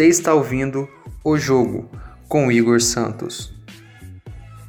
[0.00, 0.88] Você está ouvindo
[1.22, 1.90] O Jogo
[2.26, 3.52] com Igor Santos.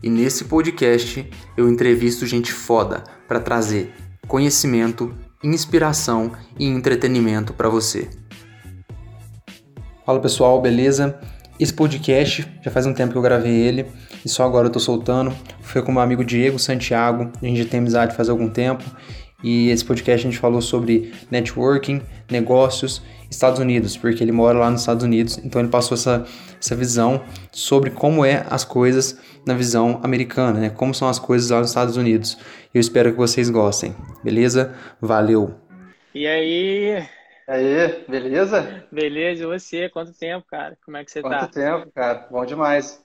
[0.04, 1.26] E nesse podcast
[1.56, 3.94] eu entrevisto gente foda para trazer
[4.28, 8.10] conhecimento, inspiração e entretenimento para você.
[10.06, 11.18] Fala pessoal, beleza?
[11.58, 13.86] Esse podcast já faz um tempo que eu gravei ele
[14.26, 15.34] e só agora eu tô soltando.
[15.62, 18.84] Foi com meu amigo Diego Santiago, a gente já tem amizade faz algum tempo
[19.44, 24.70] e esse podcast a gente falou sobre networking, negócios, Estados Unidos, porque ele mora lá
[24.70, 26.26] nos Estados Unidos, então ele passou essa,
[26.60, 30.70] essa visão sobre como é as coisas na visão americana, né?
[30.70, 32.38] Como são as coisas lá nos Estados Unidos.
[32.74, 34.76] Eu espero que vocês gostem, beleza?
[35.00, 35.56] Valeu!
[36.14, 37.08] E aí?
[37.48, 38.86] Aí, beleza?
[38.92, 39.90] Beleza, e você?
[39.90, 40.78] Quanto tempo, cara?
[40.84, 41.40] Como é que você Quanto tá?
[41.40, 42.28] Quanto tempo, cara?
[42.30, 43.02] Bom demais.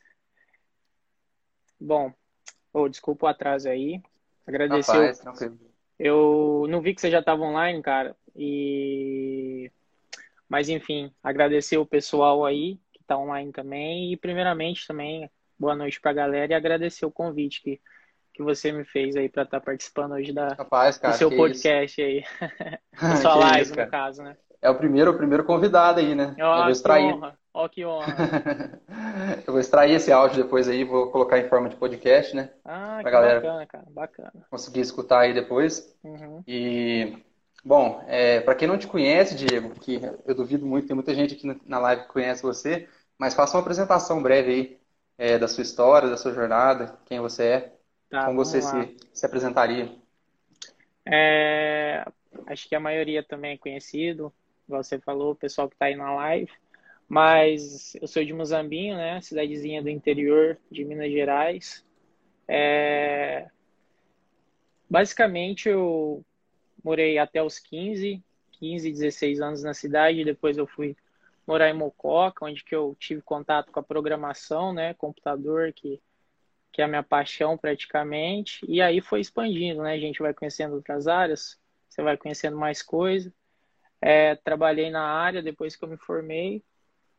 [1.80, 2.12] Bom,
[2.72, 4.00] oh, desculpa o atraso aí.
[4.46, 4.92] Agradecer.
[4.92, 5.65] Rapaz, tranquilo.
[5.98, 8.14] Eu não vi que você já estava online, cara.
[8.34, 9.70] E
[10.48, 16.00] mas enfim, agradecer o pessoal aí que está online também e primeiramente também boa noite
[16.00, 17.80] para a galera e agradecer o convite que,
[18.32, 21.30] que você me fez aí para estar tá participando hoje da Rapaz, cara, do seu
[21.30, 22.00] podcast isso.
[22.00, 22.78] aí.
[23.00, 24.36] da sua live, isso, no caso, né?
[24.62, 26.34] É o primeiro, o primeiro convidado aí, né?
[26.38, 27.08] Oh, extrair.
[27.08, 27.38] Que honra.
[27.58, 28.14] Ó, que honra.
[29.46, 32.50] eu vou extrair esse áudio depois aí, vou colocar em forma de podcast, né?
[32.62, 34.32] Ah, pra que galera bacana, cara, bacana.
[34.50, 35.96] Conseguir escutar aí depois.
[36.04, 36.44] Uhum.
[36.46, 37.16] E
[37.64, 41.34] Bom, é, para quem não te conhece, Diego, que eu duvido muito, tem muita gente
[41.34, 44.78] aqui na live que conhece você, mas faça uma apresentação breve aí
[45.18, 47.72] é, da sua história, da sua jornada, quem você é,
[48.10, 49.90] tá, como você se, se, apresentaria.
[51.04, 52.04] É,
[52.46, 54.32] acho que a maioria também é conhecido,
[54.68, 56.52] igual você falou, o pessoal que está aí na live,
[57.08, 61.84] mas eu sou de Muzambinho, né, cidadezinha do interior de Minas Gerais.
[62.48, 63.48] É,
[64.90, 66.24] basicamente, eu
[66.82, 68.22] morei até os 15,
[68.52, 70.96] 15, 16 anos na cidade, depois eu fui
[71.46, 76.00] morar em Mococa, onde que eu tive contato com a programação, né, computador, que,
[76.72, 80.74] que é a minha paixão praticamente, e aí foi expandindo, né, a gente vai conhecendo
[80.74, 83.32] outras áreas, você vai conhecendo mais coisas,
[84.00, 86.64] é, trabalhei na área depois que eu me formei,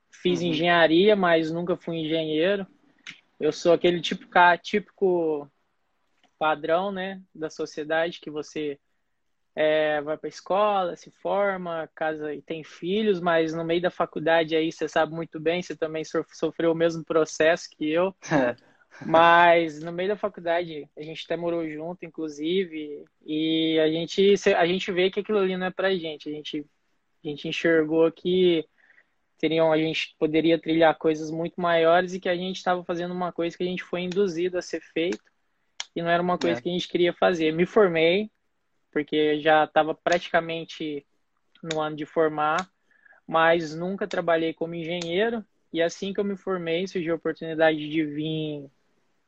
[0.09, 0.47] fiz uhum.
[0.47, 2.65] engenharia, mas nunca fui engenheiro,
[3.39, 4.31] eu sou aquele típico,
[4.61, 5.49] típico
[6.39, 8.79] padrão, né, da sociedade que você
[9.55, 13.89] é, vai para a escola, se forma, casa e tem filhos, mas no meio da
[13.89, 18.15] faculdade aí você sabe muito bem, você também sofreu o mesmo processo que eu.
[19.05, 24.65] mas no meio da faculdade a gente até morou junto, inclusive, e a gente a
[24.65, 26.29] gente vê que aquilo ali não é pra gente.
[26.29, 26.65] A gente
[27.23, 28.63] a gente enxergou que
[29.37, 33.31] teriam a gente poderia trilhar coisas muito maiores e que a gente estava fazendo uma
[33.31, 35.23] coisa que a gente foi induzido a ser feito
[35.97, 36.61] e não era uma coisa é.
[36.61, 37.51] que a gente queria fazer.
[37.51, 38.29] Me formei,
[38.91, 41.03] porque já estava praticamente
[41.63, 42.69] no ano de formar,
[43.27, 45.43] mas nunca trabalhei como engenheiro.
[45.73, 48.69] E assim que eu me formei, surgiu a oportunidade de vir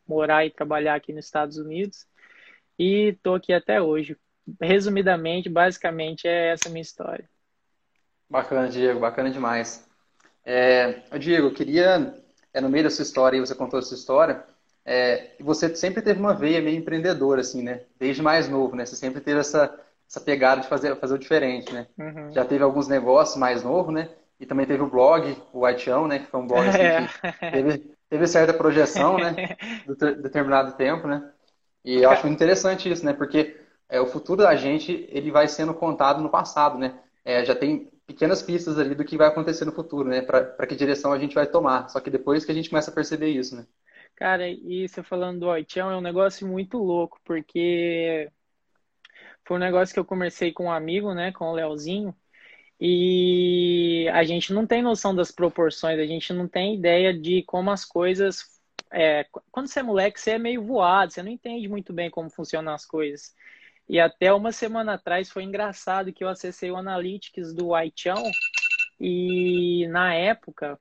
[0.07, 2.07] morar e trabalhar aqui nos Estados Unidos.
[2.77, 4.15] E estou aqui até hoje.
[4.61, 7.27] Resumidamente, basicamente, é essa minha história.
[8.29, 9.88] Bacana, Diego, bacana demais.
[10.45, 12.13] É, Diego, eu queria,
[12.53, 14.43] é, no meio da sua história, e você contou a sua história,
[14.85, 17.81] é, você sempre teve uma veia meio empreendedora, assim, né?
[17.99, 18.85] Desde mais novo, né?
[18.85, 19.77] Você sempre teve essa,
[20.09, 21.87] essa pegada de fazer, fazer o diferente, né?
[21.97, 22.31] Uhum.
[22.31, 24.09] Já teve alguns negócios mais novo, né?
[24.39, 26.19] E também teve o blog, o Whiteão, né?
[26.19, 27.07] Que foi um blog assim, é.
[27.07, 29.55] que teve, teve certa projeção, né?
[29.85, 31.29] Do determinado tempo, né?
[31.83, 33.13] E eu acho muito interessante isso, né?
[33.13, 33.57] Porque
[33.87, 36.95] é, o futuro da gente, ele vai sendo contado no passado, né?
[37.23, 40.23] É, já tem pequenas pistas ali do que vai acontecer no futuro, né?
[40.23, 41.87] Para que direção a gente vai tomar.
[41.89, 43.67] Só que depois que a gente começa a perceber isso, né?
[44.15, 48.27] Cara, e você falando do Oitião é um negócio muito louco, porque
[49.45, 52.13] foi um negócio que eu conversei com um amigo, né, com o Leozinho,
[52.81, 57.69] e a gente não tem noção das proporções, a gente não tem ideia de como
[57.69, 58.43] as coisas.
[58.91, 62.29] É, quando você é moleque, você é meio voado, você não entende muito bem como
[62.29, 63.35] funcionam as coisas.
[63.89, 68.23] E até uma semana atrás foi engraçado que eu acessei o Analytics do Whiteão
[68.99, 70.79] e na época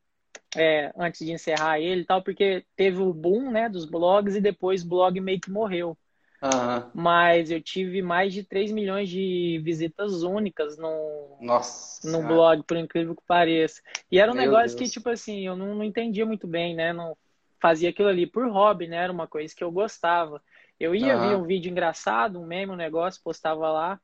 [0.56, 4.40] é, antes de encerrar ele e tal, porque teve o boom, né, dos blogs e
[4.40, 5.96] depois o blog meio que morreu.
[6.42, 6.90] Uhum.
[6.94, 12.76] Mas eu tive mais de 3 milhões de visitas únicas no, Nossa no blog, por
[12.76, 13.82] incrível que pareça.
[14.10, 14.90] E era um Meu negócio Deus.
[14.90, 16.92] que, tipo assim, eu não, não entendia muito bem, né?
[16.92, 17.16] Não
[17.60, 18.98] fazia aquilo ali por hobby, né?
[18.98, 20.40] Era uma coisa que eu gostava.
[20.78, 24.00] Eu ia ver um vídeo engraçado, um meme, um negócio, postava lá.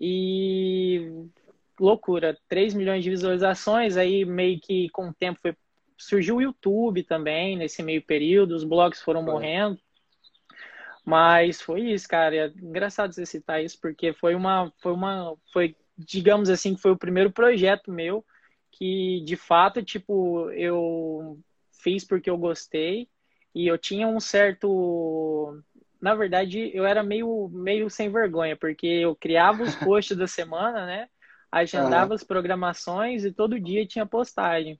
[0.00, 1.10] E
[1.78, 5.54] loucura, 3 milhões de visualizações, aí meio que com o tempo foi
[5.98, 9.32] surgiu o YouTube também nesse meio período, os blogs foram Foi.
[9.32, 9.78] morrendo.
[11.04, 12.36] Mas foi isso, cara.
[12.36, 14.72] É engraçado você citar isso, porque foi uma.
[14.78, 15.34] Foi uma.
[15.52, 18.24] Foi, digamos assim, que foi o primeiro projeto meu
[18.70, 21.38] que, de fato, tipo, eu
[21.82, 23.08] fiz porque eu gostei
[23.54, 25.58] e eu tinha um certo.
[26.00, 30.86] Na verdade, eu era meio, meio sem vergonha, porque eu criava os posts da semana,
[30.86, 31.08] né?
[31.50, 32.14] Agendava uhum.
[32.14, 34.78] as programações e todo dia tinha postagem.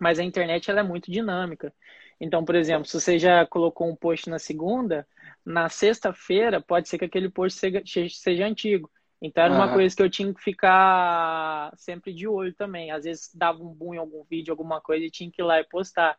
[0.00, 1.72] Mas a internet ela é muito dinâmica.
[2.20, 5.06] Então, por exemplo, se você já colocou um post na segunda,
[5.44, 8.90] na sexta-feira pode ser que aquele post seja, seja antigo.
[9.22, 9.74] Então era uma uhum.
[9.74, 12.90] coisa que eu tinha que ficar sempre de olho também.
[12.90, 15.60] Às vezes dava um boom em algum vídeo, alguma coisa, e tinha que ir lá
[15.60, 16.16] e postar.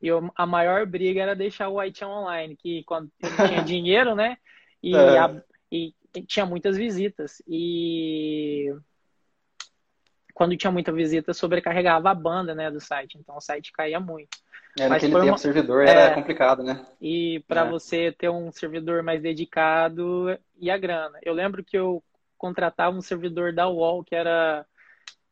[0.00, 3.10] E eu, a maior briga era deixar o White online, que quando
[3.60, 4.36] tinha dinheiro, né?
[4.82, 5.18] E, é.
[5.18, 5.94] a, e
[6.26, 7.42] tinha muitas visitas.
[7.46, 8.74] E
[10.34, 13.16] quando tinha muita visita, sobrecarregava a banda né, do site.
[13.18, 14.36] Então o site caía muito.
[14.78, 16.86] É, naquele tempo o servidor era é, complicado, né?
[17.00, 17.70] E para é.
[17.70, 21.18] você ter um servidor mais dedicado e a grana.
[21.22, 22.04] Eu lembro que eu
[22.36, 24.66] contratava um servidor da UOL que era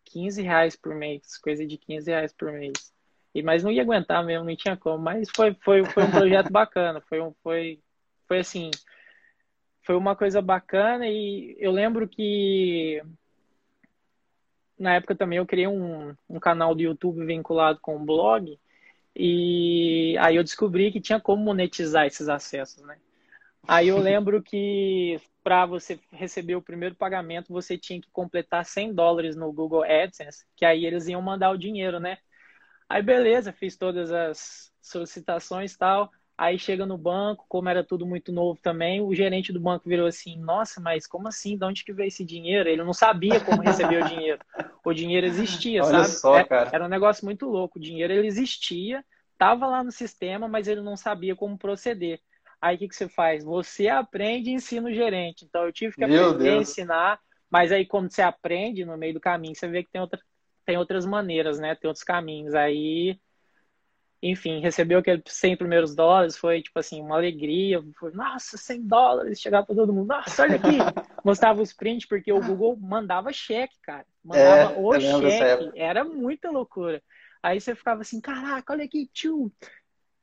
[0.06, 2.93] 15 reais por mês, coisa de 15 reais por mês.
[3.34, 5.02] E, mas não ia aguentar mesmo, não tinha como.
[5.02, 7.80] Mas foi, foi, foi um projeto bacana, foi, um, foi,
[8.28, 8.70] foi assim,
[9.82, 13.02] foi uma coisa bacana e eu lembro que
[14.78, 18.58] na época também eu criei um, um canal do YouTube vinculado com um blog
[19.14, 22.96] e aí eu descobri que tinha como monetizar esses acessos, né?
[23.66, 28.94] Aí eu lembro que para você receber o primeiro pagamento, você tinha que completar 100
[28.94, 32.18] dólares no Google AdSense, que aí eles iam mandar o dinheiro, né?
[32.88, 36.10] Aí beleza, fiz todas as solicitações e tal.
[36.36, 40.06] Aí chega no banco, como era tudo muito novo também, o gerente do banco virou
[40.06, 41.56] assim: Nossa, mas como assim?
[41.56, 42.68] De onde que veio esse dinheiro?
[42.68, 44.40] Ele não sabia como receber o dinheiro.
[44.84, 46.08] O dinheiro existia, Olha sabe?
[46.08, 46.70] Só, cara.
[46.72, 47.78] Era um negócio muito louco.
[47.78, 52.20] O dinheiro ele existia, estava lá no sistema, mas ele não sabia como proceder.
[52.60, 53.44] Aí o que, que você faz?
[53.44, 55.44] Você aprende e ensina o gerente.
[55.44, 59.20] Então eu tive que aprender a ensinar, mas aí quando você aprende no meio do
[59.20, 60.18] caminho, você vê que tem, outra,
[60.64, 61.74] tem outras maneiras, né?
[61.74, 62.54] Tem outros caminhos.
[62.54, 63.18] Aí,
[64.22, 67.82] enfim, recebeu aqueles 100 primeiros dólares, foi tipo assim, uma alegria.
[67.98, 70.08] Foi, nossa, 100 dólares, chegar para todo mundo.
[70.08, 70.78] Nossa, olha aqui.
[71.24, 74.06] Mostrava os prints, porque o Google mandava cheque, cara.
[74.24, 75.72] Mandava é, o cheque.
[75.74, 77.02] Era muita loucura.
[77.42, 79.52] Aí você ficava assim, caraca, olha aqui, tio,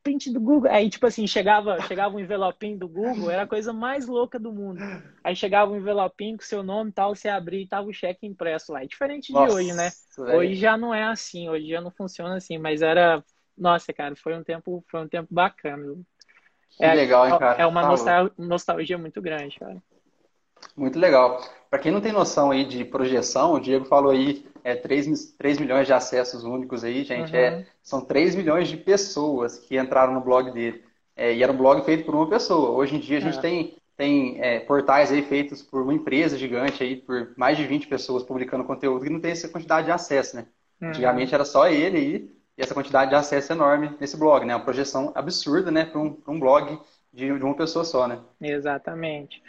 [0.03, 0.69] print do Google.
[0.71, 4.51] Aí, tipo assim, chegava, chegava um envelopinho do Google, era a coisa mais louca do
[4.51, 4.81] mundo.
[5.23, 8.25] Aí chegava um envelopinho com seu nome e tal, você abria e tava o cheque
[8.25, 8.83] impresso lá.
[8.83, 9.91] É diferente Nossa, de hoje, né?
[10.17, 10.39] Véio.
[10.39, 13.23] Hoje já não é assim, hoje já não funciona assim, mas era.
[13.57, 15.95] Nossa, cara, foi um tempo, foi um tempo bacana.
[16.69, 17.61] Que é, legal, hein, cara?
[17.61, 19.81] É uma nostalgia, nostalgia muito grande, cara.
[20.75, 21.41] Muito legal.
[21.69, 25.59] Para quem não tem noção aí de projeção, o Diego falou aí é, 3, 3
[25.59, 27.35] milhões de acessos únicos aí, gente.
[27.35, 27.59] É, uhum.
[27.59, 30.83] É, são 3 milhões de pessoas que entraram no blog dele.
[31.15, 32.71] É, e era um blog feito por uma pessoa.
[32.71, 33.41] Hoje em dia a gente é.
[33.41, 37.87] tem, tem é, portais aí feitos por uma empresa gigante aí, por mais de 20
[37.87, 40.47] pessoas publicando conteúdo que não tem essa quantidade de acesso, né?
[40.81, 40.89] Uhum.
[40.89, 44.55] Antigamente era só ele aí, e essa quantidade de acesso enorme nesse blog, né?
[44.55, 46.79] Uma projeção absurda, né, para um, um blog
[47.13, 48.19] de, de uma pessoa só, né?
[48.41, 49.41] Exatamente.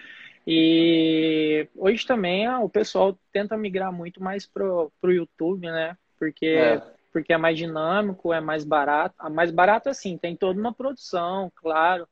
[0.47, 5.97] E hoje também ah, o pessoal tenta migrar muito mais pro, pro YouTube, né?
[6.19, 6.83] Porque é.
[7.13, 9.15] porque é mais dinâmico, é mais barato.
[9.19, 12.09] A ah, mais barato assim, tem toda uma produção, claro,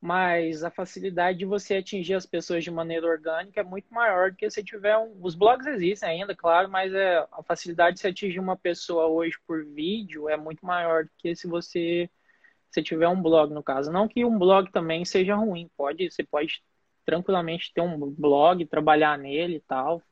[0.00, 4.36] mas a facilidade de você atingir as pessoas de maneira orgânica é muito maior do
[4.36, 5.16] que se tiver um...
[5.20, 9.36] os blogs existem ainda, claro, mas é a facilidade de se atingir uma pessoa hoje
[9.46, 12.08] por vídeo é muito maior do que se você
[12.70, 13.90] se tiver um blog no caso.
[13.90, 16.62] Não que um blog também seja ruim, pode você pode
[17.06, 20.02] tranquilamente ter um blog, trabalhar nele e tal.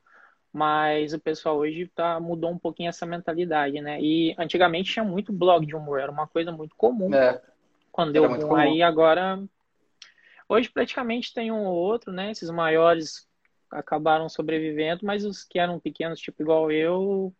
[0.51, 4.01] Mas o pessoal hoje tá, mudou um pouquinho essa mentalidade, né?
[4.01, 7.13] E antigamente tinha muito blog de humor, era uma coisa muito comum.
[7.13, 7.41] É,
[7.91, 9.43] quando deu um aí agora.
[10.47, 12.31] Hoje praticamente tem um ou outro, né?
[12.31, 13.27] Esses maiores
[13.69, 17.33] acabaram sobrevivendo, mas os que eram pequenos, tipo igual eu,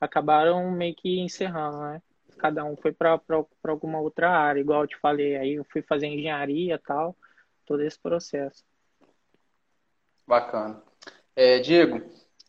[0.00, 2.02] acabaram meio que encerrando, né?
[2.38, 3.20] Cada um foi para
[3.62, 5.36] alguma outra área, igual eu te falei.
[5.36, 7.16] Aí eu fui fazer engenharia e tal,
[7.64, 8.64] todo esse processo.
[10.32, 10.82] Bacana.
[11.36, 12.00] É, Diego,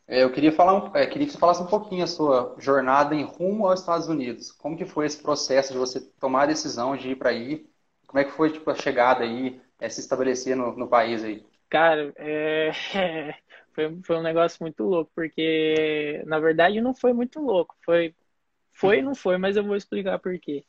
[0.08, 3.24] é, eu queria falar, é, queria que você falasse um pouquinho a sua jornada em
[3.24, 4.54] rumo aos Estados Unidos.
[4.54, 7.68] Como que foi esse processo de você tomar a decisão de ir para aí?
[8.08, 11.46] Como é que foi tipo, a chegada aí, é, se estabelecer no, no país aí?
[11.70, 12.72] Cara, é,
[13.76, 17.76] foi, foi um negócio muito louco, porque na verdade não foi muito louco.
[17.84, 18.16] Foi,
[18.74, 20.66] foi não foi, mas eu vou explicar por quê.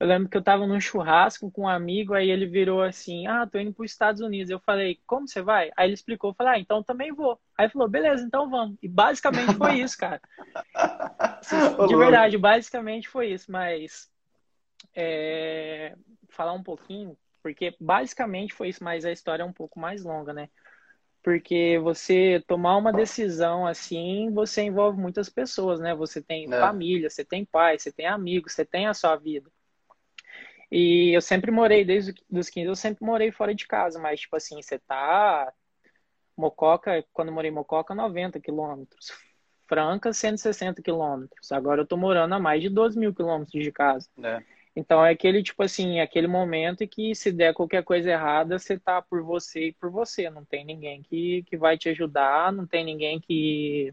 [0.00, 3.46] Eu lembro que eu tava num churrasco com um amigo, aí ele virou assim: Ah,
[3.46, 4.50] tô indo para os Estados Unidos.
[4.50, 5.70] Eu falei: Como você vai?
[5.76, 7.40] Aí ele explicou: eu falei: Ah, então também vou.
[7.56, 8.78] Aí ele falou: Beleza, então vamos.
[8.80, 10.20] E basicamente foi isso, cara.
[11.88, 13.50] De verdade, basicamente foi isso.
[13.50, 14.08] Mas
[14.94, 15.96] é,
[16.28, 20.32] falar um pouquinho, porque basicamente foi isso, mas a história é um pouco mais longa,
[20.32, 20.48] né?
[21.22, 25.94] porque você tomar uma decisão assim, você envolve muitas pessoas, né?
[25.94, 26.58] Você tem é.
[26.58, 29.50] família, você tem pai, você tem amigos, você tem a sua vida.
[30.70, 34.36] E eu sempre morei, desde os 15, eu sempre morei fora de casa, mas, tipo
[34.36, 35.52] assim, você tá.
[36.36, 39.10] Mococa, quando eu morei em Mococa, 90 quilômetros.
[39.66, 41.52] Franca, 160 quilômetros.
[41.52, 44.08] Agora eu tô morando a mais de 12 mil quilômetros de casa.
[44.22, 44.42] É.
[44.74, 49.02] Então é aquele, tipo assim, aquele momento que se der qualquer coisa errada, você tá
[49.02, 50.30] por você e por você.
[50.30, 53.92] Não tem ninguém que, que vai te ajudar, não tem ninguém que.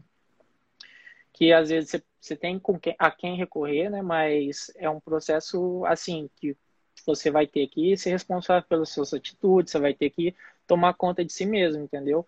[1.32, 4.00] que às vezes você, você tem com quem, a quem recorrer, né?
[4.00, 6.56] Mas é um processo, assim, que
[7.04, 10.34] você vai ter que ser responsável pelas suas atitudes, você vai ter que
[10.66, 12.26] tomar conta de si mesmo, entendeu?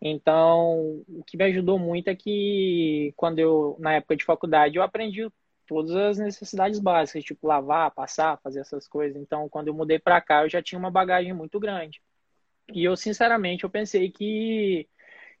[0.00, 4.82] Então, o que me ajudou muito é que quando eu, na época de faculdade, eu
[4.82, 5.30] aprendi
[5.66, 9.20] todas as necessidades básicas, tipo lavar, passar, fazer essas coisas.
[9.20, 12.02] Então, quando eu mudei para cá, eu já tinha uma bagagem muito grande.
[12.72, 14.88] E eu, sinceramente, eu pensei que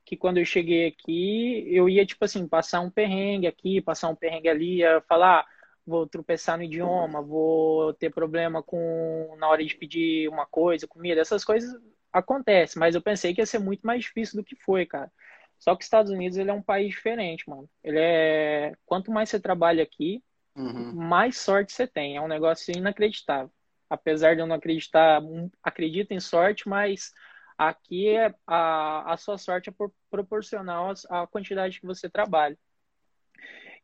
[0.04, 4.14] que quando eu cheguei aqui, eu ia, tipo assim, passar um perrengue aqui, passar um
[4.16, 5.46] perrengue ali, ia falar,
[5.86, 11.20] vou tropeçar no idioma, vou ter problema com na hora de pedir uma coisa, comida,
[11.20, 11.74] essas coisas
[12.12, 15.10] acontecem, mas eu pensei que ia ser muito mais difícil do que foi, cara.
[15.58, 17.68] Só que os Estados Unidos ele é um país diferente, mano.
[17.82, 20.22] Ele é quanto mais você trabalha aqui,
[20.56, 20.92] uhum.
[20.94, 22.16] mais sorte você tem.
[22.16, 23.50] É um negócio inacreditável.
[23.88, 25.22] Apesar de eu não acreditar,
[25.62, 27.12] acredito em sorte, mas
[27.56, 29.74] aqui é a, a sua sorte é
[30.10, 32.58] proporcional à quantidade que você trabalha.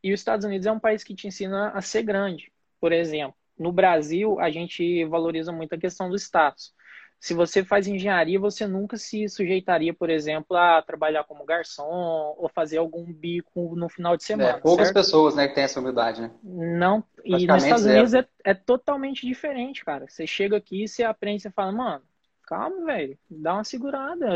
[0.03, 2.51] E os Estados Unidos é um país que te ensina a ser grande.
[2.79, 6.73] Por exemplo, no Brasil, a gente valoriza muito a questão do status.
[7.19, 12.49] Se você faz engenharia, você nunca se sujeitaria, por exemplo, a trabalhar como garçom ou
[12.49, 14.57] fazer algum bico no final de semana.
[14.57, 14.95] É, poucas certo?
[14.95, 16.31] pessoas né, que têm essa humildade, né?
[16.43, 20.07] Não, e nos Estados Unidos é, é, totalmente diferente, cara.
[20.09, 22.01] Você chega aqui, você aprende, você fala, mano,
[22.47, 24.27] calma, velho, dá uma segurada.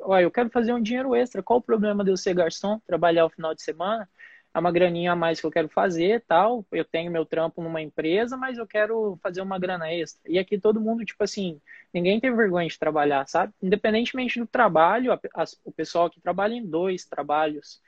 [0.00, 1.42] Olha, eu quero fazer um dinheiro extra.
[1.42, 4.06] Qual o problema de eu ser garçom, trabalhar o final de semana?
[4.54, 6.64] É uma graninha a mais que eu quero fazer, tal.
[6.70, 10.30] Eu tenho meu trampo numa empresa, mas eu quero fazer uma grana extra.
[10.30, 11.60] E aqui todo mundo, tipo assim,
[11.92, 13.52] ninguém tem vergonha de trabalhar, sabe?
[13.60, 17.82] Independentemente do trabalho, a, a, o pessoal que trabalha em dois trabalhos.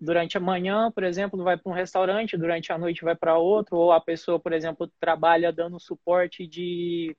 [0.00, 3.76] Durante a manhã, por exemplo, vai para um restaurante, durante a noite vai para outro,
[3.76, 7.14] ou a pessoa, por exemplo, trabalha dando suporte de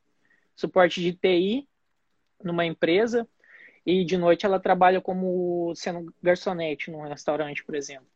[0.56, 1.68] suporte de TI
[2.44, 3.28] numa empresa
[3.86, 8.08] e de noite ela trabalha como sendo garçonete num restaurante, por exemplo.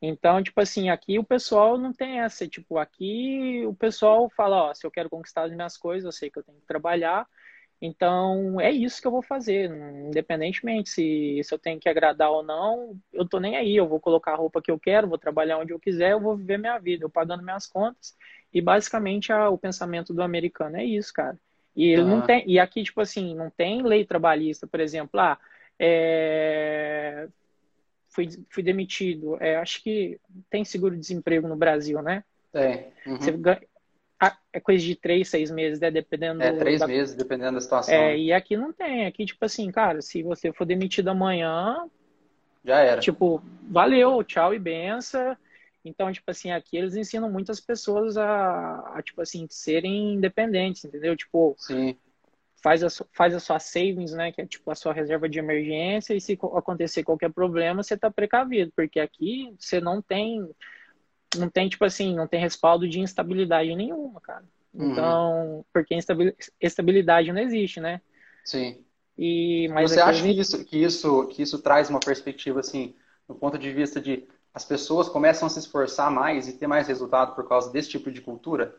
[0.00, 4.74] Então, tipo assim, aqui o pessoal não tem essa, tipo, aqui o pessoal fala, ó,
[4.74, 7.26] se eu quero conquistar as minhas coisas, eu sei que eu tenho que trabalhar,
[7.80, 9.70] então é isso que eu vou fazer,
[10.06, 13.98] independentemente se, se eu tenho que agradar ou não, eu tô nem aí, eu vou
[14.00, 16.78] colocar a roupa que eu quero, vou trabalhar onde eu quiser, eu vou viver minha
[16.78, 18.16] vida, eu pagando minhas contas,
[18.52, 21.38] e basicamente a, o pensamento do americano é isso, cara.
[21.74, 22.08] E ele uhum.
[22.08, 25.38] não tem, e aqui, tipo assim, não tem lei trabalhista, por exemplo, ah,
[25.78, 27.28] é,
[28.08, 29.36] fui, fui demitido.
[29.40, 32.24] É, acho que tem seguro-desemprego no Brasil, né?
[32.52, 32.86] Tem.
[33.06, 33.16] Uhum.
[33.16, 33.60] Você ganha,
[34.52, 35.90] é coisa de três, seis meses, né?
[35.90, 36.42] Dependendo.
[36.42, 36.86] É, três da...
[36.86, 37.94] meses, dependendo da situação.
[37.94, 38.18] É, né?
[38.18, 39.06] e aqui não tem.
[39.06, 41.88] Aqui, tipo assim, cara, se você for demitido amanhã.
[42.64, 43.00] Já era.
[43.00, 45.36] Tipo, valeu, tchau e benção.
[45.84, 51.16] Então, tipo assim, aqui eles ensinam muitas pessoas a, a tipo assim, serem independentes, entendeu?
[51.16, 51.96] Tipo, Sim
[52.62, 56.14] faz a, faz a sua savings, né, que é tipo a sua reserva de emergência,
[56.14, 60.48] e se acontecer qualquer problema, você está precavido, porque aqui você não tem,
[61.36, 64.44] não tem, tipo assim, não tem respaldo de instabilidade nenhuma, cara.
[64.74, 64.92] Uhum.
[64.92, 65.96] Então, porque
[66.60, 68.00] estabilidade não existe, né?
[68.44, 68.84] Sim.
[69.16, 72.94] E, mas você acha que isso, que, isso, que isso traz uma perspectiva, assim,
[73.26, 76.88] do ponto de vista de as pessoas começam a se esforçar mais e ter mais
[76.88, 78.74] resultado por causa desse tipo de cultura?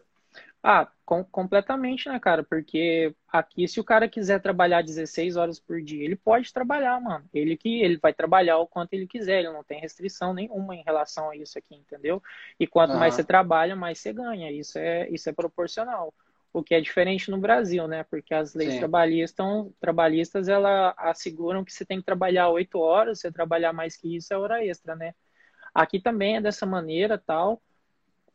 [0.62, 2.44] Ah, com, completamente, né, cara?
[2.44, 7.24] Porque aqui, se o cara quiser trabalhar 16 horas por dia, ele pode trabalhar, mano.
[7.34, 10.84] Ele que ele vai trabalhar o quanto ele quiser, ele não tem restrição nenhuma em
[10.84, 12.22] relação a isso aqui, entendeu?
[12.60, 13.00] E quanto uhum.
[13.00, 14.52] mais você trabalha, mais você ganha.
[14.52, 16.14] Isso é, isso é proporcional.
[16.52, 18.04] O que é diferente no Brasil, né?
[18.04, 19.46] Porque as leis trabalhistas,
[19.80, 24.34] trabalhistas, ela asseguram que você tem que trabalhar 8 horas, você trabalhar mais que isso
[24.34, 25.14] é hora extra, né?
[25.74, 27.62] Aqui também é dessa maneira, tal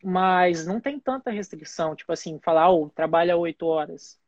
[0.04, 4.20] mas não tem tanta restrição, tipo assim, falar, oh, trabalha oito horas.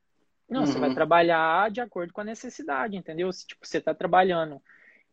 [0.49, 0.67] Não, uhum.
[0.67, 0.95] você vai uhum.
[0.95, 3.31] trabalhar de acordo com a necessidade, entendeu?
[3.33, 4.63] Se tipo, você está trabalhando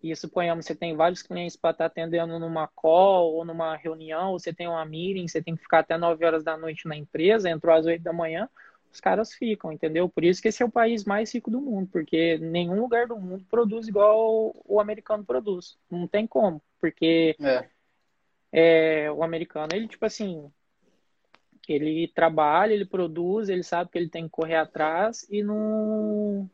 [0.02, 4.32] e suponhamos você tem vários clientes para estar tá atendendo numa call ou numa reunião,
[4.32, 6.96] ou você tem uma meeting, você tem que ficar até 9 horas da noite na
[6.96, 8.50] empresa, entrou às 8 da manhã,
[8.92, 10.08] os caras ficam, entendeu?
[10.08, 13.18] Por isso que esse é o país mais rico do mundo, porque nenhum lugar do
[13.18, 15.78] mundo produz igual o americano produz.
[15.90, 17.68] Não tem como, porque é.
[18.56, 20.48] É, o americano, ele, tipo assim,
[21.68, 26.48] ele trabalha, ele produz, ele sabe que ele tem que correr atrás e não,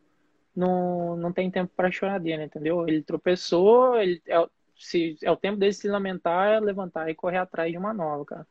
[0.56, 2.88] não, não tem tempo para choradeira, entendeu?
[2.88, 7.70] Ele tropeçou, ele, é, se, é o tempo dele se lamentar, levantar e correr atrás
[7.70, 8.48] de uma nova, cara.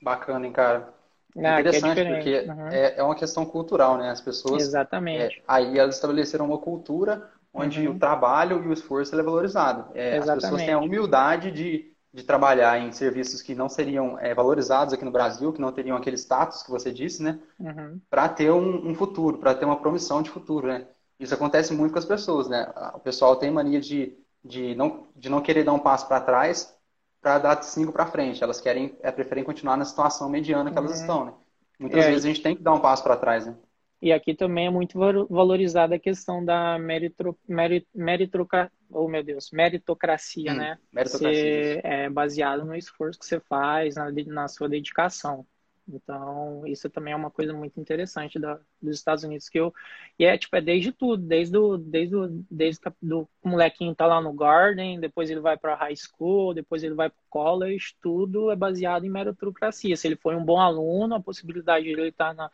[0.00, 0.94] Bacana, hein, cara?
[1.36, 2.68] Ah, Interessante, é porque uhum.
[2.68, 4.10] é, é uma questão cultural, né?
[4.10, 4.62] As pessoas.
[4.62, 5.38] Exatamente.
[5.38, 7.96] É, aí elas estabeleceram uma cultura onde uhum.
[7.96, 9.90] o trabalho e o esforço é valorizado.
[9.94, 14.34] É, as pessoas têm a humildade de, de trabalhar em serviços que não seriam é,
[14.34, 17.38] valorizados aqui no Brasil, que não teriam aquele status que você disse, né?
[17.58, 18.00] Uhum.
[18.08, 20.86] Para ter um, um futuro, para ter uma promissão de futuro, né?
[21.18, 22.72] Isso acontece muito com as pessoas, né?
[22.94, 26.76] O pessoal tem mania de, de, não, de não querer dar um passo para trás
[27.20, 28.42] para dar cinco para frente.
[28.42, 31.00] Elas querem, é, preferem continuar na situação mediana que elas uhum.
[31.00, 31.32] estão, né?
[31.78, 32.08] Muitas é.
[32.08, 33.54] vezes a gente tem que dar um passo para trás, né?
[34.00, 34.96] E aqui também é muito
[35.28, 40.78] valorizada a questão da meritro, merit, meritocracia, oh meu Deus, meritocracia, hum, né?
[40.92, 41.80] Meritocracia.
[41.82, 45.44] É baseado no esforço que você faz, na, na sua dedicação.
[45.88, 49.72] Então, isso também é uma coisa muito interessante da, dos Estados Unidos que eu
[50.18, 54.06] e é tipo é desde tudo, desde o desde o desde do o molequinho tá
[54.06, 58.50] lá no garden, depois ele vai para high school, depois ele vai para college, tudo
[58.50, 59.96] é baseado em meritocracia.
[59.96, 62.50] Se ele foi um bom aluno, a possibilidade de ele estar tá na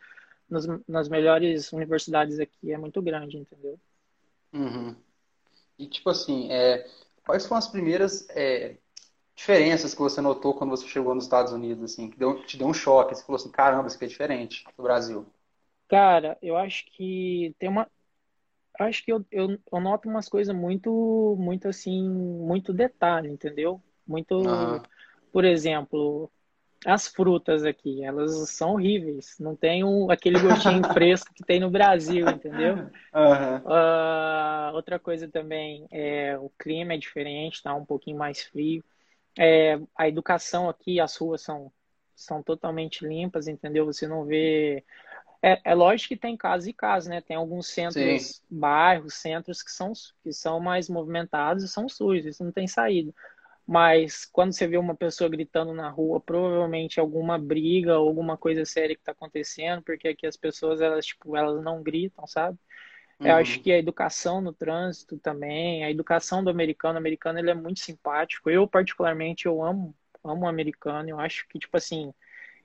[0.49, 3.79] nas, nas melhores universidades aqui é muito grande, entendeu?
[4.53, 4.95] Uhum.
[5.77, 6.87] E tipo assim, é,
[7.25, 8.77] quais foram as primeiras é,
[9.35, 12.67] diferenças que você notou quando você chegou nos Estados Unidos, assim, que deu, te deu
[12.67, 13.15] um choque?
[13.15, 15.25] Você falou assim, caramba, isso aqui é diferente do Brasil.
[15.87, 17.89] Cara, eu acho que tem uma.
[18.79, 23.81] Acho que eu, eu, eu noto umas coisas muito, muito assim, muito detalhe, entendeu?
[24.07, 24.35] Muito.
[24.35, 24.81] Uhum.
[25.31, 26.31] Por exemplo,
[26.85, 29.35] as frutas aqui, elas são horríveis.
[29.39, 32.75] Não tem um, aquele gostinho fresco que tem no Brasil, entendeu?
[32.75, 33.57] Uhum.
[33.65, 38.83] Uh, outra coisa também, é, o clima é diferente, tá um pouquinho mais frio.
[39.37, 41.71] É, a educação aqui, as ruas são,
[42.15, 43.85] são totalmente limpas, entendeu?
[43.85, 44.83] Você não vê.
[45.41, 47.19] É, é lógico que tem casos e casos, né?
[47.19, 48.41] Tem alguns centros, Sim.
[48.49, 49.91] bairros, centros que são,
[50.23, 53.11] que são mais movimentados e são sujos, isso não tem saída.
[53.67, 58.63] Mas quando você vê uma pessoa gritando na rua, provavelmente alguma briga ou alguma coisa
[58.63, 62.57] séria que está acontecendo, porque aqui as pessoas elas tipo elas não gritam, sabe?
[63.19, 63.27] Uhum.
[63.27, 67.49] Eu acho que a educação no trânsito também, a educação do americano, o americano ele
[67.49, 68.49] é muito simpático.
[68.49, 71.09] Eu particularmente eu amo, amo o americano.
[71.09, 72.13] Eu acho que tipo assim,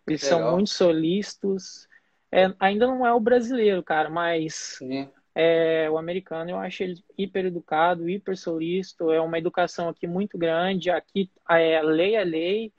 [0.06, 0.40] eles Legal.
[0.40, 1.88] são muito solícitos.
[2.30, 5.10] É, ainda não é o brasileiro, cara, mas Sim.
[5.34, 9.10] É, o americano eu acho ele hiper educado, hiper solícito.
[9.10, 10.90] É uma educação aqui muito grande.
[10.90, 12.72] Aqui é lei é lei.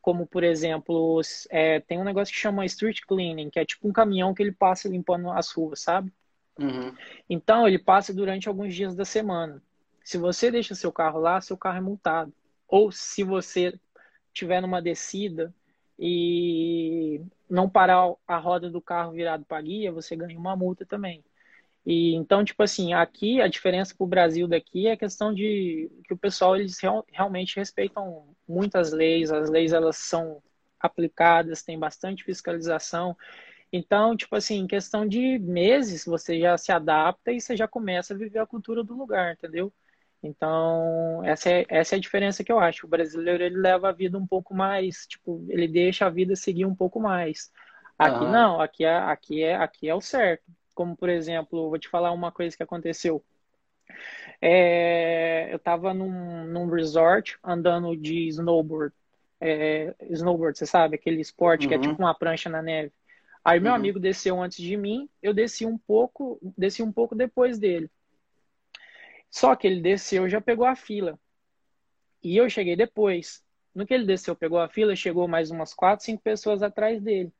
[0.00, 3.92] Como por exemplo, é, tem um negócio que chama street cleaning, que é tipo um
[3.92, 6.12] caminhão que ele passa limpando as ruas, sabe?
[6.58, 6.94] Uhum.
[7.28, 9.62] Então, ele passa durante alguns dias da semana.
[10.02, 12.32] Se você deixa seu carro lá, seu carro é multado.
[12.68, 13.78] Ou se você
[14.32, 15.54] tiver numa descida
[15.98, 21.24] e não parar a roda do carro virado para guia, você ganha uma multa também.
[21.86, 25.90] E então, tipo assim, aqui a diferença para o Brasil daqui é a questão de
[26.04, 30.42] que o pessoal eles real, realmente respeitam muitas leis, as leis elas são
[30.80, 33.16] aplicadas, tem bastante fiscalização.
[33.72, 38.14] Então, tipo assim, em questão de meses, você já se adapta e você já começa
[38.14, 39.72] a viver a cultura do lugar, entendeu?
[40.22, 42.86] Então, essa é, essa é a diferença que eu acho.
[42.86, 46.64] O brasileiro, ele leva a vida um pouco mais, tipo, ele deixa a vida seguir
[46.64, 47.50] um pouco mais.
[47.98, 48.30] Aqui uhum.
[48.30, 50.44] não, aqui é, aqui, é, aqui é o certo.
[50.74, 53.24] Como, por exemplo, vou te falar uma coisa que aconteceu.
[54.40, 58.94] É, eu estava num, num resort andando de snowboard.
[59.40, 61.68] É, snowboard, você sabe, aquele esporte uhum.
[61.68, 61.82] que é uhum.
[61.82, 62.92] tipo uma prancha na neve.
[63.44, 63.76] Aí meu uhum.
[63.76, 67.90] amigo desceu antes de mim, eu desci um pouco, desci um pouco depois dele.
[69.30, 71.18] Só que ele desceu já pegou a fila.
[72.22, 73.44] E eu cheguei depois.
[73.74, 77.32] No que ele desceu, pegou a fila, chegou mais umas quatro, cinco pessoas atrás dele.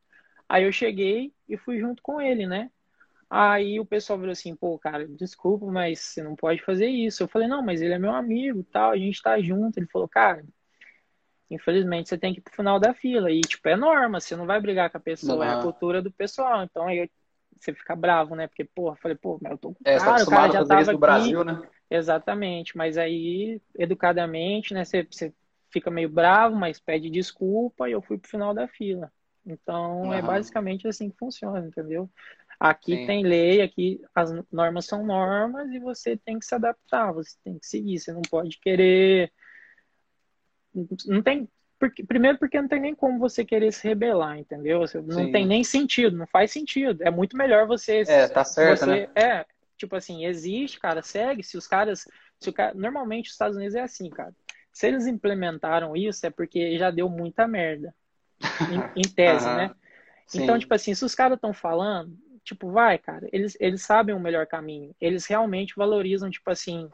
[0.48, 2.70] Aí eu cheguei e fui junto com ele, né?
[3.28, 7.22] Aí o pessoal falou assim, pô, cara, desculpa, mas você não pode fazer isso.
[7.22, 9.78] Eu falei, não, mas ele é meu amigo, tal, a gente tá junto.
[9.78, 10.44] Ele falou, cara,
[11.50, 13.30] Infelizmente, você tem que ir pro final da fila.
[13.30, 15.52] E, tipo, é norma, você não vai brigar com a pessoa, não.
[15.52, 16.64] é a cultura do pessoal.
[16.64, 17.08] Então, aí
[17.56, 18.46] você fica bravo, né?
[18.46, 21.00] Porque, porra, falei, pô, mas eu tô com é, cara, o cara já tava aqui.
[21.00, 21.62] Brasil, né?
[21.90, 25.32] Exatamente, mas aí, educadamente, né, você, você
[25.70, 29.12] fica meio bravo, mas pede desculpa e eu fui pro final da fila.
[29.46, 30.12] Então, uhum.
[30.12, 32.08] é basicamente assim que funciona, entendeu?
[32.66, 33.06] Aqui Sim.
[33.06, 37.58] tem lei, aqui as normas são normas e você tem que se adaptar, você tem
[37.58, 39.30] que seguir, você não pode querer
[41.06, 41.48] não tem.
[41.78, 44.80] Porque, primeiro, porque não tem nem como você querer se rebelar, entendeu?
[45.06, 45.32] Não Sim.
[45.32, 47.02] tem nem sentido, não faz sentido.
[47.02, 48.02] É muito melhor você.
[48.06, 49.08] É, tá certo, você, né?
[49.14, 49.46] É,
[49.76, 51.42] tipo assim, existe, cara, segue.
[51.42, 52.08] Se os caras.
[52.40, 54.32] Se o cara, normalmente os Estados Unidos é assim, cara.
[54.72, 57.94] Se eles implementaram isso, é porque já deu muita merda.
[58.70, 59.74] Em, em tese, né?
[60.26, 60.42] Sim.
[60.42, 64.20] Então, tipo assim, se os caras estão falando, tipo, vai, cara, eles, eles sabem o
[64.20, 64.94] melhor caminho.
[65.00, 66.90] Eles realmente valorizam, tipo assim,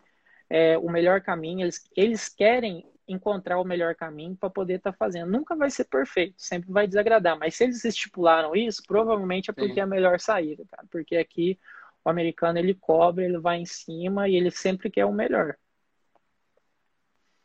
[0.49, 1.63] é, o melhor caminho.
[1.63, 5.31] Eles, eles querem encontrar o melhor caminho para poder estar tá fazendo.
[5.31, 7.37] Nunca vai ser perfeito, sempre vai desagradar.
[7.39, 9.81] Mas se eles estipularam isso, provavelmente é porque Sim.
[9.81, 10.87] é a melhor saída, cara.
[10.91, 11.59] Porque aqui
[12.05, 15.57] o americano ele cobra, ele vai em cima e ele sempre quer o melhor.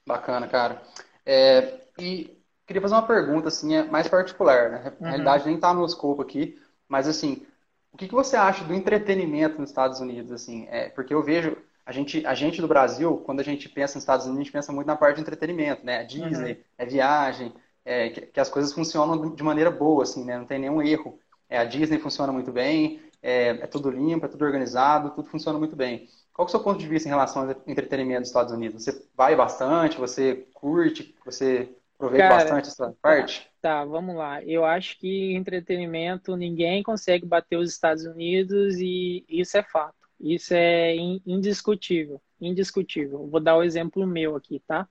[0.08, 0.82] Bacana, cara.
[1.26, 2.38] É, e
[2.68, 4.84] queria fazer uma pergunta assim, é mais particular, né?
[4.84, 5.08] Na uhum.
[5.08, 7.46] realidade nem está no escopo aqui, mas assim,
[7.96, 10.68] o que, que você acha do entretenimento nos Estados Unidos, assim?
[10.70, 11.56] É, porque eu vejo
[11.86, 14.52] a gente, a gente do Brasil, quando a gente pensa nos Estados Unidos, a gente
[14.52, 16.00] pensa muito na parte de entretenimento, né?
[16.00, 16.58] A Disney, uhum.
[16.78, 17.54] é viagem,
[17.86, 20.38] é, que, que, as coisas funcionam de maneira boa, assim, né?
[20.38, 21.18] Não tem nenhum erro.
[21.50, 25.58] É, a Disney funciona muito bem, é, é, tudo limpo, é tudo organizado, tudo funciona
[25.58, 26.10] muito bem.
[26.34, 28.84] Qual é o seu ponto de vista em relação ao entretenimento dos Estados Unidos?
[28.84, 33.52] Você vai bastante, você curte, você aproveita Cara, bastante essa parte?
[33.62, 34.44] Tá, tá, vamos lá.
[34.44, 39.96] Eu acho que entretenimento, ninguém consegue bater os Estados Unidos e isso é fato.
[40.20, 43.28] Isso é indiscutível, indiscutível.
[43.28, 44.88] Vou dar o um exemplo meu aqui, tá?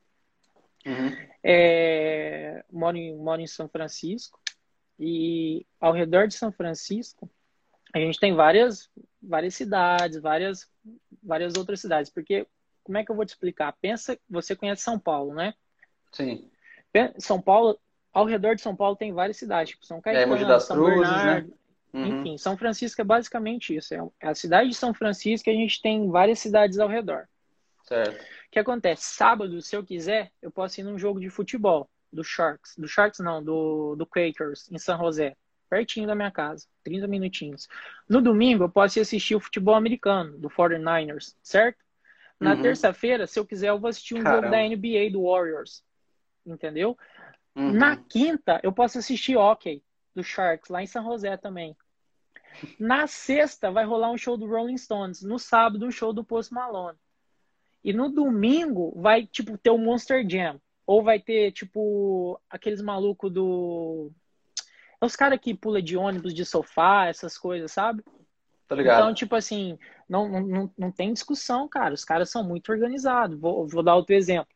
[0.86, 1.16] Uhum.
[1.42, 4.38] É, moro, em, moro em São Francisco
[4.98, 7.30] e ao redor de São Francisco
[7.94, 8.90] a gente tem várias,
[9.22, 10.68] várias cidades, várias,
[11.22, 12.10] várias outras cidades.
[12.10, 12.46] Porque
[12.82, 13.72] como é que eu vou te explicar?
[13.80, 15.54] Pensa, você conhece São Paulo, né?
[16.12, 16.50] Sim.
[17.18, 17.78] São Paulo,
[18.12, 21.00] ao redor de São Paulo tem várias cidades, tipo São Caetano, é, São Cruzes?
[21.00, 21.54] Bernardo, né?
[21.94, 22.20] Uhum.
[22.20, 23.94] Enfim, São Francisco é basicamente isso.
[23.94, 27.28] É, é a cidade de São Francisco e a gente tem várias cidades ao redor.
[27.84, 28.20] Certo.
[28.20, 29.04] O que acontece?
[29.04, 32.74] Sábado, se eu quiser, eu posso ir num jogo de futebol do Sharks.
[32.76, 35.36] Do Sharks não, do, do Quakers, em São José.
[35.68, 36.66] Pertinho da minha casa.
[36.84, 37.68] 30 minutinhos.
[38.08, 41.78] No domingo, eu posso ir assistir o futebol americano, do 49ers, certo?
[42.40, 42.62] Na uhum.
[42.62, 44.48] terça-feira, se eu quiser, eu vou assistir um Caramba.
[44.48, 45.82] jogo da NBA do Warriors.
[46.46, 46.96] Entendeu?
[47.56, 47.72] Uhum.
[47.72, 49.82] Na quinta, eu posso assistir hockey
[50.14, 51.76] do Sharks, lá em São José também.
[52.78, 55.22] Na sexta vai rolar um show do Rolling Stones.
[55.22, 56.98] No sábado, um show do Post Malone.
[57.82, 60.60] E no domingo vai, tipo, ter o Monster Jam.
[60.86, 64.10] Ou vai ter, tipo, aqueles malucos do.
[65.00, 68.02] É os caras que pula de ônibus, de sofá, essas coisas, sabe?
[68.68, 69.00] Tá ligado.
[69.00, 69.78] Então, tipo assim,
[70.08, 71.94] não, não, não tem discussão, cara.
[71.94, 73.38] Os caras são muito organizados.
[73.38, 74.48] Vou, vou dar outro exemplo.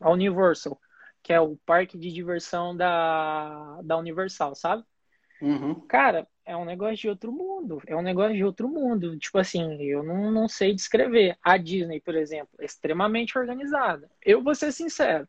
[0.00, 0.78] A Universal,
[1.24, 4.84] que é o parque de diversão da, da Universal, sabe?
[5.40, 5.80] Uhum.
[5.88, 7.80] Cara, é um negócio de outro mundo.
[7.86, 9.18] É um negócio de outro mundo.
[9.18, 11.36] Tipo assim, eu não, não sei descrever.
[11.42, 14.08] A Disney, por exemplo, é extremamente organizada.
[14.22, 15.26] Eu vou ser sincero.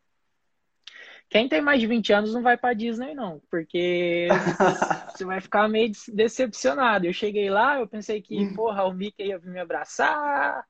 [1.29, 3.41] Quem tem mais de 20 anos não vai pra Disney, não.
[3.49, 4.27] Porque
[5.15, 7.05] você vai ficar meio decepcionado.
[7.05, 8.53] Eu cheguei lá, eu pensei que, uhum.
[8.53, 10.61] porra, o Mickey ia me abraçar,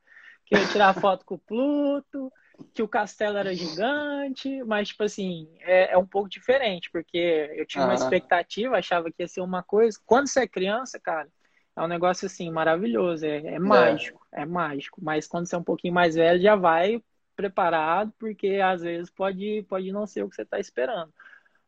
[0.45, 2.31] que eu ia tirar foto com o Pluto
[2.73, 7.65] que o castelo era gigante, mas, tipo assim, é, é um pouco diferente, porque eu
[7.65, 7.95] tinha uma ah.
[7.95, 9.99] expectativa, achava que ia ser uma coisa.
[10.05, 11.27] Quando você é criança, cara,
[11.75, 14.41] é um negócio assim, maravilhoso, é, é mágico, é.
[14.41, 14.99] é mágico.
[15.01, 17.01] Mas quando você é um pouquinho mais velho, já vai
[17.35, 21.13] preparado, porque às vezes pode, pode não ser o que você está esperando.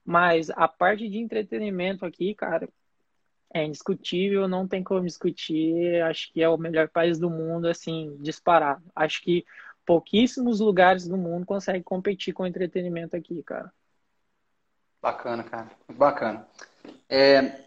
[0.06, 2.69] Mas a parte de entretenimento aqui, cara,
[3.54, 6.02] é indiscutível, não tem como discutir.
[6.04, 8.84] Acho que é o melhor país do mundo, assim, disparado.
[8.95, 9.45] Acho que
[9.88, 13.71] pouquíssimos lugares do mundo conseguem competir com entretenimento aqui, cara.
[15.02, 15.71] Bacana, cara.
[15.88, 16.45] Bacana.
[17.10, 17.62] É,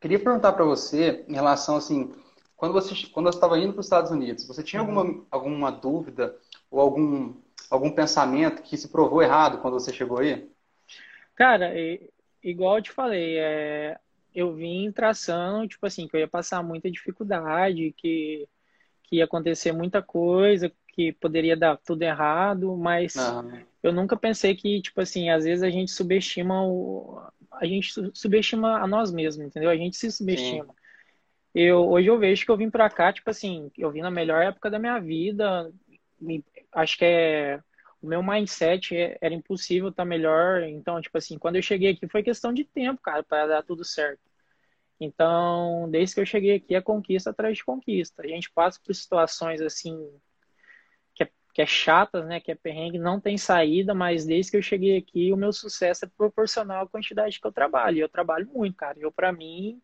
[0.00, 2.10] queria perguntar para você em relação assim,
[2.56, 6.34] quando você quando estava indo para os Estados Unidos, você tinha alguma alguma dúvida
[6.70, 7.34] ou algum
[7.70, 10.50] algum pensamento que se provou errado quando você chegou aí?
[11.34, 11.72] Cara,
[12.42, 13.98] igual eu te falei, é,
[14.34, 18.48] eu vim traçando, tipo assim, que eu ia passar muita dificuldade, que,
[19.02, 23.62] que ia acontecer muita coisa, que poderia dar tudo errado, mas uhum.
[23.82, 27.20] eu nunca pensei que, tipo assim, às vezes a gente subestima o.
[27.50, 29.70] A gente subestima a nós mesmos, entendeu?
[29.70, 30.74] A gente se subestima.
[31.54, 34.42] Eu, hoje eu vejo que eu vim pra cá, tipo assim, eu vim na melhor
[34.42, 35.70] época da minha vida.
[36.72, 37.60] Acho que é.
[38.00, 40.62] O meu mindset é, era impossível estar tá melhor.
[40.64, 43.84] Então, tipo assim, quando eu cheguei aqui foi questão de tempo, cara, para dar tudo
[43.84, 44.20] certo.
[44.98, 48.22] Então, desde que eu cheguei aqui, é conquista atrás de conquista.
[48.22, 49.96] A gente passa por situações assim
[51.52, 54.96] que é chatas, né, que é perrengue, não tem saída, mas desde que eu cheguei
[54.96, 57.98] aqui, o meu sucesso é proporcional à quantidade que eu trabalho.
[57.98, 58.98] E eu trabalho muito, cara.
[58.98, 59.80] Eu, para mim,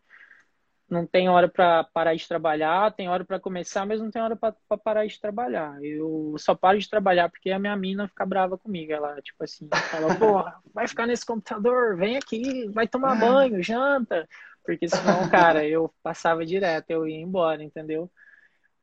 [0.89, 4.35] não tem hora para parar de trabalhar, tem hora para começar, mas não tem hora
[4.35, 5.79] para parar de trabalhar.
[5.85, 8.91] Eu só paro de trabalhar porque a minha mina fica brava comigo.
[8.91, 14.27] Ela, tipo assim, fala, porra, vai ficar nesse computador, vem aqui, vai tomar banho, janta.
[14.65, 18.11] Porque senão, cara, eu passava direto, eu ia embora, entendeu?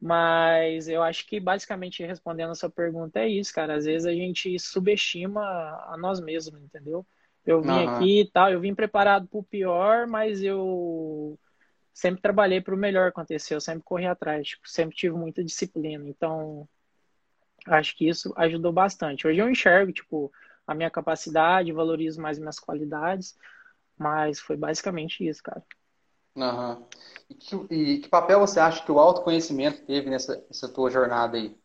[0.06, 3.74] Mas eu acho que basicamente respondendo a sua pergunta é isso, cara.
[3.74, 7.04] Às vezes a gente subestima a nós mesmos, entendeu?
[7.44, 7.90] Eu vim uhum.
[7.90, 11.40] aqui e tal, eu vim preparado para o pior, mas eu
[11.92, 16.08] sempre trabalhei para o melhor acontecer, eu sempre corri atrás, tipo, sempre tive muita disciplina.
[16.08, 16.70] Então,
[17.66, 19.26] acho que isso ajudou bastante.
[19.26, 20.32] Hoje eu enxergo, tipo,
[20.68, 23.36] a minha capacidade, valorizo mais minhas qualidades,
[23.98, 25.64] mas foi basicamente isso, cara.
[26.36, 26.86] Uhum.
[27.30, 31.38] E, que, e que papel você acha que o autoconhecimento teve nessa, nessa tua jornada
[31.38, 31.58] aí?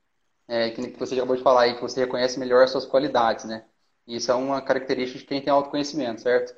[0.49, 3.65] É, que você acabou de falar aí, que você reconhece melhor as suas qualidades, né?
[4.07, 6.55] Isso é uma característica de quem tem autoconhecimento, certo?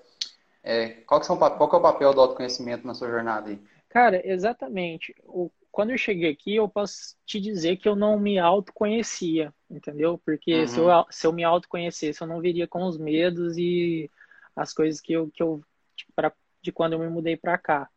[0.62, 3.60] É, qual, que são, qual que é o papel do autoconhecimento na sua jornada aí?
[3.88, 5.14] Cara, exatamente.
[5.24, 10.20] O, quando eu cheguei aqui, eu posso te dizer que eu não me autoconhecia, entendeu?
[10.24, 10.66] Porque uhum.
[10.66, 14.10] se, eu, se eu me autoconhecesse, eu não viria com os medos e
[14.54, 15.62] as coisas que eu, que eu
[15.96, 17.88] tipo, pra, de quando eu me mudei para cá.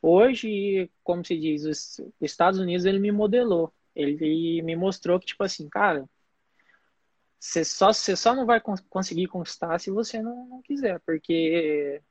[0.00, 3.72] Hoje, como se diz, os, os Estados Unidos ele me modelou.
[3.94, 6.08] Ele me mostrou que, tipo assim, cara,
[7.38, 12.02] você só, você só não vai conseguir conquistar se você não, não quiser, porque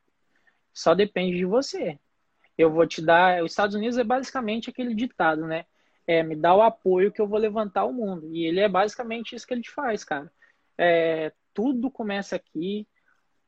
[0.74, 2.00] só depende de você.
[2.58, 3.44] Eu vou te dar.
[3.44, 5.66] Os Estados Unidos é basicamente aquele ditado, né?
[6.06, 8.34] É, me dá o apoio que eu vou levantar o mundo.
[8.34, 10.32] E ele é basicamente isso que ele faz, cara.
[10.78, 12.88] É, tudo começa aqui,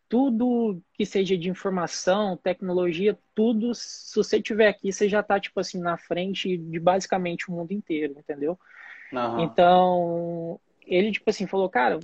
[0.10, 5.60] tudo que seja de informação, tecnologia, tudo, se você tiver aqui, você já tá, tipo
[5.60, 8.60] assim, na frente de basicamente o mundo inteiro, entendeu?
[9.13, 9.41] Uhum.
[9.41, 12.00] Então, ele, tipo assim, falou, cara,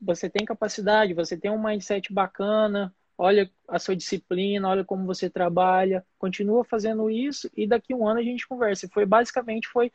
[0.00, 5.28] você tem capacidade, você tem um mindset bacana, olha a sua disciplina, olha como você
[5.28, 8.88] trabalha, continua fazendo isso e daqui a um ano a gente conversa.
[8.92, 9.90] Foi basicamente, foi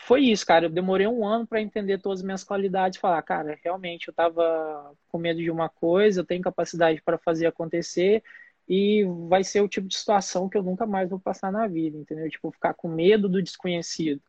[0.00, 0.66] foi isso, cara.
[0.66, 4.94] Eu demorei um ano para entender todas as minhas qualidades, falar, cara, realmente eu estava
[5.08, 8.22] com medo de uma coisa, eu tenho capacidade para fazer acontecer
[8.68, 11.96] e vai ser o tipo de situação que eu nunca mais vou passar na vida,
[11.96, 12.28] entendeu?
[12.28, 14.20] Tipo, ficar com medo do desconhecido.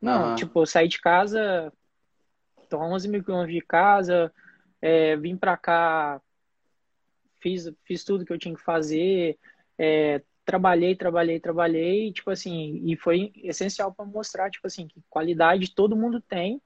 [0.00, 0.34] Não, uhum.
[0.34, 1.72] tipo, eu saí de casa,
[2.68, 4.32] tô 11 mil quilômetros de casa,
[4.80, 6.20] é, vim para cá,
[7.40, 9.38] fiz, fiz tudo que eu tinha que fazer,
[9.78, 15.74] é, trabalhei, trabalhei, trabalhei, tipo assim, e foi essencial para mostrar, tipo assim, que qualidade
[15.74, 16.62] todo mundo tem.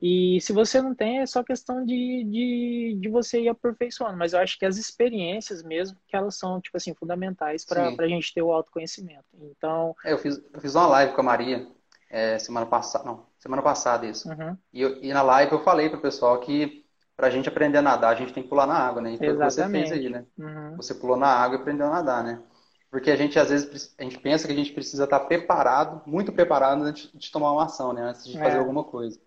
[0.00, 4.16] E se você não tem, é só questão de, de, de você ir aperfeiçoando.
[4.16, 8.08] Mas eu acho que as experiências mesmo, que elas são, tipo assim, fundamentais para a
[8.08, 9.26] gente ter o autoconhecimento.
[9.34, 9.94] Então...
[10.02, 11.66] É, eu, fiz, eu fiz uma live com a Maria
[12.08, 14.26] é, semana passada, não, semana passada isso.
[14.30, 14.56] Uhum.
[14.72, 17.76] E, eu, e na live eu falei para o pessoal que para a gente aprender
[17.76, 19.12] a nadar, a gente tem que pular na água, né?
[19.12, 20.24] E foi o que você fez aí, né?
[20.38, 20.76] Uhum.
[20.76, 22.42] Você pulou na água e aprendeu a nadar, né?
[22.90, 26.32] Porque a gente, às vezes, a gente pensa que a gente precisa estar preparado, muito
[26.32, 28.02] preparado antes de tomar uma ação, né?
[28.02, 28.58] Antes de fazer é.
[28.58, 29.20] alguma coisa.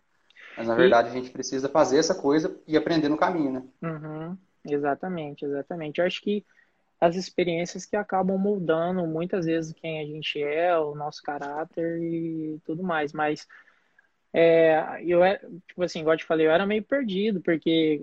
[0.58, 1.12] Mas, na verdade, e...
[1.12, 3.63] a gente precisa fazer essa coisa e aprender no caminho, né?
[3.82, 4.38] Uhum.
[4.65, 5.99] Exatamente, exatamente.
[5.99, 6.45] Eu acho que
[6.99, 12.60] as experiências que acabam moldando muitas vezes quem a gente é, o nosso caráter e
[12.65, 13.13] tudo mais.
[13.13, 13.47] Mas
[14.34, 18.02] é, eu era, tipo assim, igual eu te falei, eu era meio perdido, porque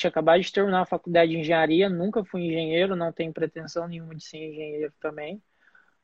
[0.00, 4.14] tinha acabado de terminar a faculdade de engenharia, nunca fui engenheiro, não tenho pretensão nenhuma
[4.14, 5.42] de ser engenheiro também.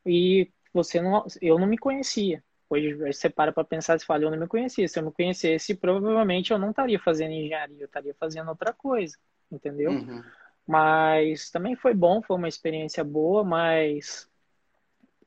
[0.05, 2.43] E você não, eu não me conhecia.
[2.69, 4.87] Hoje você para para pensar e fala, eu não me conhecia.
[4.87, 9.17] Se eu me conhecesse, provavelmente eu não estaria fazendo engenharia, eu estaria fazendo outra coisa,
[9.51, 9.91] entendeu?
[9.91, 10.23] Uhum.
[10.67, 14.26] Mas também foi bom, foi uma experiência boa, mas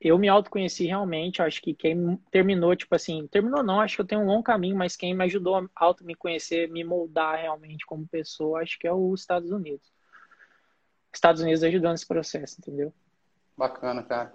[0.00, 4.06] eu me autoconheci realmente, acho que quem terminou, tipo assim, terminou não, acho que eu
[4.06, 7.84] tenho um longo caminho, mas quem me ajudou a auto me conhecer, me moldar realmente
[7.84, 9.92] como pessoa, acho que é os Estados Unidos.
[11.12, 12.94] Estados Unidos ajudando esse processo, entendeu?
[13.56, 14.32] Bacana, cara.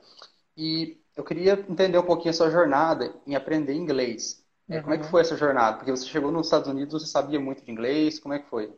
[0.55, 4.45] E eu queria entender um pouquinho a sua jornada em aprender inglês.
[4.69, 4.81] Uhum.
[4.81, 5.09] Como é que uhum.
[5.09, 5.77] foi essa jornada?
[5.77, 8.71] Porque você chegou nos Estados Unidos, você sabia muito de inglês, como é que foi?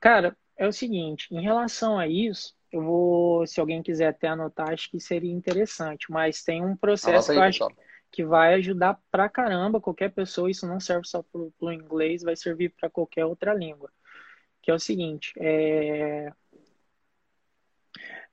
[0.00, 4.70] Cara, é o seguinte, em relação a isso, eu vou, se alguém quiser até anotar,
[4.70, 6.10] acho que seria interessante.
[6.10, 7.68] Mas tem um processo aí, que eu acho
[8.10, 10.50] que vai ajudar pra caramba qualquer pessoa.
[10.50, 13.90] Isso não serve só pro, pro inglês, vai servir para qualquer outra língua.
[14.62, 16.32] Que é o seguinte: é...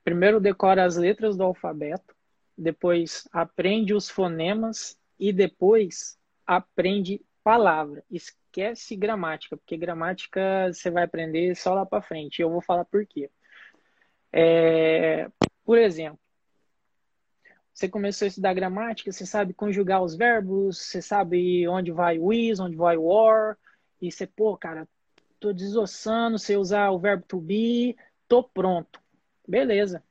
[0.04, 2.16] primeiro decora as letras do alfabeto,
[2.58, 8.04] depois aprende os fonemas e depois aprende palavra.
[8.10, 12.42] Esquece gramática, porque gramática você vai aprender só lá para frente.
[12.42, 13.30] Eu vou falar por quê.
[14.32, 15.30] É,
[15.64, 16.20] por exemplo,
[17.74, 22.34] você começou a estudar gramática, você sabe conjugar os verbos, você sabe onde vai o
[22.34, 23.58] is, onde vai o or,
[24.02, 24.88] e você, pô, cara,
[25.40, 27.96] tô desossando, você usar o verbo to be,
[28.28, 29.02] tô pronto.
[29.48, 30.04] Beleza.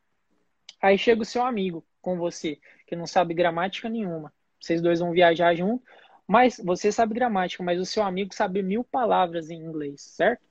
[0.81, 4.33] Aí chega o seu amigo com você, que não sabe gramática nenhuma.
[4.59, 5.85] Vocês dois vão viajar junto,
[6.27, 10.48] mas você sabe gramática, mas o seu amigo sabe mil palavras em inglês, certo?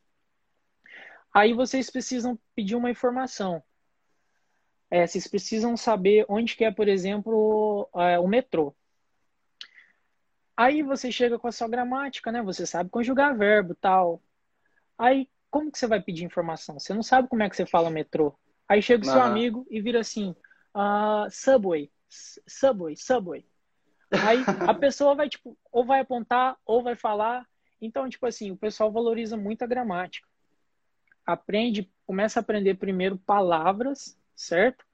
[1.38, 3.62] Aí vocês precisam pedir uma informação.
[4.89, 8.76] É, vocês precisam saber onde que é, por exemplo, é, o metrô.
[10.58, 12.41] Aí você chega com a sua gramática, né?
[12.41, 14.19] Você sabe conjugar verbo tal.
[14.97, 16.80] Aí, como que você vai pedir informação?
[16.80, 18.34] Você não sabe como é que você fala metrô.
[18.67, 20.36] Aí chega o seu amigo e vira assim:
[20.76, 21.91] uh, Subway,
[22.47, 23.45] Subway, Subway.
[24.26, 27.47] Aí a pessoa vai, tipo, ou vai apontar ou vai falar.
[27.80, 30.28] Então, tipo assim, o pessoal valoriza muito a gramática.
[31.28, 34.86] Aprende, começa a aprender primeiro palavras, certo?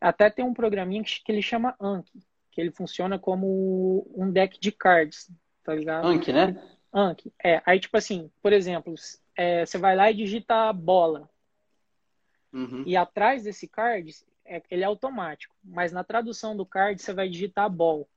[0.00, 2.20] Até tem um programinha que, ele chama Anki,
[2.52, 5.30] que ele funciona como um deck de cards,
[5.64, 6.06] tá ligado?
[6.06, 6.62] Anki, né?
[6.92, 7.32] Anki.
[7.42, 8.94] É, aí tipo assim, por exemplo,
[9.34, 11.28] é, você vai lá e digita bola.
[12.52, 12.82] Uhum.
[12.86, 15.54] E atrás desse card, é, ele é automático.
[15.62, 18.08] Mas na tradução do card, você vai digitar ball.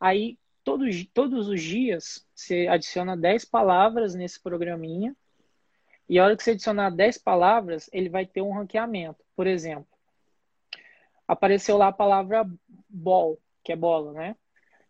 [0.00, 5.16] Aí, todos, todos os dias, você adiciona 10 palavras nesse programinha.
[6.08, 9.22] E a hora que você adicionar 10 palavras, ele vai ter um ranqueamento.
[9.36, 9.86] Por exemplo,
[11.26, 12.48] apareceu lá a palavra
[12.88, 14.36] ball, que é bola, né?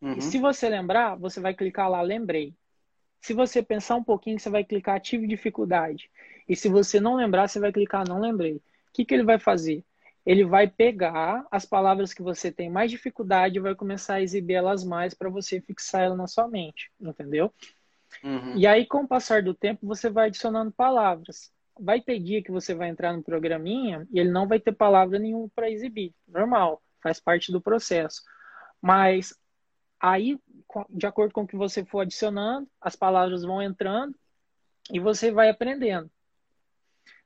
[0.00, 0.12] Uhum.
[0.14, 2.54] E se você lembrar, você vai clicar lá, lembrei.
[3.20, 6.09] Se você pensar um pouquinho, você vai clicar tive dificuldade.
[6.48, 8.54] E se você não lembrar, você vai clicar não lembrei.
[8.54, 9.85] O que, que ele vai fazer?
[10.24, 14.54] Ele vai pegar as palavras que você tem mais dificuldade e vai começar a exibir
[14.54, 17.52] elas mais para você fixar ela na sua mente, entendeu?
[18.23, 18.57] Uhum.
[18.57, 22.51] E aí, com o passar do tempo, você vai adicionando palavras vai ter dia que
[22.51, 26.14] você vai entrar no programinha e ele não vai ter palavra nenhuma para exibir.
[26.27, 28.23] Normal, faz parte do processo.
[28.83, 29.35] Mas
[30.01, 30.38] aí,
[30.90, 34.14] de acordo com o que você for adicionando, as palavras vão entrando
[34.90, 36.11] e você vai aprendendo.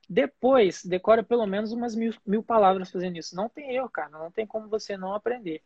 [0.07, 3.35] Depois, decora pelo menos umas mil, mil palavras fazendo isso.
[3.35, 4.09] Não tem erro, cara.
[4.09, 5.63] Não tem como você não aprender.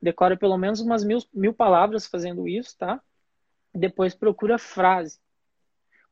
[0.00, 3.00] Decora pelo menos umas mil, mil palavras fazendo isso, tá?
[3.76, 5.18] Depois procura frase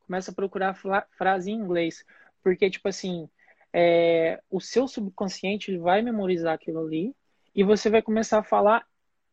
[0.07, 0.75] começa a procurar
[1.17, 2.05] frase em inglês.
[2.43, 3.29] Porque, tipo assim,
[3.73, 7.15] é, o seu subconsciente ele vai memorizar aquilo ali
[7.55, 8.87] e você vai começar a falar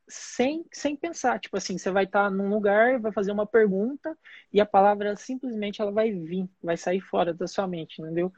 [0.08, 1.39] sem, sem pensar.
[1.39, 4.17] Tipo assim, você vai estar tá num lugar, vai fazer uma pergunta
[4.52, 8.32] e a palavra simplesmente ela vai vir, vai sair fora da sua mente, entendeu?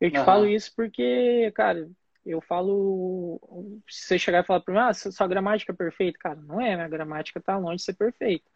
[0.00, 0.24] Eu te uhum.
[0.24, 1.88] falo isso porque, cara,
[2.24, 3.40] eu falo.
[3.88, 6.74] Se você chegar e falar para mim, ah, sua gramática é perfeita, cara, não é,
[6.74, 8.48] minha gramática tá longe de ser perfeita.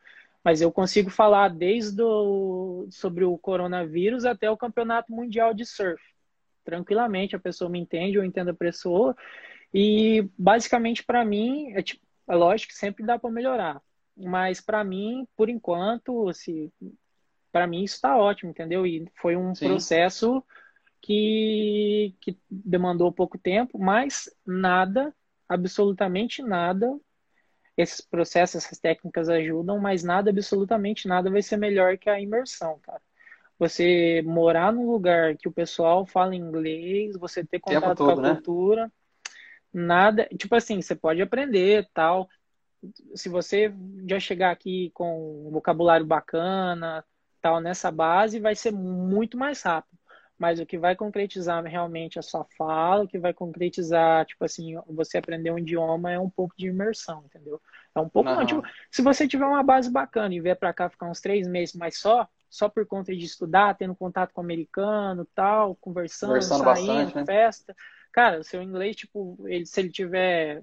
[0.45, 6.03] Mas eu consigo falar desde o, sobre o coronavírus até o campeonato mundial de surf.
[6.63, 9.17] Tranquilamente, a pessoa me entende, eu entendo a pessoa.
[9.73, 13.81] E basicamente para mim, é, tipo, é lógico que sempre dá para melhorar.
[14.17, 16.71] Mas para mim, por enquanto, assim,
[17.51, 18.87] para mim isso está ótimo, entendeu?
[18.87, 19.69] E foi um Sim.
[19.69, 20.45] processo
[21.01, 25.15] que, que demandou pouco tempo, mas nada,
[25.49, 26.99] absolutamente nada,
[27.77, 32.79] esses processos, essas técnicas ajudam, mas nada, absolutamente nada vai ser melhor que a imersão,
[32.81, 33.01] cara.
[33.59, 38.23] Você morar num lugar que o pessoal fala inglês, você ter contato todo, com a
[38.23, 38.35] né?
[38.35, 38.93] cultura,
[39.73, 42.29] nada, tipo assim, você pode aprender, tal.
[43.15, 43.73] Se você
[44.09, 47.05] já chegar aqui com um vocabulário bacana,
[47.41, 49.99] tal, nessa base, vai ser muito mais rápido
[50.45, 54.75] mas o que vai concretizar realmente a sua fala, o que vai concretizar, tipo assim,
[54.87, 57.59] você aprender um idioma é um pouco de imersão, entendeu?
[57.95, 60.91] É um pouco, não, tipo, se você tiver uma base bacana e vier para cá
[60.91, 64.45] ficar uns três meses, mas só, só por conta de estudar, tendo contato com o
[64.45, 67.25] americano, tal, conversando, conversando saindo, bastante, né?
[67.25, 67.75] festa,
[68.13, 70.63] cara, o seu inglês, tipo, ele, se ele tiver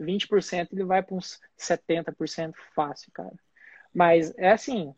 [0.00, 3.36] 20%, ele vai para uns 70% fácil, cara.
[3.94, 4.92] Mas é assim,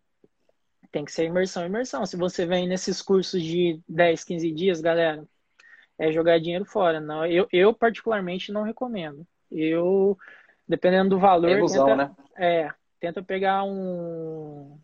[0.93, 2.05] tem que ser imersão, imersão.
[2.05, 5.27] Se você vem nesses cursos de 10, 15 dias, galera,
[5.99, 7.01] é jogar dinheiro fora.
[7.01, 9.27] Não, eu, eu particularmente não recomendo.
[9.51, 10.19] Eu,
[10.69, 12.15] dependendo do valor, é ilusão, tenta, né?
[12.37, 14.79] é, tenta pegar um,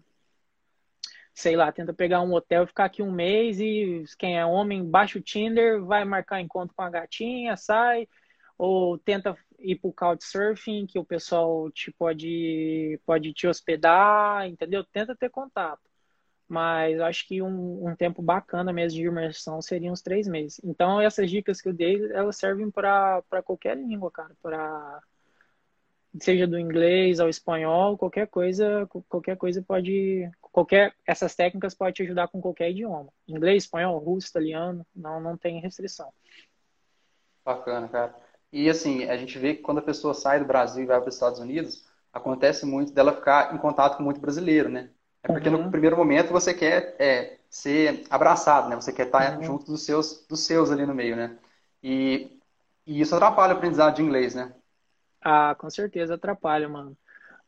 [1.35, 4.85] sei lá, tenta pegar um hotel e ficar aqui um mês e quem é homem
[4.85, 8.09] baixa o Tinder, vai marcar encontro com a gatinha, sai,
[8.57, 14.83] ou tenta ir pro Couchsurfing, que o pessoal te pode, pode te hospedar, entendeu?
[14.85, 15.89] Tenta ter contato.
[16.49, 20.61] Mas acho que um, um tempo bacana mesmo de imersão seria uns três meses.
[20.65, 24.35] Então, essas dicas que eu dei, elas servem para qualquer língua, cara.
[24.43, 25.03] Para
[26.21, 32.03] seja do inglês ao espanhol, qualquer coisa, qualquer coisa pode, qualquer essas técnicas podem te
[32.03, 33.13] ajudar com qualquer idioma.
[33.27, 36.11] Inglês, espanhol, russo, italiano, não não tem restrição.
[37.45, 38.15] Bacana, cara.
[38.53, 41.09] E assim, a gente vê que quando a pessoa sai do Brasil e vai para
[41.09, 44.91] os Estados Unidos, acontece muito dela ficar em contato com muito brasileiro, né?
[45.23, 45.65] É porque uhum.
[45.65, 48.77] no primeiro momento você quer é, ser abraçado, né?
[48.77, 49.45] Você quer estar uhum.
[49.45, 51.39] junto dos seus, dos seus ali no meio, né?
[51.83, 52.39] E,
[52.87, 54.55] e isso atrapalha o aprendizado de inglês, né?
[55.21, 56.97] Ah, com certeza atrapalha, mano.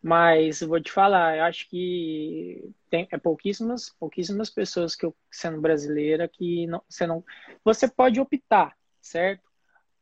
[0.03, 5.61] Mas vou te falar, eu acho que tem é pouquíssimas, pouquíssimas pessoas que eu, sendo
[5.61, 7.23] brasileira que não, você não,
[7.63, 9.43] você pode optar, certo?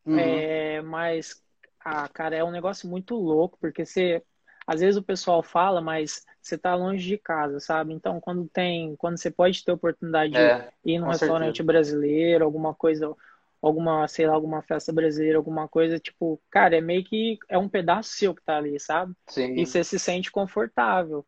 [0.05, 0.17] Uhum.
[0.17, 1.43] É, mas,
[1.83, 4.23] ah, cara, é um negócio muito louco porque você
[4.69, 7.93] às vezes o pessoal fala, mas você está longe de casa, sabe?
[7.93, 11.67] Então, quando tem, quando você pode ter oportunidade é, de ir num restaurante certeza.
[11.67, 13.13] brasileiro, alguma coisa,
[13.61, 17.69] alguma, sei lá, alguma festa brasileira, alguma coisa, tipo, cara, é meio que é um
[17.69, 19.13] pedaço seu que tá ali, sabe?
[19.27, 19.53] Sim.
[19.55, 21.25] E você se sente confortável.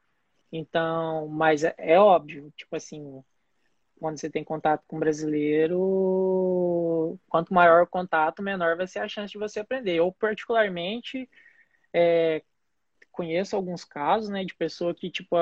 [0.52, 3.24] Então, mas é, é óbvio, tipo assim,
[4.02, 5.80] quando você tem contato com brasileiro,
[7.30, 9.96] quanto maior o contato, menor vai ser a chance de você aprender.
[9.96, 11.30] Eu, particularmente,
[11.94, 12.42] é,
[13.12, 15.36] conheço alguns casos, né, de pessoa que, tipo,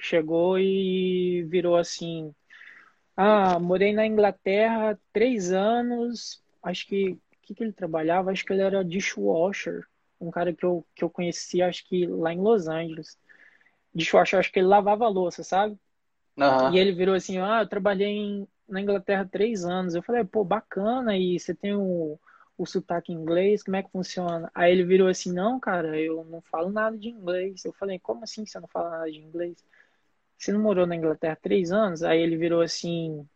[0.00, 2.34] chegou e virou assim,
[3.16, 8.30] ah, morei na Inglaterra três anos, acho que, que que ele trabalhava?
[8.30, 9.86] Acho que ele era dishwasher,
[10.20, 13.18] um cara que eu, que eu conheci, acho que lá em Los Angeles.
[13.94, 15.78] Dishwasher, acho que ele lavava louça, sabe?
[16.36, 16.72] Uhum.
[16.74, 19.94] E ele virou assim, ah, eu trabalhei em, na Inglaterra três anos.
[19.94, 22.18] Eu falei, pô, bacana, e você tem o,
[22.58, 24.50] o sotaque inglês, como é que funciona?
[24.54, 27.64] Aí ele virou assim, não, cara, eu não falo nada de inglês.
[27.64, 29.64] Eu falei, como assim você não fala nada de inglês?
[30.38, 32.02] Você não morou na Inglaterra três anos?
[32.02, 33.26] Aí ele virou assim,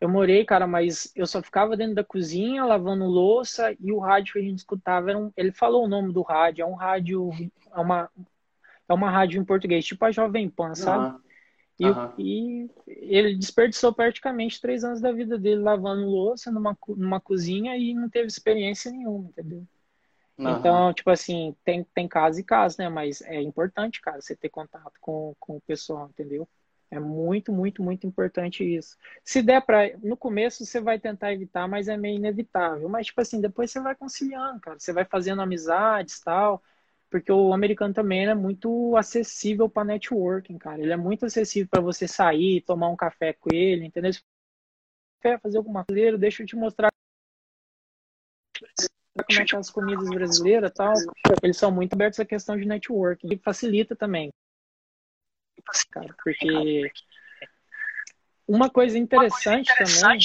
[0.00, 4.34] eu morei, cara, mas eu só ficava dentro da cozinha, lavando louça, e o rádio
[4.34, 5.32] que a gente escutava era um...
[5.36, 7.30] Ele falou o nome do rádio, é um rádio,
[7.74, 8.10] é uma,
[8.88, 11.14] é uma rádio em português, tipo a Jovem Pan, sabe?
[11.14, 11.20] Uhum.
[11.78, 12.12] E, Aham.
[12.18, 17.92] e ele desperdiçou praticamente três anos da vida dele lavando louça numa, numa cozinha e
[17.92, 19.66] não teve experiência nenhuma, entendeu?
[20.38, 20.58] Aham.
[20.58, 22.88] Então, tipo assim, tem, tem caso e caso, né?
[22.88, 26.48] Mas é importante, cara, você ter contato com, com o pessoal, entendeu?
[26.90, 28.96] É muito, muito, muito importante isso.
[29.24, 29.96] Se der pra.
[29.98, 32.88] No começo você vai tentar evitar, mas é meio inevitável.
[32.88, 34.78] Mas, tipo assim, depois você vai conciliando, cara.
[34.78, 36.62] Você vai fazendo amizades tal.
[37.16, 40.82] Porque o americano também é muito acessível para networking, cara.
[40.82, 44.12] Ele é muito acessível para você sair, tomar um café com ele, entendeu?
[44.12, 44.24] Se você
[45.22, 46.90] quer fazer alguma coisa, deixa eu te mostrar
[49.26, 50.92] como é que as comidas brasileiras tal.
[51.42, 53.32] Eles são muito abertos à questão de networking.
[53.32, 54.30] E facilita também.
[55.90, 56.92] Cara, porque
[58.46, 60.18] uma coisa interessante, também,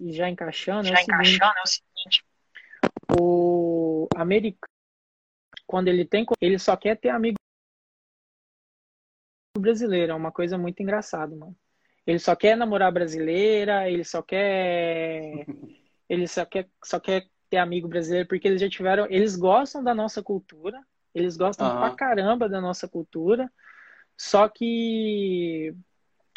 [0.00, 2.24] e já encaixando, é o seguinte,
[3.20, 4.71] o americano,
[5.72, 7.36] quando ele tem, ele só quer ter amigo
[9.58, 11.56] brasileiro, é uma coisa muito engraçada, mano.
[12.06, 15.46] Ele só quer namorar brasileira, ele só quer
[16.10, 19.94] ele só quer só quer ter amigo brasileiro porque eles já tiveram, eles gostam da
[19.94, 20.78] nossa cultura,
[21.14, 21.78] eles gostam Aham.
[21.78, 23.50] pra caramba da nossa cultura,
[24.14, 25.74] só que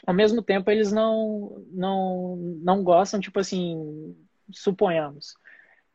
[0.07, 4.15] ao mesmo tempo eles não não não gostam, tipo assim,
[4.49, 5.35] suponhamos.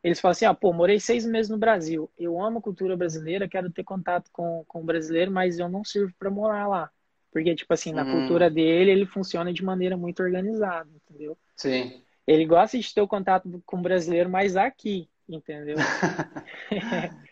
[0.02, 3.48] Eles falam assim, ah, pô, morei seis meses no Brasil, eu amo a cultura brasileira,
[3.48, 6.90] quero ter contato com, com o brasileiro, mas eu não sirvo para morar lá.
[7.30, 8.10] Porque, tipo assim, na Hum.
[8.12, 11.36] cultura dele, ele funciona de maneira muito organizada, entendeu?
[11.56, 12.02] Sim.
[12.26, 15.76] Ele gosta de ter o contato com o brasileiro, mas aqui, entendeu?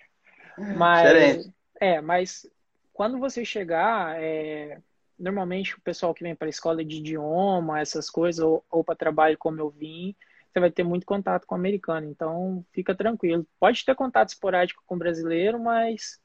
[0.77, 1.55] Mas, Diferente.
[1.81, 2.47] é, mas
[2.93, 4.81] quando você chegar, é,
[5.19, 8.97] normalmente o pessoal que vem para a escola de idioma, essas coisas, ou, ou para
[8.97, 10.15] trabalho como eu vim,
[10.59, 13.47] você vai ter muito contato com o americano, então fica tranquilo.
[13.59, 16.21] Pode ter contato esporádico com o brasileiro, mas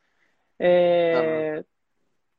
[0.60, 1.64] é,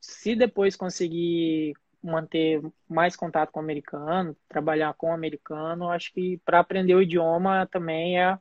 [0.01, 6.38] se depois conseguir manter mais contato com o americano, trabalhar com o americano, acho que
[6.45, 8.38] para aprender o idioma também é,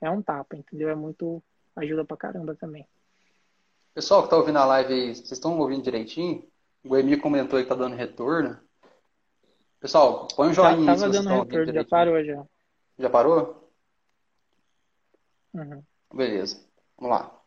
[0.00, 0.88] é um tapa, entendeu?
[0.88, 1.42] É muito
[1.76, 2.86] ajuda pra caramba também.
[3.94, 6.44] Pessoal que tá ouvindo a live aí, vocês estão ouvindo direitinho?
[6.82, 8.58] O Goemi comentou aí que tá dando retorno.
[9.78, 12.44] Pessoal, põe um Já joinha se tava dando retorno, já parou já.
[12.98, 13.70] Já parou?
[15.52, 15.82] Uhum.
[16.12, 16.64] Beleza.
[16.98, 17.40] Vamos lá.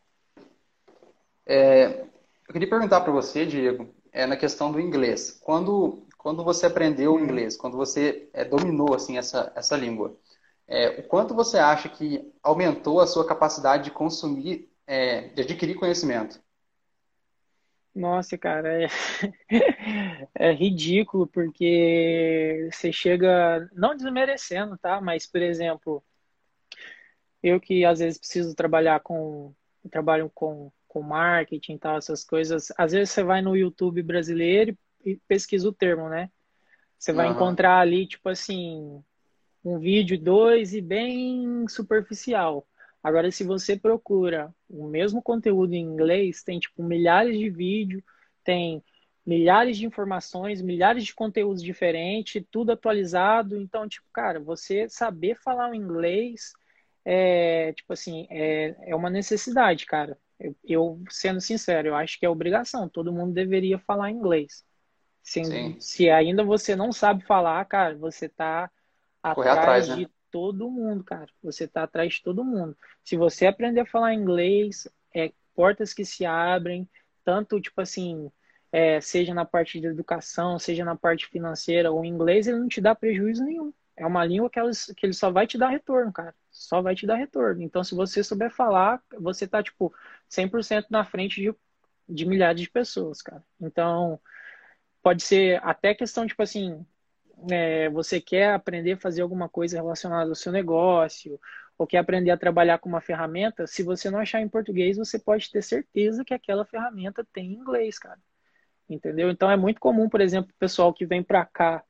[1.46, 5.38] É, eu queria perguntar para você, Diego, é na questão do inglês.
[5.42, 10.16] Quando, quando você aprendeu o inglês, quando você é, dominou assim essa, essa língua,
[10.66, 15.76] é, o quanto você acha que aumentou a sua capacidade de consumir, é, de adquirir
[15.76, 16.38] conhecimento?
[17.94, 18.88] Nossa, cara, é,
[20.34, 25.00] é ridículo porque você chega, não desmerecendo, tá?
[25.00, 26.04] Mas, por exemplo,
[27.42, 29.52] eu que às vezes preciso trabalhar com,
[29.90, 34.76] trabalho com, com marketing e tal, essas coisas, às vezes você vai no YouTube brasileiro
[35.04, 36.30] e pesquisa o termo, né?
[36.98, 37.36] Você vai Aham.
[37.36, 39.02] encontrar ali, tipo assim,
[39.64, 42.66] um vídeo, dois e bem superficial.
[43.02, 48.02] Agora, se você procura o mesmo conteúdo em inglês, tem tipo milhares de vídeos,
[48.44, 48.82] tem
[49.24, 53.56] milhares de informações, milhares de conteúdos diferentes, tudo atualizado.
[53.60, 56.52] Então, tipo, cara, você saber falar o inglês
[57.04, 60.18] é, tipo assim, é, é uma necessidade, cara.
[60.38, 62.88] Eu, eu, sendo sincero, eu acho que é obrigação.
[62.88, 64.64] Todo mundo deveria falar inglês.
[65.22, 65.42] Se,
[65.78, 68.70] se ainda você não sabe falar, cara, você tá
[69.34, 69.96] Correr atrás atrás, né?
[69.96, 71.28] de todo mundo, cara.
[71.42, 72.76] Você tá atrás de todo mundo.
[73.04, 76.88] Se você aprender a falar inglês, é portas que se abrem,
[77.24, 78.30] tanto tipo assim,
[78.72, 82.80] é, seja na parte de educação, seja na parte financeira, o inglês ele não te
[82.80, 83.72] dá prejuízo nenhum.
[83.96, 86.34] é uma língua que, elas, que ele só vai te dar retorno, cara.
[86.50, 87.62] Só vai te dar retorno.
[87.62, 89.92] Então, se você souber falar, você tá, tipo,
[90.28, 91.54] 100% na frente de,
[92.08, 93.44] de milhares de pessoas, cara.
[93.60, 94.20] Então,
[95.02, 96.86] pode ser até questão, tipo assim,
[97.50, 101.38] é, você quer aprender a fazer alguma coisa relacionada ao seu negócio,
[101.76, 105.18] ou quer aprender a trabalhar com uma ferramenta, se você não achar em português, você
[105.18, 108.18] pode ter certeza que aquela ferramenta tem inglês, cara.
[108.90, 109.30] Entendeu?
[109.30, 111.84] Então é muito comum, por exemplo, o pessoal que vem para cá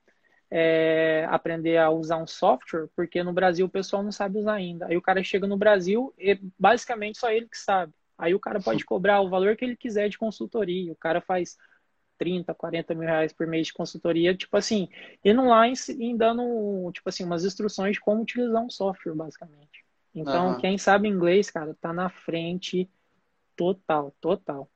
[0.51, 4.86] é, aprender a usar um software, porque no Brasil o pessoal não sabe usar ainda.
[4.86, 7.92] Aí o cara chega no Brasil e basicamente só ele que sabe.
[8.16, 10.92] Aí o cara pode cobrar o valor que ele quiser de consultoria.
[10.92, 11.57] O cara faz
[12.19, 14.89] 30, 40 mil reais por mês de consultoria, tipo assim,
[15.25, 15.73] indo lá e,
[16.16, 19.85] dando, tipo assim, umas instruções de como utilizar um software, basicamente.
[20.14, 20.59] Então, uhum.
[20.59, 22.91] quem sabe inglês, cara, tá na frente
[23.57, 24.69] total, total.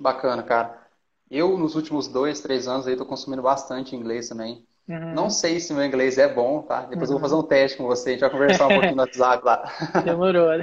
[0.00, 0.86] Bacana, cara.
[1.30, 4.66] Eu, nos últimos dois, três anos, aí, tô consumindo bastante inglês também.
[4.88, 5.14] Uhum.
[5.14, 6.86] Não sei se meu inglês é bom, tá?
[6.86, 7.16] Depois uhum.
[7.16, 9.44] eu vou fazer um teste com você, a gente vai conversar um pouquinho no WhatsApp
[9.44, 9.64] lá.
[10.02, 10.48] Demorou.
[10.48, 10.62] aí,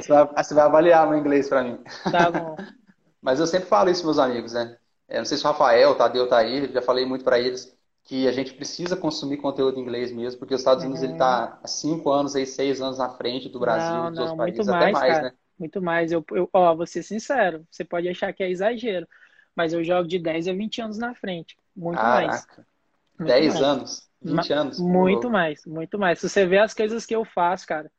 [0.00, 1.78] você vai, aí você vai avaliar meu inglês pra mim.
[2.10, 2.56] Tá bom.
[3.22, 4.76] Mas eu sempre falo isso meus amigos, né?
[5.08, 7.76] Eu não sei se o Rafael, o Tadeu tá aí, já falei muito para eles
[8.04, 11.58] que a gente precisa consumir conteúdo em inglês mesmo, porque os Estados Unidos ele está
[11.62, 14.82] há cinco anos, aí, seis anos na frente do Brasil, não, dos outros países, mais,
[14.82, 15.32] até mais, cara, né?
[15.58, 16.10] Muito mais.
[16.10, 19.06] Eu, eu, ó, vou ser sincero, você pode achar que é exagero,
[19.54, 21.56] mas eu jogo de 10 a 20 anos na frente.
[21.76, 22.26] Muito Caraca.
[22.26, 22.46] mais.
[23.18, 23.62] Muito 10 mais.
[23.62, 24.08] anos?
[24.20, 24.78] 20 anos?
[24.78, 26.18] Muito mais, muito mais.
[26.18, 27.90] Se você vê as coisas que eu faço, cara,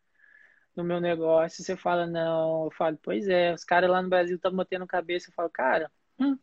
[0.76, 4.36] no meu negócio, você fala, não, eu falo, pois é, os caras lá no Brasil
[4.36, 6.38] estão batendo cabeça, eu falo, cara, hum,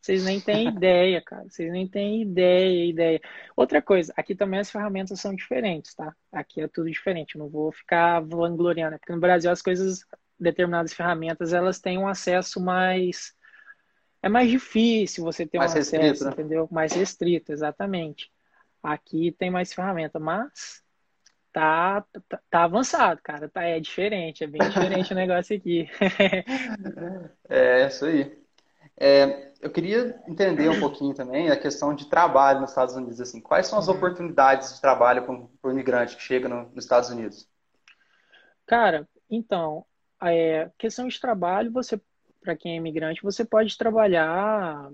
[0.00, 3.20] vocês nem têm ideia, cara, vocês nem têm ideia, ideia.
[3.56, 6.14] Outra coisa, aqui também as ferramentas são diferentes, tá?
[6.30, 10.06] Aqui é tudo diferente, eu não vou ficar vangloriando, porque no Brasil as coisas,
[10.38, 13.34] determinadas ferramentas, elas têm um acesso mais...
[14.22, 16.30] É mais difícil você ter mais um acesso, restrito, né?
[16.32, 16.68] entendeu?
[16.70, 18.32] Mais restrito, exatamente.
[18.82, 20.83] Aqui tem mais ferramenta, mas
[21.54, 23.48] tá, tá, tá, avançado, cara.
[23.48, 25.88] Tá, é diferente, é bem diferente o negócio aqui.
[27.48, 28.36] é, isso aí.
[28.96, 33.20] É, eu queria entender um pouquinho também a questão de trabalho nos Estados Unidos.
[33.20, 33.94] Assim, quais são as uhum.
[33.94, 37.48] oportunidades de trabalho para o imigrante que chega no, nos Estados Unidos?
[38.66, 39.86] Cara, então,
[40.20, 42.00] é, questão de trabalho, você,
[42.40, 44.90] para quem é imigrante, você pode trabalhar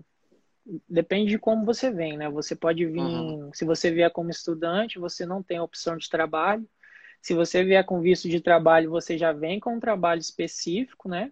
[0.88, 2.28] depende de como você vem, né?
[2.30, 3.50] Você pode vir, uhum.
[3.52, 6.68] se você vier como estudante, você não tem opção de trabalho.
[7.20, 11.30] Se você vier com visto de trabalho, você já vem com um trabalho específico, né?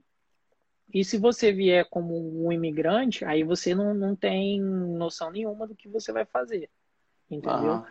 [0.92, 5.74] E se você vier como um imigrante, aí você não, não tem noção nenhuma do
[5.74, 6.70] que você vai fazer,
[7.30, 7.74] entendeu?
[7.74, 7.84] Uhum.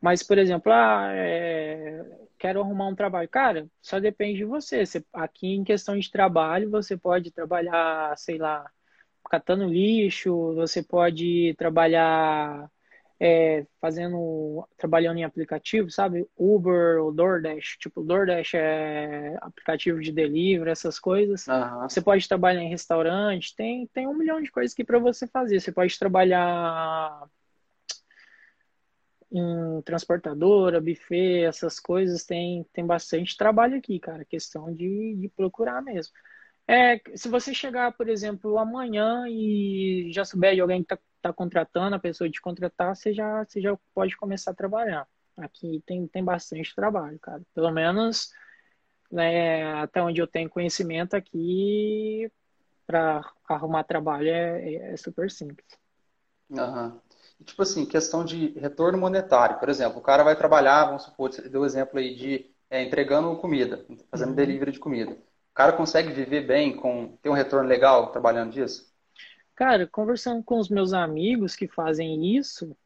[0.00, 2.04] Mas, por exemplo, ah, é...
[2.38, 3.28] quero arrumar um trabalho.
[3.28, 4.84] Cara, só depende de você.
[4.84, 5.02] você.
[5.10, 8.70] Aqui, em questão de trabalho, você pode trabalhar, sei lá,
[9.34, 12.70] catando lixo, você pode trabalhar
[13.18, 16.24] é, fazendo, trabalhando em aplicativo, sabe?
[16.36, 17.76] Uber ou DoorDash.
[17.80, 21.48] Tipo, DoorDash é aplicativo de delivery, essas coisas.
[21.48, 21.82] Uhum.
[21.82, 25.58] Você pode trabalhar em restaurante, tem, tem um milhão de coisas aqui para você fazer.
[25.58, 27.28] Você pode trabalhar
[29.32, 34.24] em transportadora, buffet, essas coisas, tem, tem bastante trabalho aqui, cara.
[34.24, 36.14] Questão de, de procurar mesmo.
[36.66, 41.32] É, se você chegar, por exemplo, amanhã e já souber de alguém que está tá
[41.32, 45.06] contratando, a pessoa de contratar, você já, você já pode começar a trabalhar.
[45.36, 47.42] Aqui tem, tem bastante trabalho, cara.
[47.54, 48.30] Pelo menos
[49.10, 52.30] né, até onde eu tenho conhecimento aqui,
[52.86, 55.66] para arrumar trabalho é, é, é super simples.
[56.50, 57.00] Uhum.
[57.44, 59.58] Tipo assim, questão de retorno monetário.
[59.58, 62.82] Por exemplo, o cara vai trabalhar, vamos supor, você deu o exemplo aí de é,
[62.82, 64.34] entregando comida, fazendo uhum.
[64.34, 65.16] delivery de comida.
[65.54, 68.92] O cara consegue viver bem, com ter um retorno legal trabalhando disso?
[69.54, 72.76] Cara, conversando com os meus amigos que fazem isso,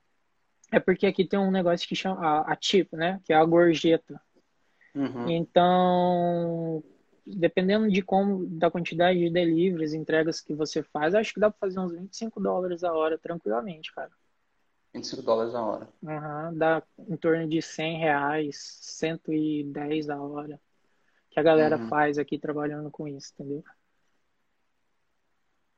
[0.71, 3.23] é porque aqui tem um negócio que chama a, a tip, né?
[3.25, 4.21] Que é a gorjeta.
[4.95, 5.31] Uhum.
[5.31, 6.85] Então,
[7.27, 11.59] dependendo de como, da quantidade de deliveries, entregas que você faz, acho que dá para
[11.59, 14.11] fazer uns 25 dólares a hora tranquilamente, cara.
[14.93, 15.89] 25 dólares a hora.
[16.03, 20.61] Uhum, dá em torno de 100 reais, 110 a hora
[21.39, 21.89] que a galera uhum.
[21.89, 23.63] faz aqui trabalhando com isso, entendeu?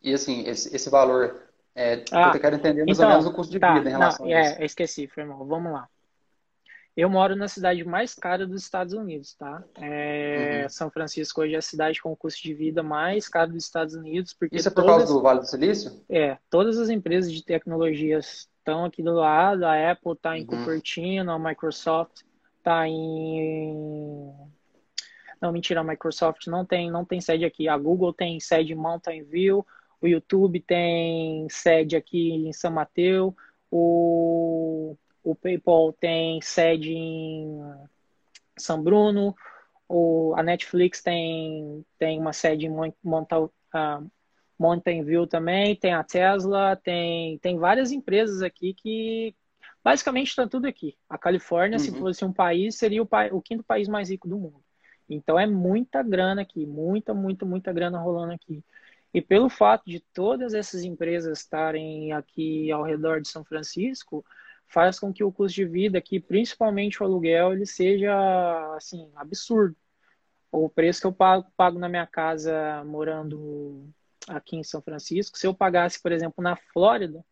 [0.03, 1.43] E assim, esse, esse valor,
[1.75, 3.93] é, ah, eu quero entender mais então, ou menos o custo de tá, vida em
[3.93, 4.63] relação não, a isso.
[4.63, 5.45] É, esqueci, foi mal.
[5.47, 5.89] Vamos lá.
[6.97, 9.63] Eu moro na cidade mais cara dos Estados Unidos, tá?
[9.77, 10.69] É, uhum.
[10.71, 13.95] São Francisco hoje é a cidade com o custo de vida mais caro dos Estados
[13.95, 14.33] Unidos.
[14.33, 16.03] Porque Isso é por todas, causa do Vale do Silício?
[16.09, 19.65] É, todas as empresas de tecnologias estão aqui do lado.
[19.65, 20.47] A Apple está em uhum.
[20.47, 22.23] Cupertino, a Microsoft
[22.59, 24.35] está em
[25.41, 27.68] não, mentira, a Microsoft não tem, não tem sede aqui.
[27.68, 29.66] A Google tem sede em Mountain View,
[30.01, 33.32] o YouTube tem sede aqui em São Mateus,
[33.70, 37.61] o o PayPal tem sede em
[38.57, 39.34] São Bruno,
[39.88, 43.51] o, a Netflix tem, tem uma sede em Monta, uh,
[44.59, 49.34] Mountain View também, tem a Tesla, tem, tem várias empresas aqui que
[49.82, 50.97] basicamente está tudo aqui.
[51.09, 51.84] A Califórnia, uhum.
[51.84, 54.62] se fosse um país, seria o, o quinto país mais rico do mundo.
[55.11, 58.65] Então é muita grana aqui, muita, muita, muita grana rolando aqui.
[59.13, 64.25] E pelo fato de todas essas empresas estarem aqui ao redor de São Francisco,
[64.69, 68.15] faz com que o custo de vida aqui, principalmente o aluguel, ele seja
[68.77, 69.77] assim absurdo.
[70.53, 73.85] O preço que eu pago, pago na minha casa morando
[74.29, 77.25] aqui em São Francisco, se eu pagasse, por exemplo, na Flórida,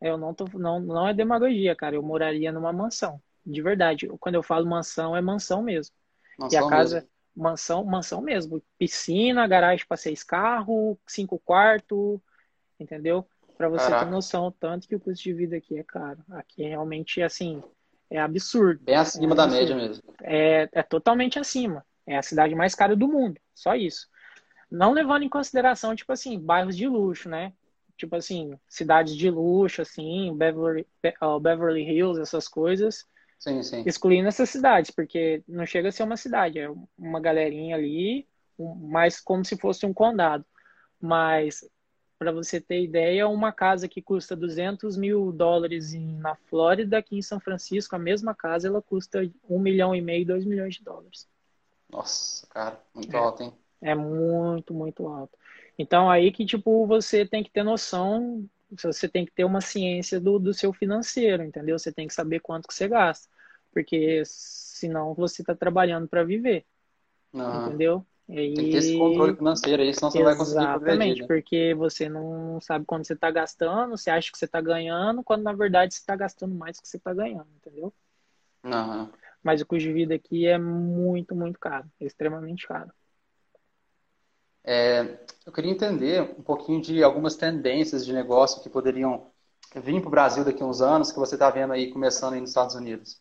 [0.00, 4.08] eu não tô, não, não é demagogia, cara, eu moraria numa mansão, de verdade.
[4.18, 5.94] Quando eu falo mansão, é mansão mesmo.
[6.38, 7.10] Mansão e a casa mesmo.
[7.40, 12.20] Mansão, mansão mesmo, piscina, garagem para seis carros, cinco quartos,
[12.78, 13.26] entendeu?
[13.56, 14.06] Para você Caraca.
[14.06, 16.18] ter noção tanto que o custo de vida aqui é caro.
[16.30, 17.62] Aqui é realmente assim,
[18.10, 18.80] é absurdo.
[18.82, 20.02] Bem acima é da média mesmo.
[20.22, 21.84] É, é totalmente acima.
[22.06, 24.08] É a cidade mais cara do mundo, só isso.
[24.70, 27.52] Não levando em consideração, tipo assim, bairros de luxo, né?
[27.96, 30.86] Tipo assim, cidades de luxo, assim, Beverly,
[31.42, 33.06] Beverly Hills, essas coisas.
[33.40, 33.82] Sim, sim.
[33.86, 38.28] Excluindo essas cidades, porque não chega a ser uma cidade, é uma galerinha ali,
[38.58, 40.44] mais como se fosse um condado.
[41.00, 41.66] Mas,
[42.18, 47.22] para você ter ideia, uma casa que custa 200 mil dólares na Flórida, aqui em
[47.22, 51.26] São Francisco, a mesma casa, ela custa um milhão e meio, dois milhões de dólares.
[51.90, 53.18] Nossa, cara, muito é.
[53.18, 53.54] alto, hein?
[53.80, 55.38] É muito, muito alto.
[55.78, 58.46] Então aí que tipo você tem que ter noção,
[58.82, 61.78] você tem que ter uma ciência do, do seu financeiro, entendeu?
[61.78, 63.28] Você tem que saber quanto que você gasta,
[63.72, 66.64] porque senão você está trabalhando para viver,
[67.32, 67.66] uhum.
[67.66, 68.06] entendeu?
[68.28, 68.54] E...
[68.54, 72.08] Tem que ter esse controle financeiro aí, senão você não vai conseguir Exatamente, porque você
[72.08, 75.94] não sabe quando você está gastando, você acha que você está ganhando, quando na verdade
[75.94, 77.92] você está gastando mais do que você está ganhando, entendeu?
[79.42, 82.92] Mas o custo de vida aqui é muito, muito caro, extremamente caro.
[84.64, 89.30] É, eu queria entender um pouquinho de algumas tendências de negócio que poderiam
[89.74, 92.40] vir para o Brasil daqui a uns anos, que você está vendo aí começando aí
[92.40, 93.20] nos Estados Unidos.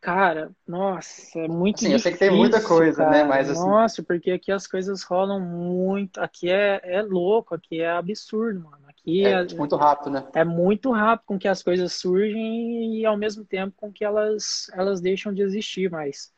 [0.00, 1.92] Cara, nossa, é muito assim, difícil.
[1.92, 3.22] Eu sei que tem muita coisa, né, cara.
[3.22, 3.24] né?
[3.24, 3.60] Mas assim...
[3.60, 6.18] Nossa, porque aqui as coisas rolam muito.
[6.18, 8.80] Aqui é, é louco, aqui é absurdo, mano.
[8.88, 10.26] Aqui é, é muito rápido, né?
[10.34, 14.70] É muito rápido com que as coisas surgem e ao mesmo tempo com que elas,
[14.72, 16.32] elas deixam de existir, mas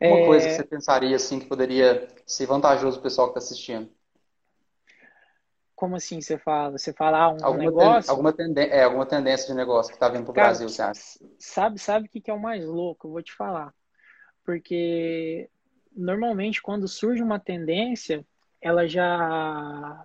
[0.00, 0.26] uma é...
[0.26, 3.90] coisa que você pensaria assim que poderia ser vantajoso para o pessoal que está assistindo?
[5.74, 6.76] Como assim você fala?
[6.76, 8.02] Você fala ah, um alguma negócio?
[8.02, 8.10] Ten...
[8.10, 8.60] alguma, tende...
[8.60, 11.00] é, alguma tendência de negócio que está vindo para o Brasil, você acha?
[11.38, 13.06] Sabe, sabe o que é o mais louco?
[13.06, 13.72] Eu vou te falar.
[14.44, 15.48] Porque
[15.94, 18.26] normalmente quando surge uma tendência,
[18.60, 20.04] ela já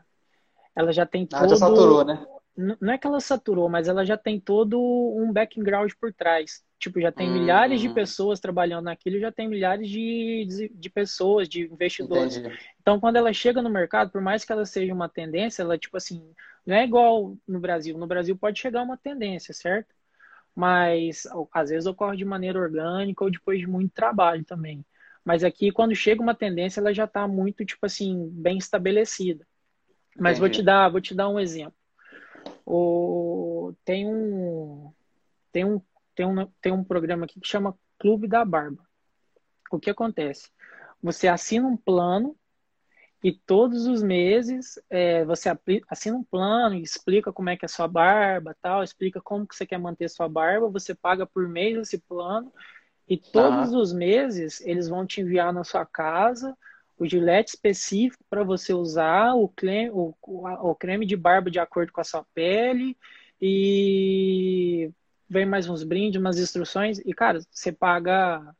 [0.76, 1.44] ela já tem todo...
[1.44, 2.26] Ah, já saturou, né?
[2.56, 6.64] Não é que ela saturou, mas ela já tem todo um background por trás.
[6.78, 7.94] Tipo, já tem milhares de hum.
[7.94, 12.38] pessoas trabalhando naquilo, já tem milhares de, de, de pessoas, de investidores.
[12.38, 12.56] Entendi.
[12.80, 15.98] Então, quando ela chega no mercado, por mais que ela seja uma tendência, ela, tipo
[15.98, 16.22] assim,
[16.66, 17.98] não é igual no Brasil.
[17.98, 19.96] No Brasil pode chegar uma tendência, certo?
[20.56, 24.86] Mas, às vezes, ocorre de maneira orgânica ou depois de muito trabalho também.
[25.26, 29.48] Mas aqui, quando chega uma tendência, ela já está muito, tipo assim, bem estabelecida.
[30.20, 31.74] Mas vou te dar, vou te dar um exemplo.
[32.66, 34.92] O, tem um
[35.52, 35.82] tem um
[36.16, 38.84] tem um, tem um programa aqui que chama Clube da Barba.
[39.72, 40.50] O que acontece?
[41.02, 42.36] Você assina um plano
[43.24, 45.50] e todos os meses é, você
[45.90, 49.48] assina um plano e explica como é que é a sua barba, tal, explica como
[49.48, 52.52] que você quer manter sua barba, você paga por mês esse plano
[53.08, 56.56] e todos os meses eles vão te enviar na sua casa
[57.04, 61.92] o gilete específico para você usar, o creme, o, o creme de barba de acordo
[61.92, 62.98] com a sua pele
[63.42, 64.90] e
[65.30, 68.56] vem mais uns brindes, umas instruções, e, cara, você paga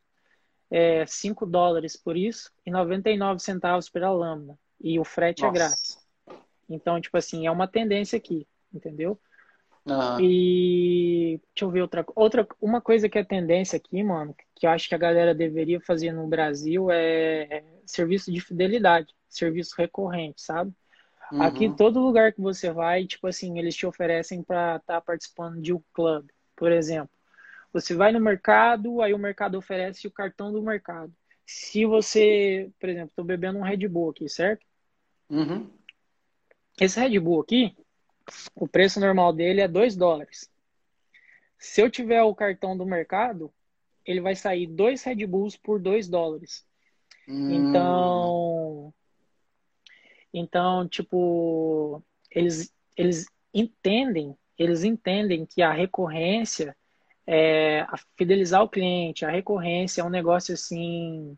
[0.70, 4.60] é, 5 dólares por isso e 99 centavos pela lâmina.
[4.82, 5.58] E o frete é Nossa.
[5.58, 5.98] é grátis.
[6.70, 9.18] Então, tipo assim, é uma tendência aqui, entendeu?
[9.86, 10.20] Uhum.
[10.22, 14.70] E deixa eu ver outra outra uma coisa que é tendência aqui, mano, que eu
[14.70, 20.74] acho que a galera deveria fazer no Brasil é serviço de fidelidade, serviço recorrente, sabe?
[21.32, 21.42] Uhum.
[21.42, 25.62] Aqui todo lugar que você vai, tipo assim, eles te oferecem para estar tá participando
[25.62, 26.32] de um clube.
[26.56, 27.10] Por exemplo,
[27.74, 31.12] você vai no mercado, aí o mercado oferece o cartão do mercado.
[31.46, 34.66] Se você, por exemplo, estou bebendo um Red Bull aqui, certo?
[35.30, 35.70] Uhum.
[36.80, 37.76] Esse Red Bull aqui,
[38.56, 40.50] o preço normal dele é 2 dólares.
[41.58, 43.54] Se eu tiver o cartão do mercado,
[44.06, 46.66] ele vai sair dois Red Bulls por 2 dólares.
[47.28, 47.52] Hum.
[47.52, 48.94] Então,
[50.34, 56.76] então, tipo, eles, eles entendem eles entendem que a recorrência,
[57.26, 61.38] é, a fidelizar o cliente, a recorrência é um negócio assim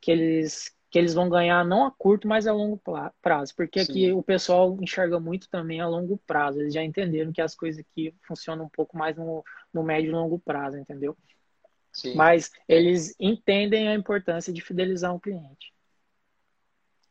[0.00, 2.80] que eles que eles vão ganhar não a curto, mas a longo
[3.20, 3.92] prazo, porque Sim.
[3.92, 6.60] aqui o pessoal enxerga muito também a longo prazo.
[6.60, 10.12] Eles já entenderam que as coisas aqui funcionam um pouco mais no, no médio e
[10.12, 11.16] longo prazo, entendeu?
[11.92, 12.14] Sim.
[12.14, 15.74] Mas eles entendem a importância de fidelizar um cliente.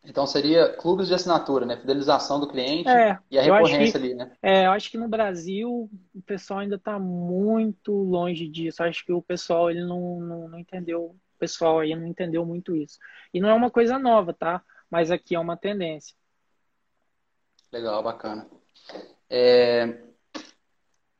[0.07, 1.77] Então seria clubes de assinatura, né?
[1.77, 4.31] Fidelização do cliente é, e a recorrência que, ali, né?
[4.41, 8.83] É, eu acho que no Brasil o pessoal ainda está muito longe disso.
[8.83, 11.15] Eu acho que o pessoal ele não, não, não, entendeu,
[11.45, 12.97] pessoal aí não entendeu muito isso.
[13.31, 14.63] E não é uma coisa nova, tá?
[14.89, 16.15] Mas aqui é uma tendência.
[17.71, 18.47] Legal, bacana.
[19.29, 20.01] É...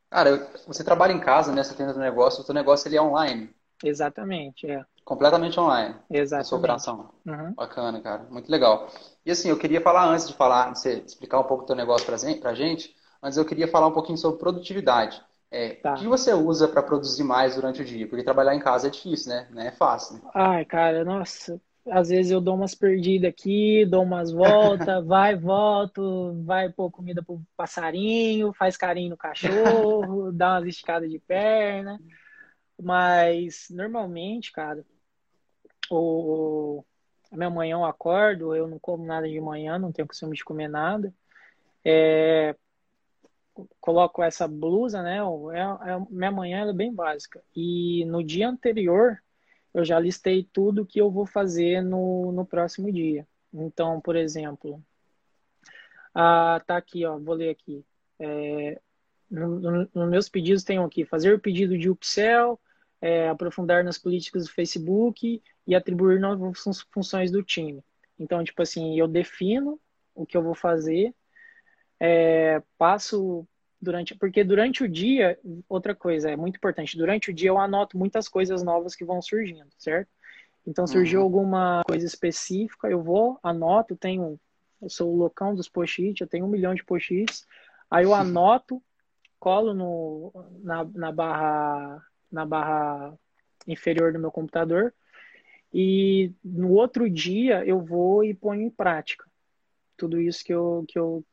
[0.09, 1.63] Cara, você trabalha em casa, né?
[1.63, 3.53] Você tem um negócio, o seu negócio ele é online.
[3.83, 4.83] Exatamente, é.
[5.03, 5.95] Completamente online.
[6.09, 6.47] Exatamente.
[6.47, 7.13] sua operação.
[7.25, 7.53] Uhum.
[7.53, 8.23] Bacana, cara.
[8.29, 8.89] Muito legal.
[9.23, 11.75] E assim, eu queria falar antes de falar, de você explicar um pouco do teu
[11.75, 15.21] negócio pra gente, antes eu queria falar um pouquinho sobre produtividade.
[15.51, 15.93] É, tá.
[15.93, 18.07] O que você usa para produzir mais durante o dia?
[18.07, 19.47] Porque trabalhar em casa é difícil, né?
[19.51, 20.15] Não é fácil.
[20.15, 20.21] Né?
[20.33, 21.61] Ai, cara, nossa.
[21.89, 27.23] Às vezes eu dou umas perdidas aqui, dou umas voltas, vai, volto, vai pôr comida
[27.23, 31.99] pro passarinho, faz carinho no cachorro, dá umas esticadas de perna.
[32.81, 34.83] Mas normalmente, cara,
[35.89, 36.83] o,
[37.31, 40.43] a minha manhã eu acordo, eu não como nada de manhã, não tenho costume de
[40.43, 41.13] comer nada.
[41.83, 42.55] É,
[43.79, 45.17] coloco essa blusa, né?
[45.17, 47.41] É, é, minha manhã é bem básica.
[47.55, 49.21] E no dia anterior,
[49.73, 53.27] eu já listei tudo que eu vou fazer no, no próximo dia.
[53.53, 54.81] Então, por exemplo,
[56.13, 57.85] ah, tá aqui, ó, vou ler aqui.
[58.19, 58.79] É,
[59.29, 62.59] nos no, no meus pedidos tem aqui fazer o pedido de upsell,
[63.01, 67.83] é, aprofundar nas políticas do Facebook e atribuir novas funções do time.
[68.17, 69.79] Então, tipo assim, eu defino
[70.13, 71.13] o que eu vou fazer,
[71.99, 73.47] é, passo
[73.81, 74.15] durante.
[74.15, 78.27] Porque durante o dia, outra coisa, é muito importante, durante o dia eu anoto muitas
[78.27, 80.09] coisas novas que vão surgindo, certo?
[80.67, 81.25] Então, surgiu uhum.
[81.25, 84.39] alguma coisa específica, eu vou, anoto, tenho.
[84.81, 87.45] Eu sou o loucão dos post-its, eu tenho um milhão de post-its,
[87.89, 88.81] aí eu anoto,
[89.39, 90.33] colo no,
[90.63, 93.17] na, na barra na barra
[93.67, 94.93] inferior do meu computador.
[95.73, 99.25] E no outro dia eu vou e ponho em prática
[99.97, 101.23] tudo isso que eu, que eu,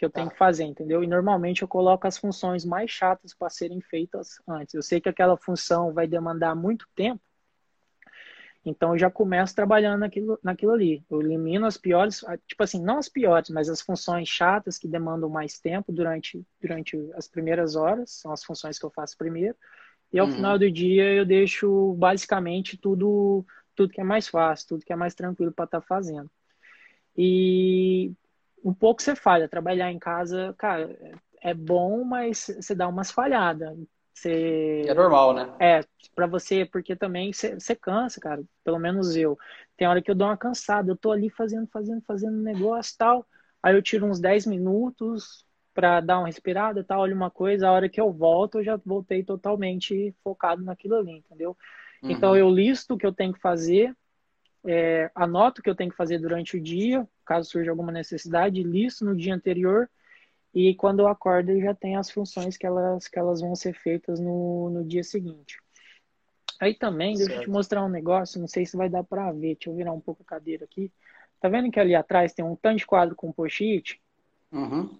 [0.00, 1.04] que eu tenho que fazer, entendeu?
[1.04, 4.72] E normalmente eu coloco as funções mais chatas para serem feitas antes.
[4.72, 7.20] Eu sei que aquela função vai demandar muito tempo,
[8.64, 11.04] então eu já começo trabalhando naquilo, naquilo ali.
[11.10, 15.28] Eu elimino as piores, tipo assim, não as piores, mas as funções chatas que demandam
[15.28, 19.54] mais tempo durante, durante as primeiras horas, são as funções que eu faço primeiro.
[20.10, 20.32] E ao uhum.
[20.32, 23.44] final do dia eu deixo basicamente tudo,
[23.76, 26.30] tudo que é mais fácil, tudo que é mais tranquilo para estar tá fazendo.
[27.14, 28.14] E
[28.64, 29.48] um pouco você falha.
[29.48, 30.96] Trabalhar em casa, cara,
[31.40, 33.76] é bom, mas você dá umas falhadas.
[34.12, 34.84] Você...
[34.86, 35.54] É normal, né?
[35.58, 35.80] É,
[36.14, 38.42] para você, porque também você, você cansa, cara.
[38.62, 39.38] Pelo menos eu.
[39.76, 40.90] Tem hora que eu dou uma cansada.
[40.90, 43.26] Eu tô ali fazendo, fazendo, fazendo negócio tal.
[43.62, 46.98] Aí eu tiro uns 10 minutos, para dar uma respirada, tá?
[46.98, 51.12] Olha uma coisa, a hora que eu volto, eu já voltei totalmente focado naquilo ali,
[51.12, 51.56] entendeu?
[52.02, 52.10] Uhum.
[52.10, 53.96] Então eu listo o que eu tenho que fazer,
[54.64, 58.62] é, anoto o que eu tenho que fazer durante o dia, caso surja alguma necessidade,
[58.62, 59.88] listo no dia anterior
[60.54, 63.74] e quando eu acordo eu já tenho as funções que elas, que elas vão ser
[63.74, 65.58] feitas no, no dia seguinte.
[66.60, 67.28] Aí também, certo.
[67.28, 69.74] deixa eu te mostrar um negócio, não sei se vai dar para ver, deixa eu
[69.74, 70.92] virar um pouco a cadeira aqui.
[71.40, 74.00] Tá vendo que ali atrás tem um tanto de quadro com post-it?
[74.52, 74.98] Uhum.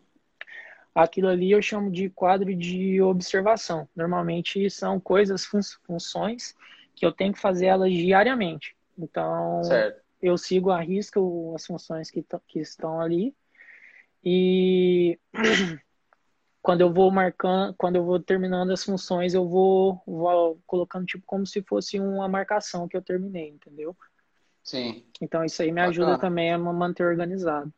[0.95, 3.87] Aquilo ali eu chamo de quadro de observação.
[3.95, 6.55] Normalmente são coisas, fun funções
[6.95, 8.75] que eu tenho que fazer elas diariamente.
[9.03, 10.03] Então, certo.
[10.21, 11.21] eu sigo a risca
[11.55, 13.35] as funções que, que estão ali.
[14.25, 15.19] E
[16.63, 21.25] quando eu vou marcando, quando eu vou terminando as funções, eu vou, vou colocando tipo
[21.27, 23.97] como se fosse uma marcação que eu terminei, entendeu?
[24.63, 25.05] Sim.
[25.21, 27.73] Então isso aí me ajuda também a manter organizado.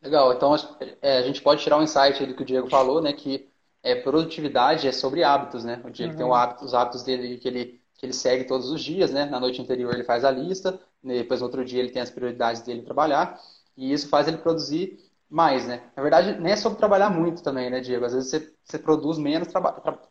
[0.00, 0.54] Legal, então
[1.00, 3.12] é, a gente pode tirar um insight do que o Diego falou, né?
[3.12, 3.48] Que
[3.82, 5.80] é, produtividade é sobre hábitos, né?
[5.84, 6.18] O Diego uhum.
[6.18, 9.24] tem um hábito, os hábitos dele que ele, que ele segue todos os dias, né?
[9.24, 12.60] Na noite anterior ele faz a lista, depois no outro dia ele tem as prioridades
[12.60, 13.40] dele trabalhar,
[13.76, 14.98] e isso faz ele produzir
[15.28, 15.82] mais, né?
[15.96, 18.04] Na verdade, nem é sobre trabalhar muito também, né, Diego?
[18.04, 19.48] Às vezes você, você produz menos,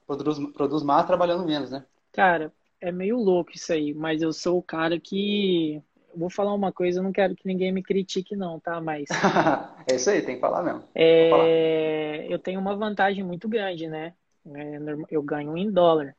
[0.07, 1.85] produz, produz mais trabalhando menos, né?
[2.11, 5.81] Cara, é meio louco isso aí, mas eu sou o cara que
[6.15, 8.81] vou falar uma coisa, eu não quero que ninguém me critique, não, tá?
[8.81, 9.05] Mas.
[9.89, 10.83] é isso aí, tem que falar mesmo.
[10.95, 11.29] É...
[11.29, 12.31] Falar.
[12.31, 14.13] Eu tenho uma vantagem muito grande, né?
[14.45, 14.79] É,
[15.09, 16.15] eu ganho em dólar.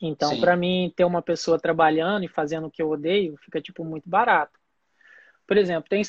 [0.00, 3.84] Então, para mim, ter uma pessoa trabalhando e fazendo o que eu odeio fica, tipo,
[3.84, 4.58] muito barato.
[5.46, 6.02] Por exemplo, tem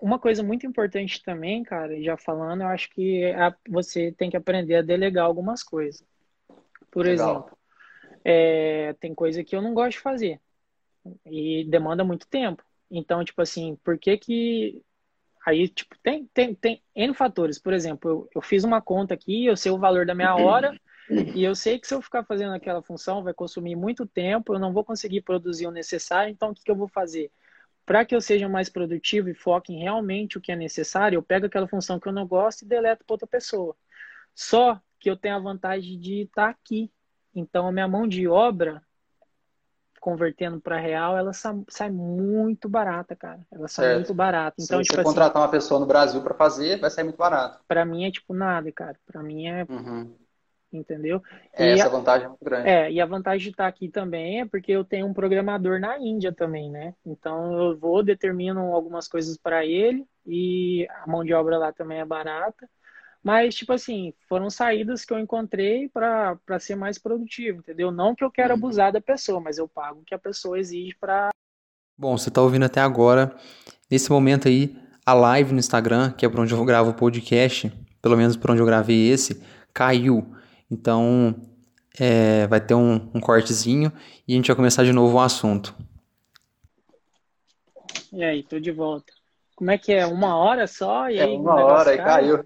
[0.00, 4.36] uma coisa muito importante também, cara, já falando, eu acho que é você tem que
[4.36, 6.04] aprender a delegar algumas coisas.
[6.90, 7.30] Por Legal.
[7.30, 7.58] exemplo,
[8.24, 10.40] é, tem coisa que eu não gosto de fazer
[11.24, 12.62] e demanda muito tempo.
[12.90, 14.82] Então, tipo assim, por que que
[15.46, 17.58] aí tipo tem tem tem N fatores.
[17.58, 20.78] Por exemplo, eu, eu fiz uma conta aqui, eu sei o valor da minha hora
[21.10, 24.58] e eu sei que se eu ficar fazendo aquela função vai consumir muito tempo, eu
[24.58, 26.30] não vou conseguir produzir o necessário.
[26.30, 27.30] Então, o que, que eu vou fazer?
[27.86, 31.22] Para que eu seja mais produtivo e foque em realmente o que é necessário, eu
[31.22, 33.74] pego aquela função que eu não gosto e deleto para outra pessoa.
[34.34, 36.92] Só que eu tenho a vantagem de estar tá aqui.
[37.34, 38.82] Então, a minha mão de obra,
[40.00, 43.40] convertendo para real, ela sai muito barata, cara.
[43.50, 43.96] Ela sai certo.
[43.96, 44.56] muito barata.
[44.60, 47.16] Então, Se tipo você assim, contratar uma pessoa no Brasil para fazer, vai sair muito
[47.16, 47.60] barato.
[47.66, 48.98] Para mim é tipo nada, cara.
[49.06, 50.27] Para mim é uhum
[50.72, 51.22] entendeu?
[51.52, 52.68] É, essa a, vantagem é muito grande.
[52.68, 55.98] É, e a vantagem de estar aqui também é porque eu tenho um programador na
[55.98, 56.94] Índia também, né?
[57.04, 62.00] Então eu vou, determino algumas coisas para ele e a mão de obra lá também
[62.00, 62.68] é barata.
[63.22, 67.90] Mas, tipo assim, foram saídas que eu encontrei para ser mais produtivo, entendeu?
[67.90, 68.58] Não que eu quero uhum.
[68.58, 71.30] abusar da pessoa, mas eu pago o que a pessoa exige para.
[71.98, 73.34] Bom, você está ouvindo até agora.
[73.90, 77.72] Nesse momento aí, a live no Instagram, que é por onde eu gravo o podcast,
[78.00, 79.42] pelo menos por onde eu gravei esse,
[79.74, 80.34] caiu.
[80.70, 81.34] Então,
[81.98, 83.92] é, vai ter um, um, cortezinho
[84.26, 85.74] e a gente vai começar de novo o assunto.
[88.12, 89.12] E aí, tô de volta.
[89.56, 90.06] Como é que é?
[90.06, 91.08] Uma hora só?
[91.08, 92.36] E é, aí, uma hora, e caiu.
[92.36, 92.44] É,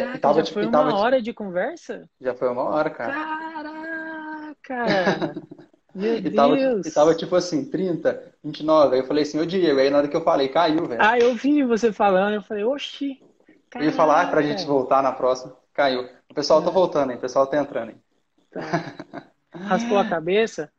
[0.00, 2.08] Caraca, é, tava, já tipo, foi uma tava, hora de conversa?
[2.20, 3.12] Já foi uma hora, cara.
[4.62, 5.34] Caraca!
[5.94, 6.86] Meu e tava, Deus!
[6.86, 8.94] E tava tipo assim, 30, 29.
[8.94, 11.00] Aí eu falei assim, ô Diego, aí na hora que eu falei, caiu, velho.
[11.02, 13.18] Ah, eu vi você falando, eu falei, oxi.
[13.74, 15.56] Eu ia falar pra gente voltar na próxima.
[15.72, 16.06] Caiu.
[16.36, 17.16] O pessoal tá voltando, hein?
[17.16, 18.02] O pessoal tá entrando, hein?
[18.50, 18.60] Tá.
[19.56, 20.70] Raspou a cabeça?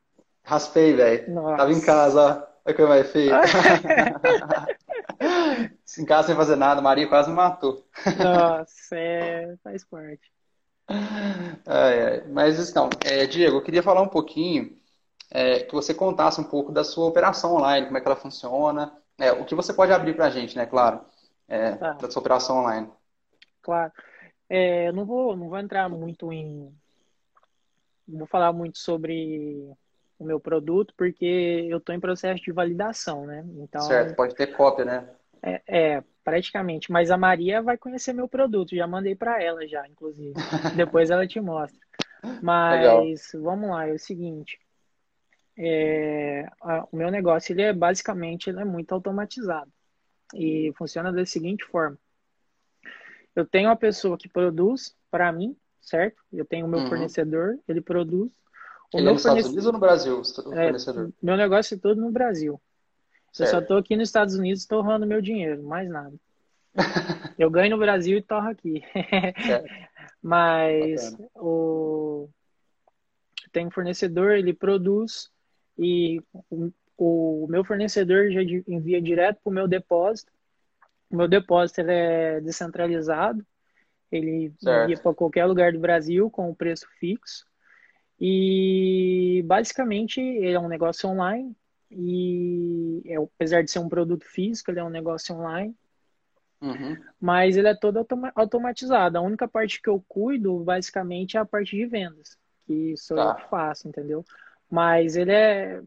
[0.44, 1.34] Raspei, velho.
[1.58, 2.44] Tava em casa, ó.
[2.64, 3.32] Olha que mais feio.
[5.98, 7.88] em casa sem fazer nada, Maria quase me matou.
[8.24, 9.56] Nossa, é...
[9.64, 10.32] faz parte.
[12.30, 14.78] Mas então, é, Diego, eu queria falar um pouquinho,
[15.32, 18.96] é, que você contasse um pouco da sua operação online, como é que ela funciona,
[19.18, 21.02] é, o que você pode abrir pra gente, né, claro,
[21.48, 21.94] é, tá.
[21.94, 22.92] da sua operação online.
[23.64, 23.92] Claro.
[24.50, 26.72] É, não vou, não vou entrar muito em,
[28.08, 29.70] não vou falar muito sobre
[30.18, 33.46] o meu produto porque eu estou em processo de validação, né?
[33.58, 35.10] Então certo, pode ter cópia, né?
[35.44, 36.92] É, é, praticamente.
[36.92, 40.34] Mas a Maria vai conhecer meu produto, já mandei para ela já, inclusive.
[40.76, 41.80] Depois ela te mostra.
[42.42, 43.44] Mas Legal.
[43.44, 44.60] vamos lá, é o seguinte.
[45.58, 49.72] É, a, o meu negócio ele é basicamente ele é muito automatizado
[50.36, 51.98] e funciona da seguinte forma
[53.38, 56.24] eu tenho uma pessoa que produz para mim, certo?
[56.34, 56.90] Eu tenho o meu uhum.
[56.90, 58.32] fornecedor, ele produz.
[58.92, 61.14] O ele meu é nos Estados Unidos ou no Brasil, o é, fornecedor?
[61.22, 62.60] meu negócio é todo no Brasil.
[63.32, 63.48] Certo.
[63.48, 66.16] Eu só estou aqui nos Estados Unidos torrando meu dinheiro, mais nada.
[67.38, 68.82] eu ganho no Brasil e torro aqui.
[70.20, 72.28] Mas o
[73.52, 75.30] tem um fornecedor, ele produz
[75.78, 80.32] e o, o meu fornecedor já envia direto para o meu depósito
[81.10, 83.46] o meu depósito ele é descentralizado,
[84.12, 84.54] ele
[84.88, 87.46] ia para qualquer lugar do Brasil com o preço fixo.
[88.20, 91.56] E basicamente ele é um negócio online
[91.90, 95.76] e é, apesar de ser um produto físico, ele é um negócio online.
[96.60, 96.98] Uhum.
[97.20, 98.06] Mas ele é todo
[98.36, 99.18] automatizado.
[99.18, 103.24] A única parte que eu cuido, basicamente, é a parte de vendas, que sou tá.
[103.24, 104.26] eu que faço, entendeu?
[104.70, 105.82] Mas ele é.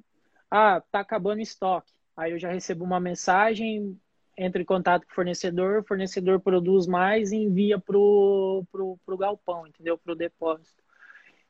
[0.50, 1.92] Ah, tá acabando estoque.
[2.16, 3.98] Aí eu já recebo uma mensagem,
[4.40, 9.18] entra em contato com o fornecedor, o fornecedor produz mais e envia pro, pro, pro
[9.18, 9.98] galpão, entendeu?
[9.98, 10.82] Pro depósito.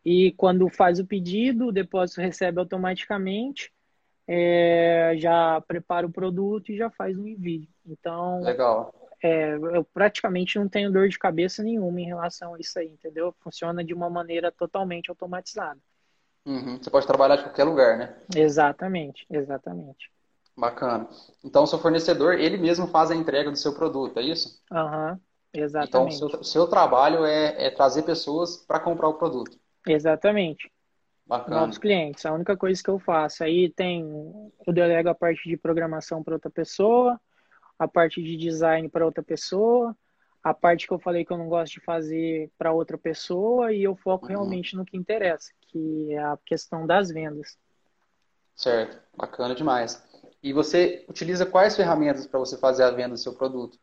[0.04, 3.72] E quando faz o pedido, o depósito recebe automaticamente,
[4.26, 7.68] é, já prepara o produto e já faz o envio.
[7.86, 8.92] Então, Legal.
[9.22, 13.34] É, eu praticamente não tenho dor de cabeça nenhuma em relação a isso aí, entendeu?
[13.40, 15.78] Funciona de uma maneira totalmente automatizada.
[16.46, 16.78] Uhum.
[16.78, 18.16] Você pode trabalhar de qualquer lugar, né?
[18.34, 20.10] Exatamente, exatamente.
[20.56, 21.08] Bacana.
[21.44, 24.60] Então, o seu fornecedor, ele mesmo faz a entrega do seu produto, é isso?
[24.70, 25.18] Aham, uhum,
[25.54, 26.16] exatamente.
[26.16, 29.58] Então, o seu, seu trabalho é, é trazer pessoas para comprar o produto.
[29.86, 30.70] Exatamente.
[31.26, 31.60] Bacana.
[31.60, 33.44] Novos clientes, a única coisa que eu faço.
[33.44, 34.04] Aí tem,
[34.66, 37.20] eu delego a parte de programação para outra pessoa,
[37.78, 39.96] a parte de design para outra pessoa,
[40.42, 43.82] a parte que eu falei que eu não gosto de fazer para outra pessoa e
[43.82, 44.30] eu foco uhum.
[44.30, 47.56] realmente no que interessa, que é a questão das vendas.
[48.56, 50.02] Certo, bacana demais.
[50.42, 53.78] E você utiliza quais ferramentas para você fazer a venda do seu produto?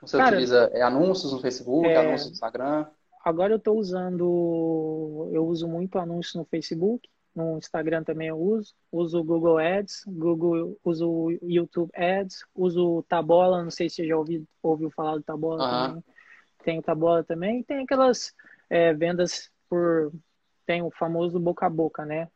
[0.00, 1.96] Você Cara, utiliza é, anúncios no Facebook, é...
[1.96, 2.86] anúncios no Instagram?
[3.24, 8.74] Agora eu estou usando, eu uso muito anúncios no Facebook no Instagram também eu uso.
[8.90, 13.96] Uso o Google Ads, Google, uso o YouTube Ads, uso o Tabola, não sei se
[13.96, 15.86] você já ouviu, ouviu falar do Tabola uhum.
[15.86, 16.04] também.
[16.64, 17.62] Tem o Tabola também.
[17.62, 18.34] Tem aquelas
[18.68, 20.12] é, vendas por.
[20.66, 22.28] Tem o famoso boca a boca, né?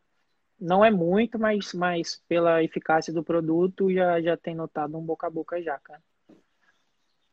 [0.64, 5.26] Não é muito, mas, mas pela eficácia do produto já, já tem notado um boca
[5.26, 6.02] a boca já, cara.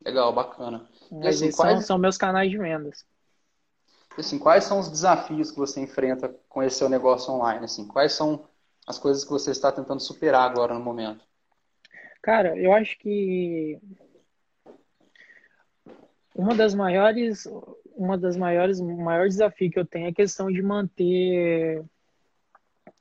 [0.03, 0.85] Legal, bacana.
[1.09, 1.77] E, assim, quais...
[1.77, 3.05] são, são meus canais de vendas.
[4.17, 7.63] Assim, quais são os desafios que você enfrenta com esse seu negócio online?
[7.63, 8.45] Assim, quais são
[8.85, 11.23] as coisas que você está tentando superar agora no momento?
[12.21, 13.79] Cara, eu acho que
[16.35, 17.47] uma das maiores,
[17.95, 21.81] uma das maiores, maior desafio que eu tenho é a questão de manter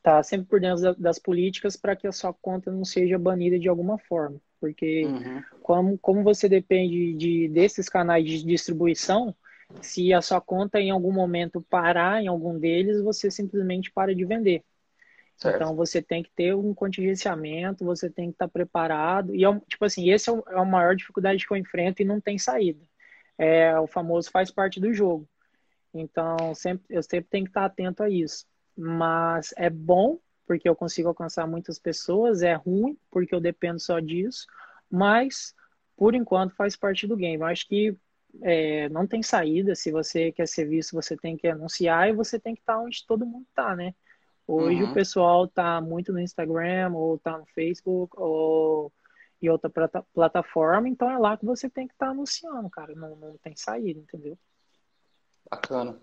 [0.02, 3.68] tá sempre por dentro das políticas para que a sua conta não seja banida de
[3.68, 5.42] alguma forma, porque uhum.
[5.62, 9.34] como, como você depende de desses canais de distribuição,
[9.80, 14.24] se a sua conta em algum momento parar em algum deles, você simplesmente para de
[14.24, 14.64] vender.
[15.36, 15.56] Certo.
[15.56, 19.34] Então você tem que ter um contingenciamento, você tem que estar preparado.
[19.34, 22.04] E é, tipo assim, esse é, o, é a maior dificuldade que eu enfrento e
[22.04, 22.80] não tem saída.
[23.38, 25.26] É o famoso faz parte do jogo.
[25.94, 28.44] Então sempre, eu sempre tenho que estar atento a isso.
[28.80, 34.00] Mas é bom porque eu consigo alcançar muitas pessoas, é ruim porque eu dependo só
[34.00, 34.46] disso,
[34.90, 35.54] mas
[35.96, 37.42] por enquanto faz parte do game.
[37.42, 37.96] Eu acho que
[38.42, 39.74] é, não tem saída.
[39.74, 43.04] Se você quer ser visto, você tem que anunciar e você tem que estar onde
[43.06, 43.94] todo mundo está, né?
[44.46, 44.90] Hoje uhum.
[44.90, 48.92] o pessoal está muito no Instagram, ou está no Facebook, ou
[49.40, 49.70] em outra
[50.12, 52.94] plataforma, então é lá que você tem que estar anunciando, cara.
[52.94, 54.36] Não, não tem saída, entendeu?
[55.48, 55.96] Bacana.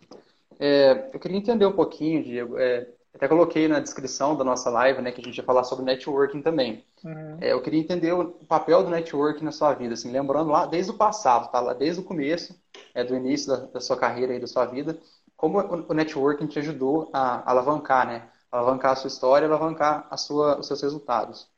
[0.59, 2.57] É, eu queria entender um pouquinho, Diego.
[2.57, 5.83] É, até coloquei na descrição da nossa live, né, que a gente ia falar sobre
[5.83, 6.85] networking também.
[7.03, 7.37] Uhum.
[7.41, 10.91] É, eu queria entender o papel do networking na sua vida, assim, lembrando lá desde
[10.91, 11.59] o passado, tá?
[11.59, 12.55] Lá desde o começo,
[12.93, 14.99] é, do início da, da sua carreira e da sua vida,
[15.35, 18.29] como o, networking te ajudou a, alavancar, né?
[18.51, 21.49] Alavancar a sua história, alavancar a sua, os seus resultados.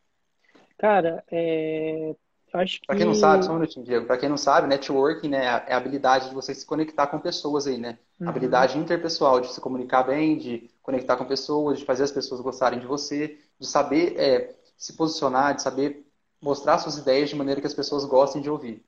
[0.77, 2.15] Cara, é,
[2.53, 2.87] acho que...
[2.87, 4.05] Para quem não sabe, só um minutinho, Diego.
[4.05, 7.67] Para quem não sabe, networking né, é a habilidade de você se conectar com pessoas
[7.67, 7.97] aí, né?
[8.19, 8.29] Uhum.
[8.29, 12.79] Habilidade interpessoal, de se comunicar bem, de conectar com pessoas, de fazer as pessoas gostarem
[12.79, 16.05] de você, de saber é, se posicionar, de saber
[16.41, 18.83] mostrar suas ideias de maneira que as pessoas gostem de ouvir.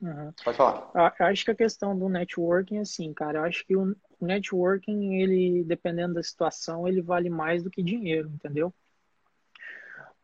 [0.00, 0.32] Uhum.
[0.44, 0.90] Pode falar.
[0.94, 5.64] Eu acho que a questão do networking, assim, cara, eu acho que o networking, ele,
[5.64, 8.72] dependendo da situação, ele vale mais do que dinheiro, entendeu?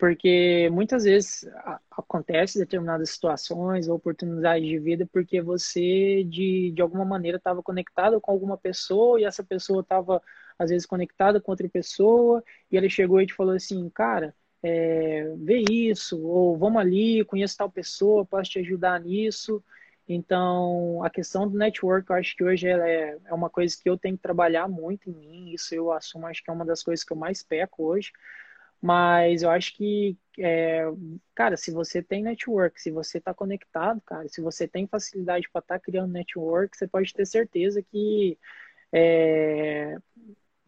[0.02, 1.48] Porque muitas vezes
[1.92, 8.20] acontece determinadas situações ou oportunidades de vida porque você de, de alguma maneira estava conectado
[8.20, 10.20] com alguma pessoa e essa pessoa estava
[10.58, 15.32] às vezes conectada com outra pessoa e ele chegou e te falou assim cara é,
[15.38, 19.62] vê isso ou vamos ali conheço tal pessoa posso te ajudar nisso.
[20.08, 23.96] Então a questão do network eu acho que hoje é, é uma coisa que eu
[23.96, 27.04] tenho que trabalhar muito em mim isso eu assumo acho que é uma das coisas
[27.04, 28.10] que eu mais peco hoje
[28.82, 30.84] mas eu acho que, é,
[31.36, 35.60] cara, se você tem network, se você está conectado, cara, se você tem facilidade para
[35.60, 38.36] estar tá criando network, você pode ter certeza que
[38.92, 39.96] é,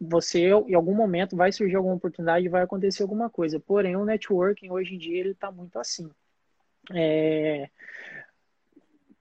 [0.01, 3.59] você, em algum momento, vai surgir alguma oportunidade, vai acontecer alguma coisa.
[3.59, 6.09] Porém, o networking hoje em dia ele está muito assim.
[6.93, 7.69] É,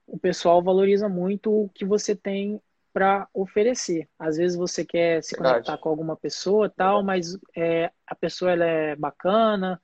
[0.06, 2.60] o pessoal valoriza muito o que você tem
[2.94, 4.08] para oferecer.
[4.16, 5.54] Às vezes você quer se Verdade.
[5.54, 9.82] conectar com alguma pessoa tal, mas é, a pessoa ela é bacana,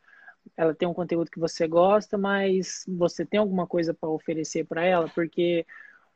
[0.57, 4.85] ela tem um conteúdo que você gosta, mas você tem alguma coisa para oferecer para
[4.85, 5.67] ela, porque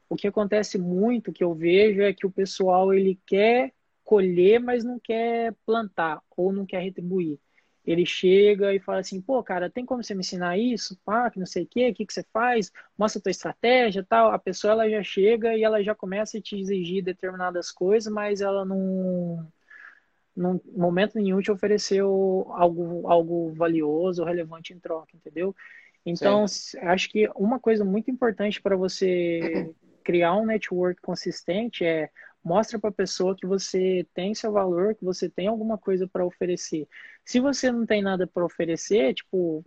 [0.09, 3.72] o que acontece muito que eu vejo é que o pessoal ele quer
[4.05, 7.40] colher, mas não quer plantar ou não quer retribuir
[7.85, 10.99] ele chega e fala assim, pô, cara, tem como você me ensinar isso?
[11.05, 12.72] Pá, que não sei o quê, o que, que você faz?
[12.97, 14.32] Mostra a tua estratégia tal.
[14.32, 18.41] A pessoa, ela já chega e ela já começa a te exigir determinadas coisas, mas
[18.41, 19.47] ela não,
[20.35, 25.55] num momento nenhum te ofereceu algo, algo valioso relevante em troca, entendeu?
[26.07, 26.78] Então, Sim.
[26.82, 29.70] acho que uma coisa muito importante para você
[30.03, 32.11] criar um network consistente é
[32.45, 36.26] Mostra para a pessoa que você tem seu valor, que você tem alguma coisa para
[36.26, 36.87] oferecer.
[37.25, 39.64] Se você não tem nada para oferecer, tipo,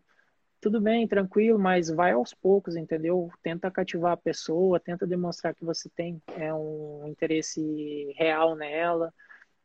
[0.61, 3.29] tudo bem, tranquilo, mas vai aos poucos, entendeu?
[3.41, 9.13] Tenta cativar a pessoa, tenta demonstrar que você tem é, um interesse real nela,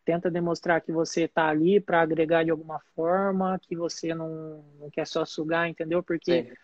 [0.05, 4.91] tenta demonstrar que você está ali para agregar de alguma forma, que você não, não
[4.91, 6.03] quer só sugar, entendeu?
[6.03, 6.55] Porque Sim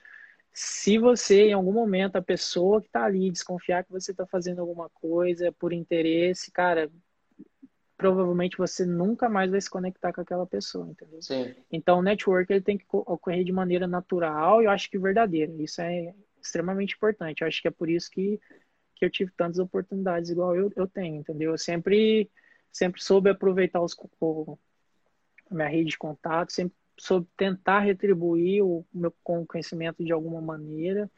[0.61, 4.61] se você, em algum momento, a pessoa que está ali desconfiar que você está fazendo
[4.61, 6.91] alguma coisa por interesse, cara,
[7.99, 11.20] provavelmente você nunca mais vai se conectar com aquela pessoa, entendeu?
[11.20, 11.53] Sim.
[11.70, 15.53] Então, o network ele tem que ocorrer de maneira natural e eu acho que verdadeira.
[15.61, 17.42] Isso é extremamente importante.
[17.42, 18.40] Eu acho que é por isso que,
[18.94, 21.51] que eu tive tantas oportunidades igual eu, eu tenho, entendeu?
[21.51, 22.30] Eu sempre,
[22.72, 23.96] sempre soube aproveitar os,
[25.51, 29.12] a minha rede de contato, sempre soube tentar retribuir o meu
[29.46, 31.11] conhecimento de alguma maneira,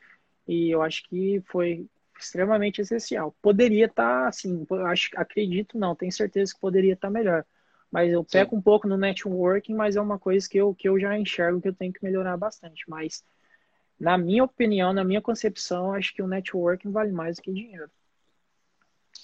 [0.46, 1.86] e eu acho que foi
[2.22, 3.34] extremamente essencial.
[3.42, 7.44] Poderia estar, tá, assim, acho, acredito não, tenho certeza que poderia estar tá melhor.
[7.90, 8.58] Mas eu peco Sim.
[8.58, 11.68] um pouco no networking, mas é uma coisa que eu, que eu já enxergo que
[11.68, 12.88] eu tenho que melhorar bastante.
[12.88, 13.24] Mas,
[13.98, 17.90] na minha opinião, na minha concepção, acho que o networking vale mais do que dinheiro.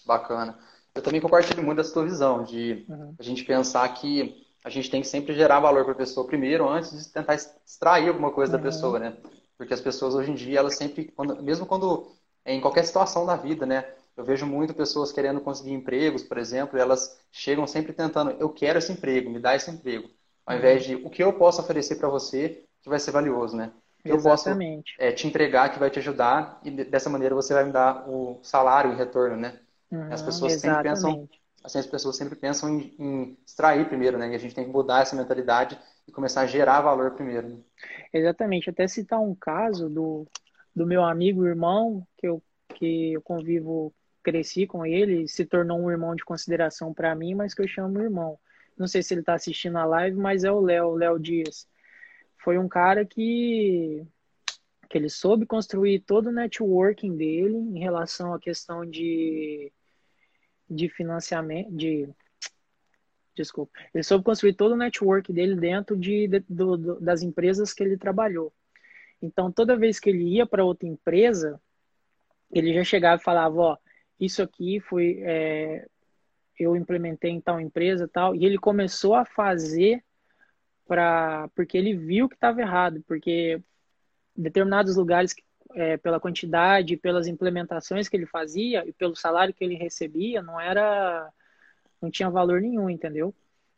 [0.04, 0.58] Bacana.
[0.94, 3.14] Eu também compartilho muito dessa tua visão, de uhum.
[3.18, 6.68] a gente pensar que a gente tem que sempre gerar valor para a pessoa primeiro,
[6.68, 8.58] antes de tentar extrair alguma coisa uhum.
[8.58, 9.16] da pessoa, né?
[9.56, 12.12] Porque as pessoas hoje em dia, elas sempre, quando, mesmo quando
[12.46, 13.84] em qualquer situação da vida, né?
[14.16, 18.78] Eu vejo muito pessoas querendo conseguir empregos, por exemplo, elas chegam sempre tentando, eu quero
[18.78, 20.08] esse emprego, me dá esse emprego.
[20.46, 20.58] Ao uhum.
[20.58, 23.72] invés de o que eu posso oferecer para você que vai ser valioso, né?
[24.00, 24.48] O que eu posso
[24.98, 28.38] é, te entregar que vai te ajudar e dessa maneira você vai me dar o
[28.42, 29.58] salário em retorno, né?
[29.90, 30.76] Uhum, as pessoas exatamente.
[30.76, 31.28] sempre pensam,
[31.64, 34.30] assim, as pessoas sempre pensam em, em, extrair primeiro, né?
[34.30, 37.48] E a gente tem que mudar essa mentalidade e começar a gerar valor primeiro.
[37.48, 37.56] Né?
[38.12, 38.70] Exatamente.
[38.70, 40.26] Até citar um caso do
[40.76, 42.42] do meu amigo irmão, que eu,
[42.74, 47.54] que eu convivo, cresci com ele, se tornou um irmão de consideração para mim, mas
[47.54, 48.38] que eu chamo irmão.
[48.76, 51.66] Não sei se ele está assistindo a live, mas é o Léo, Léo Dias.
[52.36, 54.06] Foi um cara que,
[54.90, 59.72] que ele soube construir todo o networking dele em relação à questão de,
[60.68, 62.06] de financiamento, de
[63.34, 67.82] desculpa, ele soube construir todo o network dele dentro de, de do, das empresas que
[67.82, 68.52] ele trabalhou.
[69.20, 71.60] Então, toda vez que ele ia para outra empresa,
[72.50, 73.76] ele já chegava e falava, ó,
[74.18, 75.86] isso aqui foi, é,
[76.58, 80.02] eu implementei em tal empresa tal, e ele começou a fazer
[80.86, 83.60] para, porque ele viu que estava errado, porque
[84.34, 85.34] determinados lugares,
[85.74, 90.60] é, pela quantidade, pelas implementações que ele fazia e pelo salário que ele recebia, não
[90.60, 91.28] era,
[92.00, 93.34] não tinha valor nenhum, entendeu?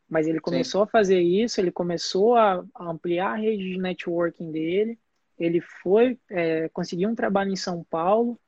[0.08, 0.88] Mas ele começou Sim.
[0.88, 4.98] a fazer isso, ele começou a ampliar a rede de networking dele,
[5.38, 8.38] ele foi, é, conseguiu um trabalho em São Paulo,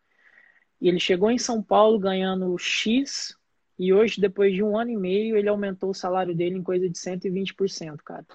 [0.80, 3.36] e ele chegou em São Paulo ganhando X,
[3.78, 6.88] e hoje, depois de um ano e meio, ele aumentou o salário dele em coisa
[6.88, 8.26] de 120%, cara.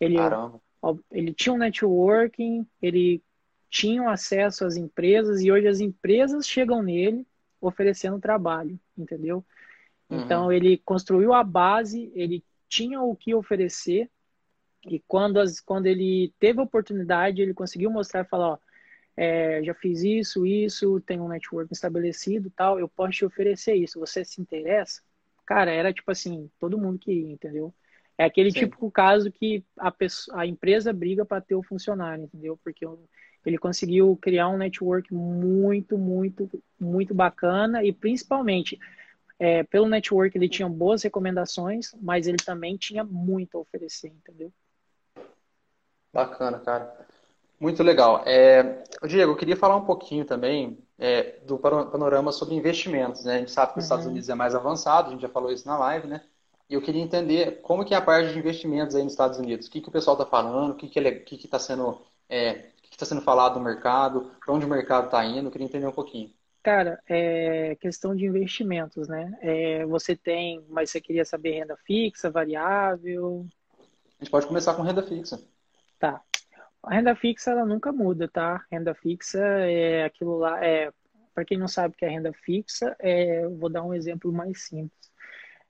[0.00, 0.60] Ele, Caramba.
[1.12, 3.22] ele tinha um networking, ele
[3.70, 7.26] tinha acesso às empresas, e hoje as empresas chegam nele
[7.60, 9.44] oferecendo trabalho, entendeu?
[10.08, 10.20] Uhum.
[10.20, 14.10] Então, ele construiu a base, ele tinha o que oferecer,
[14.84, 18.58] e quando, as, quando ele teve a oportunidade, ele conseguiu mostrar e falar, ó,
[19.16, 23.98] é, já fiz isso, isso, tenho um network estabelecido, tal, eu posso te oferecer isso,
[23.98, 25.02] você se interessa?
[25.44, 27.74] Cara, era tipo assim, todo mundo queria, entendeu?
[28.16, 28.60] É aquele Sim.
[28.60, 32.58] típico caso que a, pessoa, a empresa briga para ter o funcionário, entendeu?
[32.62, 32.86] Porque
[33.44, 36.48] ele conseguiu criar um network muito, muito,
[36.78, 38.78] muito bacana e principalmente
[39.38, 44.52] é, pelo network ele tinha boas recomendações, mas ele também tinha muito a oferecer, entendeu?
[46.12, 46.96] Bacana, cara.
[47.60, 48.22] Muito legal.
[48.24, 53.24] É, Diego, eu queria falar um pouquinho também é, do panorama sobre investimentos.
[53.24, 53.36] Né?
[53.36, 54.12] A gente sabe que os Estados uhum.
[54.12, 56.22] Unidos é mais avançado, a gente já falou isso na live, né?
[56.70, 59.66] E eu queria entender como que é a parte de investimentos aí nos Estados Unidos.
[59.66, 62.54] O que, que o pessoal está falando, o que está que que tá sendo, é,
[62.82, 65.48] que está sendo falado no mercado, para onde o mercado está indo.
[65.48, 66.30] Eu queria entender um pouquinho.
[66.62, 69.36] Cara, é questão de investimentos, né?
[69.40, 73.46] É, você tem, mas você queria saber renda fixa, variável?
[74.20, 75.40] A gente pode começar com renda fixa.
[75.98, 76.22] Tá.
[76.82, 78.64] A renda fixa ela nunca muda, tá?
[78.70, 80.92] Renda fixa é aquilo lá, é
[81.34, 84.62] para quem não sabe o que é renda fixa, é, vou dar um exemplo mais
[84.62, 85.08] simples.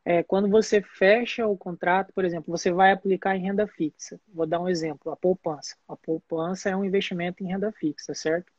[0.02, 4.18] É, quando você fecha o contrato, por exemplo, você vai aplicar em renda fixa.
[4.32, 5.76] Vou dar um exemplo, a poupança.
[5.86, 8.50] A poupança é um investimento em renda fixa, certo?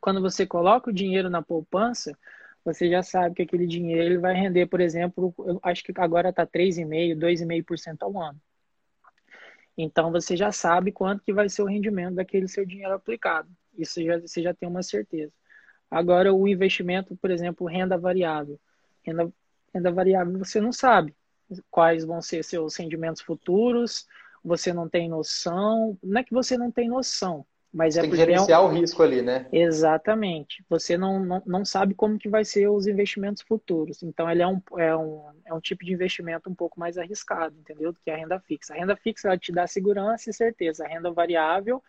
[0.00, 2.14] Quando você coloca o dinheiro na poupança,
[2.62, 6.28] você já sabe que aquele dinheiro ele vai render, por exemplo, eu acho que agora
[6.28, 8.40] está 3,5%, 2,5% ao ano.
[9.76, 13.48] Então você já sabe quanto que vai ser o rendimento daquele seu dinheiro aplicado.
[13.76, 15.32] Isso já, você já tem uma certeza.
[15.90, 18.58] Agora o investimento, por exemplo, renda variável.
[19.02, 19.32] Renda,
[19.72, 21.14] renda variável você não sabe
[21.70, 24.06] quais vão ser seus rendimentos futuros,
[24.42, 25.98] você não tem noção.
[26.02, 28.66] Não é que você não tem noção, mas Você é tem que gerenciar é um...
[28.66, 29.48] o risco ali, né?
[29.52, 30.64] Exatamente.
[30.68, 34.00] Você não, não, não sabe como que vai ser os investimentos futuros.
[34.04, 37.56] Então, ele é um, é, um, é um tipo de investimento um pouco mais arriscado,
[37.58, 37.92] entendeu?
[37.92, 38.72] Do que a renda fixa.
[38.72, 40.84] A renda fixa, ela te dá segurança e certeza.
[40.84, 41.82] A renda variável,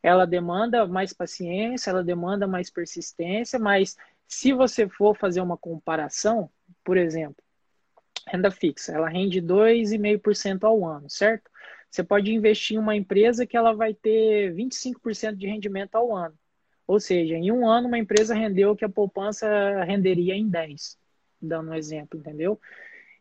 [0.00, 3.96] ela demanda mais paciência, ela demanda mais persistência, mas
[4.28, 6.48] se você for fazer uma comparação,
[6.84, 7.42] por exemplo,
[8.28, 11.50] renda fixa, ela rende 2,5% ao ano, certo?
[11.94, 16.34] Você pode investir em uma empresa que ela vai ter 25% de rendimento ao ano.
[16.88, 19.46] Ou seja, em um ano uma empresa rendeu o que a poupança
[19.84, 20.98] renderia em 10,
[21.40, 22.60] dando um exemplo, entendeu?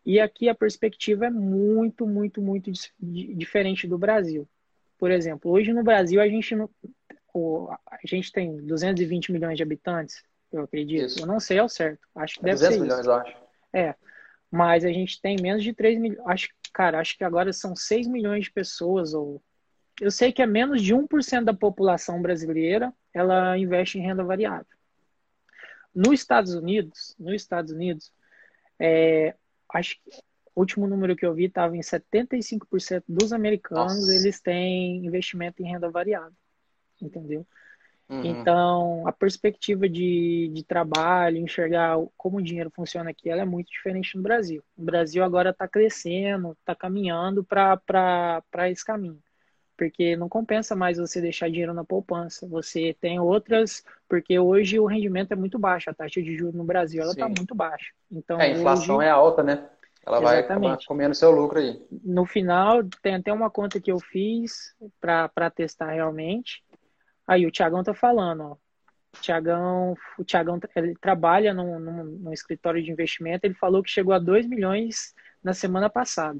[0.03, 4.49] E aqui a perspectiva é muito, muito, muito diferente do Brasil.
[4.97, 6.67] Por exemplo, hoje no Brasil a gente, não,
[7.85, 11.05] a gente tem 220 milhões de habitantes, eu acredito.
[11.05, 11.19] Isso.
[11.19, 12.07] Eu não sei ao certo.
[12.15, 13.09] Acho que é deve 200 ser milhões, isso.
[13.09, 13.37] eu acho.
[13.71, 13.95] É.
[14.49, 16.27] Mas a gente tem menos de 3 milhões.
[16.27, 19.13] Acho, cara, acho que agora são 6 milhões de pessoas.
[19.13, 19.41] Ou...
[20.01, 24.65] Eu sei que é menos de 1% da população brasileira ela investe em renda variável.
[25.93, 28.11] Nos Estados Unidos, nos Estados Unidos,
[28.79, 29.35] é,
[29.71, 30.09] acho que
[30.55, 34.15] o último número que eu vi estava em 75% dos americanos, Nossa.
[34.15, 36.33] eles têm investimento em renda variável.
[36.99, 37.45] Entendeu?
[38.13, 38.25] Uhum.
[38.25, 43.71] Então, a perspectiva de, de trabalho, enxergar como o dinheiro funciona aqui, ela é muito
[43.71, 44.63] diferente no Brasil.
[44.77, 49.19] O Brasil agora está crescendo, está caminhando para esse caminho
[49.75, 52.47] porque não compensa mais você deixar dinheiro na poupança.
[52.47, 56.63] Você tem outras, porque hoje o rendimento é muito baixo, a taxa de juros no
[56.63, 57.91] Brasil ela está muito baixa.
[58.11, 59.07] Então, é, a inflação hoje...
[59.07, 59.67] é alta, né?
[60.05, 60.69] Ela Exatamente.
[60.69, 61.81] vai comendo seu lucro aí.
[62.03, 66.63] No final, tem até uma conta que eu fiz para testar realmente.
[67.27, 68.57] Aí o Tiagão tá falando, ó.
[69.15, 73.89] O Tiagão, o Tiagão ele trabalha num, num, num escritório de investimento, ele falou que
[73.89, 75.13] chegou a 2 milhões
[75.43, 76.39] na semana passada.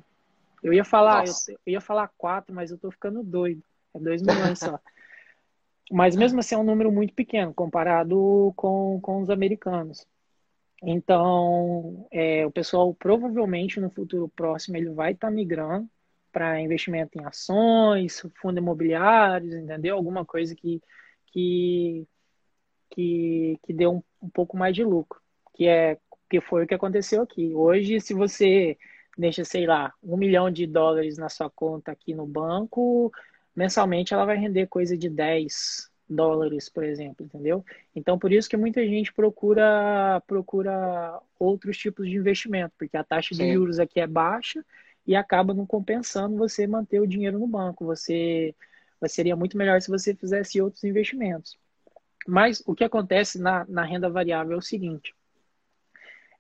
[0.63, 1.33] Eu ia falar, eu,
[1.65, 3.61] eu, ia falar quatro, mas eu tô ficando doido.
[3.93, 4.79] É dois milhões só.
[5.91, 10.05] mas mesmo assim é um número muito pequeno comparado com, com os americanos.
[10.81, 15.87] Então, é, o pessoal provavelmente no futuro próximo ele vai estar tá migrando
[16.33, 19.95] para investimento em ações, fundos imobiliários, entendeu?
[19.95, 20.81] Alguma coisa que
[21.27, 22.07] que
[22.89, 25.19] que, que dê um, um pouco mais de lucro,
[25.55, 25.97] que é
[26.29, 27.53] que foi o que aconteceu aqui.
[27.53, 28.77] Hoje, se você
[29.17, 33.11] deixa, sei lá, um milhão de dólares na sua conta aqui no banco,
[33.55, 37.63] mensalmente ela vai render coisa de 10 dólares, por exemplo, entendeu?
[37.95, 43.35] Então, por isso que muita gente procura procura outros tipos de investimento, porque a taxa
[43.35, 44.63] de juros aqui é baixa
[45.05, 47.85] e acaba não compensando você manter o dinheiro no banco.
[47.85, 48.55] Você
[49.07, 51.57] seria muito melhor se você fizesse outros investimentos.
[52.27, 55.13] Mas o que acontece na, na renda variável é o seguinte: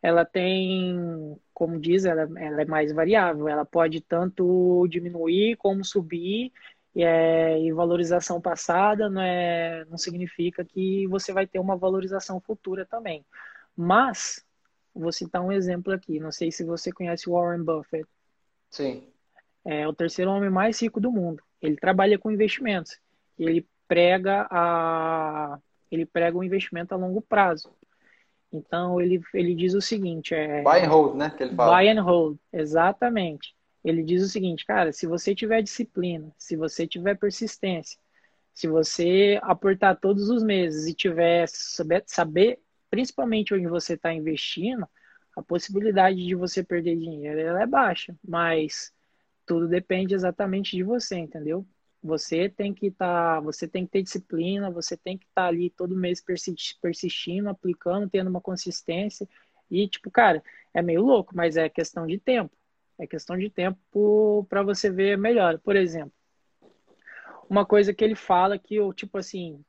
[0.01, 3.47] ela tem, como diz, ela, ela é mais variável.
[3.47, 6.51] Ela pode tanto diminuir como subir.
[6.95, 12.39] E, é, e valorização passada não, é, não significa que você vai ter uma valorização
[12.39, 13.25] futura também.
[13.75, 14.45] Mas,
[14.93, 16.19] vou citar um exemplo aqui.
[16.19, 18.07] Não sei se você conhece Warren Buffett.
[18.73, 19.03] Sim.
[19.63, 21.43] É o terceiro homem mais rico do mundo.
[21.61, 22.97] Ele trabalha com investimentos.
[23.37, 25.59] Ele prega a
[25.91, 27.71] ele prega o investimento a longo prazo.
[28.51, 31.29] Então ele, ele diz o seguinte: é, buy and hold, né?
[31.29, 31.77] Que ele fala.
[31.77, 33.55] Buy and hold, exatamente.
[33.85, 37.99] Ele diz o seguinte, cara, se você tiver disciplina, se você tiver persistência,
[38.53, 42.59] se você aportar todos os meses e tiver saber, saber
[42.89, 44.87] principalmente onde você está investindo,
[45.35, 48.93] a possibilidade de você perder dinheiro é baixa, mas
[49.45, 51.65] tudo depende exatamente de você, entendeu?
[52.01, 55.47] Você tem que estar, tá, você tem que ter disciplina, você tem que estar tá
[55.47, 56.21] ali todo mês
[56.81, 59.27] persistindo, aplicando, tendo uma consistência.
[59.71, 60.43] E, tipo, cara,
[60.73, 62.55] é meio louco, mas é questão de tempo.
[62.99, 65.57] É questão de tempo para você ver melhor.
[65.59, 66.13] Por exemplo,
[67.49, 69.63] uma coisa que ele fala que eu, tipo assim,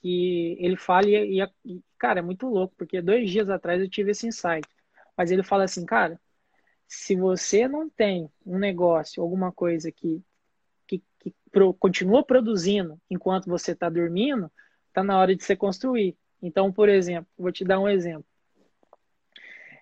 [0.00, 4.10] que ele fala e, e, cara, é muito louco, porque dois dias atrás eu tive
[4.10, 4.68] esse insight.
[5.20, 6.18] Mas ele fala assim, cara,
[6.88, 10.24] se você não tem um negócio, alguma coisa que
[10.86, 14.50] que pro, continua produzindo enquanto você está dormindo,
[14.88, 16.16] está na hora de você construir.
[16.40, 18.24] Então, por exemplo, vou te dar um exemplo.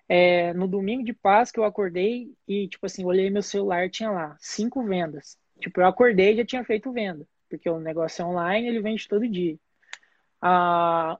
[0.09, 4.35] É, no domingo de Páscoa eu acordei e, tipo assim, olhei meu celular tinha lá
[4.37, 5.37] cinco vendas.
[5.61, 9.07] Tipo, eu acordei e já tinha feito venda, porque o negócio é online, ele vende
[9.07, 9.57] todo dia.
[10.41, 11.17] Ah,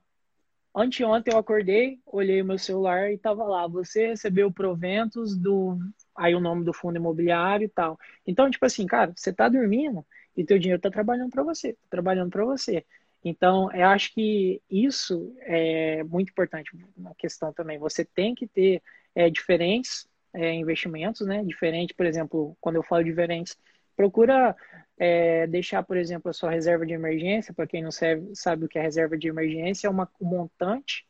[0.76, 5.78] anteontem eu acordei, olhei meu celular e tava lá, você recebeu proventos do
[6.16, 7.98] aí o nome do fundo imobiliário e tal.
[8.26, 10.06] Então, tipo assim, cara, você tá dormindo
[10.36, 12.86] e teu dinheiro tá trabalhando para você, tá trabalhando para você.
[13.24, 17.78] Então, eu acho que isso é muito importante na questão também.
[17.78, 18.82] Você tem que ter
[19.14, 21.44] é, diferentes é, investimentos, né?
[21.44, 23.58] Diferente, por exemplo, quando eu falo diferentes,
[24.00, 24.56] procura
[24.98, 27.54] é, deixar, por exemplo, a sua reserva de emergência.
[27.54, 31.06] Para quem não sabe, sabe o que é reserva de emergência, é uma, um montante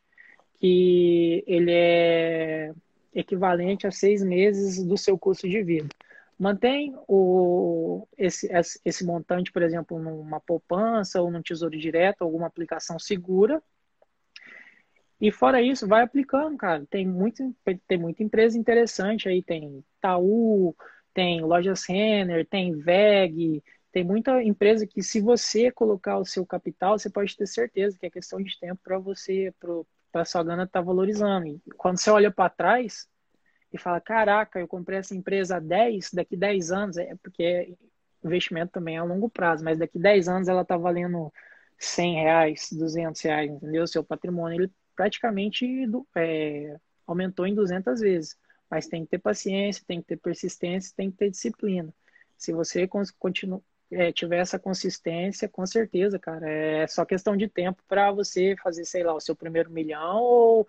[0.58, 2.72] que ele é
[3.14, 5.88] equivalente a seis meses do seu custo de vida.
[6.36, 8.50] Mantém o, esse,
[8.84, 13.62] esse montante, por exemplo, numa poupança ou num tesouro direto, alguma aplicação segura.
[15.20, 16.84] E fora isso, vai aplicando, cara.
[16.90, 17.54] Tem, muito,
[17.86, 19.42] tem muita empresa interessante aí.
[19.42, 20.74] Tem Itaú,
[21.20, 26.98] tem Lojas Renner, tem VEG, tem muita empresa que se você colocar o seu capital,
[26.98, 29.52] você pode ter certeza que é questão de tempo para você,
[30.10, 31.46] para sua grana estar tá valorizando.
[31.46, 33.06] E quando você olha para trás,
[33.70, 37.76] e fala, caraca, eu comprei essa empresa há 10, daqui 10 anos, é porque
[38.24, 41.30] investimento também é a longo prazo, mas daqui 10 anos ela tá valendo
[41.78, 43.86] 100 reais, 200 reais, entendeu?
[43.86, 45.66] Seu patrimônio, ele praticamente
[46.16, 48.38] é, aumentou em 200 vezes.
[48.70, 51.92] Mas tem que ter paciência, tem que ter persistência, tem que ter disciplina.
[52.36, 52.88] Se você
[53.18, 53.60] continua,
[53.90, 58.84] é, tiver essa consistência, com certeza, cara, é só questão de tempo para você fazer,
[58.84, 60.66] sei lá, o seu primeiro milhão ou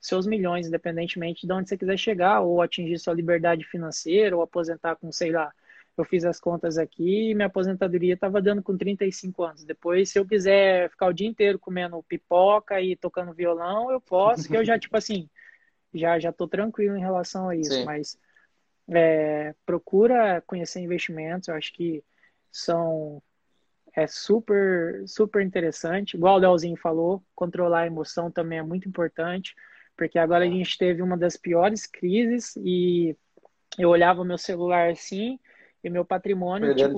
[0.00, 4.96] seus milhões, independentemente de onde você quiser chegar, ou atingir sua liberdade financeira, ou aposentar
[4.96, 5.50] com, sei lá,
[5.96, 9.64] eu fiz as contas aqui e minha aposentadoria estava dando com 35 anos.
[9.64, 14.48] Depois, se eu quiser ficar o dia inteiro comendo pipoca e tocando violão, eu posso,
[14.48, 15.28] que eu já, tipo assim,
[15.94, 17.72] já já tô tranquilo em relação a isso.
[17.72, 17.84] Sim.
[17.84, 18.18] Mas
[18.88, 22.02] é, procura conhecer investimentos, eu acho que
[22.50, 23.22] são
[23.96, 26.16] é super super interessante.
[26.16, 29.54] Igual o Leozinho falou, controlar a emoção também é muito importante,
[29.96, 33.16] porque agora a gente teve uma das piores crises e
[33.78, 35.38] eu olhava meu celular assim
[35.82, 36.88] e meu patrimônio tipo.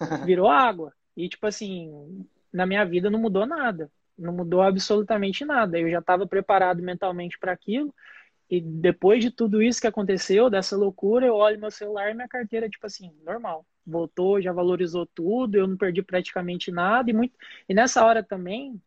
[0.00, 0.24] Né?
[0.24, 0.92] virou água.
[1.16, 3.90] E, tipo assim, na minha vida não mudou nada.
[4.16, 5.78] Não mudou absolutamente nada.
[5.78, 7.94] Eu já estava preparado mentalmente para aquilo.
[8.48, 12.28] E depois de tudo isso que aconteceu, dessa loucura, eu olho meu celular e minha
[12.28, 13.66] carteira, tipo assim, normal.
[13.86, 17.10] Voltou, já valorizou tudo, eu não perdi praticamente nada.
[17.10, 17.34] E, muito...
[17.68, 18.80] e nessa hora também,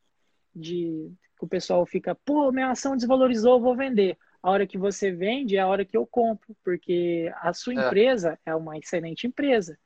[0.55, 5.11] de que o pessoal fica, pô, minha ação desvalorizou, vou vender a hora que você
[5.11, 7.85] vende é a hora que eu compro, porque a sua é.
[7.85, 9.77] empresa é uma excelente empresa.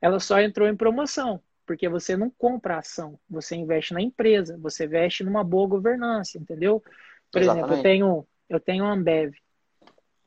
[0.00, 4.86] Ela só entrou em promoção, porque você não compra ação, você investe na empresa, você
[4.86, 6.82] investe numa boa governança, entendeu?
[7.30, 7.64] Por Exatamente.
[7.64, 9.32] exemplo, eu tenho eu tenho a Ambev.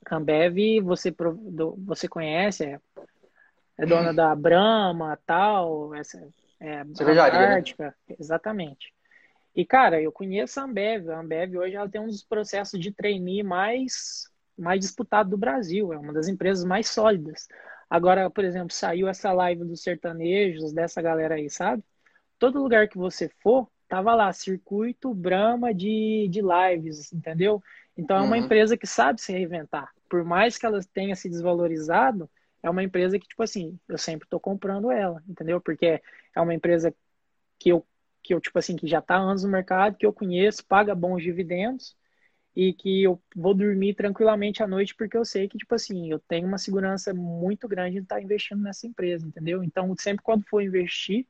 [0.05, 1.13] A Ambev você
[1.79, 2.79] você conhece, é,
[3.77, 6.25] é dona da Brahma, tal, essa
[6.61, 8.15] é Antártica, né?
[8.17, 8.93] exatamente.
[9.53, 11.09] E, cara, eu conheço a Ambev.
[11.09, 15.91] A Ambev hoje ela tem um dos processos de trainee mais, mais disputado do Brasil.
[15.91, 17.49] É uma das empresas mais sólidas.
[17.93, 21.83] Agora, por exemplo, saiu essa live dos sertanejos, dessa galera aí, sabe?
[22.39, 27.61] Todo lugar que você for, tava lá, circuito Brahma de, de lives, entendeu?
[27.95, 28.45] Então, é uma uhum.
[28.45, 29.91] empresa que sabe se reinventar.
[30.09, 32.27] Por mais que ela tenha se desvalorizado,
[32.63, 35.61] é uma empresa que, tipo assim, eu sempre tô comprando ela, entendeu?
[35.61, 36.01] Porque
[36.35, 36.91] é uma empresa
[37.59, 37.85] que eu
[38.23, 40.95] que eu, tipo assim, que já está há anos no mercado, que eu conheço, paga
[40.95, 41.95] bons dividendos
[42.55, 46.19] e que eu vou dormir tranquilamente à noite porque eu sei que, tipo assim, eu
[46.19, 49.63] tenho uma segurança muito grande em estar tá investindo nessa empresa, entendeu?
[49.63, 51.25] Então, sempre quando for investir,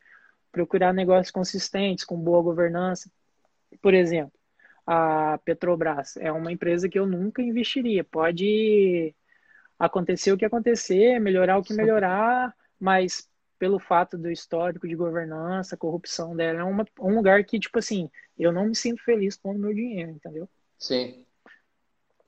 [0.51, 3.09] procurar negócios consistentes, com boa governança.
[3.81, 4.33] Por exemplo,
[4.85, 8.03] a Petrobras é uma empresa que eu nunca investiria.
[8.03, 9.15] Pode
[9.79, 15.77] acontecer o que acontecer, melhorar o que melhorar, mas pelo fato do histórico de governança,
[15.77, 16.59] corrupção dela.
[16.59, 20.11] É uma, um lugar que, tipo assim, eu não me sinto feliz pondo meu dinheiro,
[20.11, 20.49] entendeu?
[20.83, 21.25] Sim.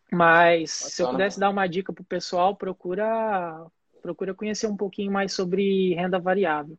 [0.09, 3.67] Mas se eu pudesse dar uma dica pro pessoal, procura
[4.01, 6.77] procura conhecer um pouquinho mais sobre renda variável.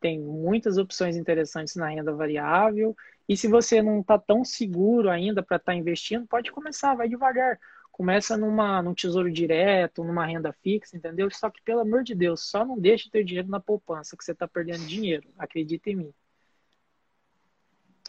[0.00, 2.94] Tem muitas opções interessantes na renda variável.
[3.26, 7.08] E se você não está tão seguro ainda para estar tá investindo, pode começar, vai
[7.08, 7.58] devagar.
[7.90, 11.30] Começa numa, num tesouro direto, numa renda fixa, entendeu?
[11.30, 14.32] Só que, pelo amor de Deus, só não deixe ter dinheiro na poupança, que você
[14.32, 15.26] está perdendo dinheiro.
[15.38, 16.14] Acredita em mim.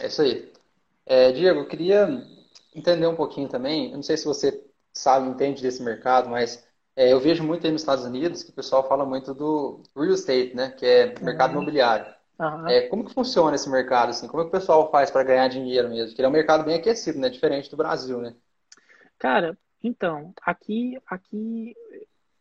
[0.01, 0.51] É isso aí.
[1.05, 2.38] É, Diego, eu queria
[2.79, 3.91] entender um pouquinho também.
[3.91, 7.71] Eu não sei se você sabe, entende desse mercado, mas é, eu vejo muito aí
[7.71, 10.71] nos Estados Unidos que o pessoal fala muito do real estate, né?
[10.71, 11.57] Que é mercado uhum.
[11.57, 12.13] imobiliário.
[12.39, 12.67] Uhum.
[12.67, 14.09] É, como que funciona esse mercado?
[14.09, 14.27] Assim?
[14.27, 16.07] Como é que o pessoal faz para ganhar dinheiro mesmo?
[16.07, 17.29] Porque ele é um mercado bem aquecido, né?
[17.29, 18.35] Diferente do Brasil, né?
[19.17, 21.75] Cara, então, aqui, aqui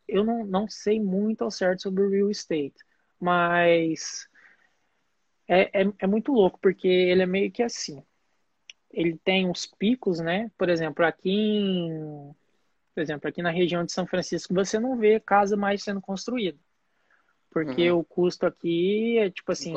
[0.06, 2.76] eu não, não sei muito ao certo sobre o real estate,
[3.20, 4.28] mas
[5.46, 8.02] é, é, é muito louco, porque ele é meio que assim.
[8.90, 10.50] Ele tem uns picos, né?
[10.56, 12.34] Por exemplo, aqui em,
[12.94, 16.58] por exemplo, aqui na região de São Francisco, você não vê casa mais sendo construída.
[17.50, 18.00] Porque uhum.
[18.00, 19.74] o custo aqui é tipo assim,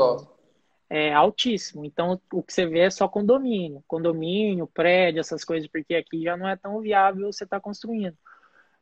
[0.90, 1.86] é altíssimo.
[1.86, 3.84] Então, o que você vê é só condomínio.
[3.88, 8.18] Condomínio, prédio, essas coisas, porque aqui já não é tão viável você estar tá construindo.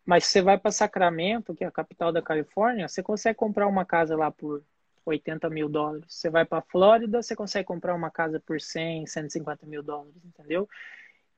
[0.03, 3.67] Mas se você vai para Sacramento, que é a capital da Califórnia, você consegue comprar
[3.67, 4.63] uma casa lá por
[5.09, 6.05] 80 mil dólares.
[6.07, 10.67] Você vai para Flórida, você consegue comprar uma casa por 100, 150 mil dólares, entendeu?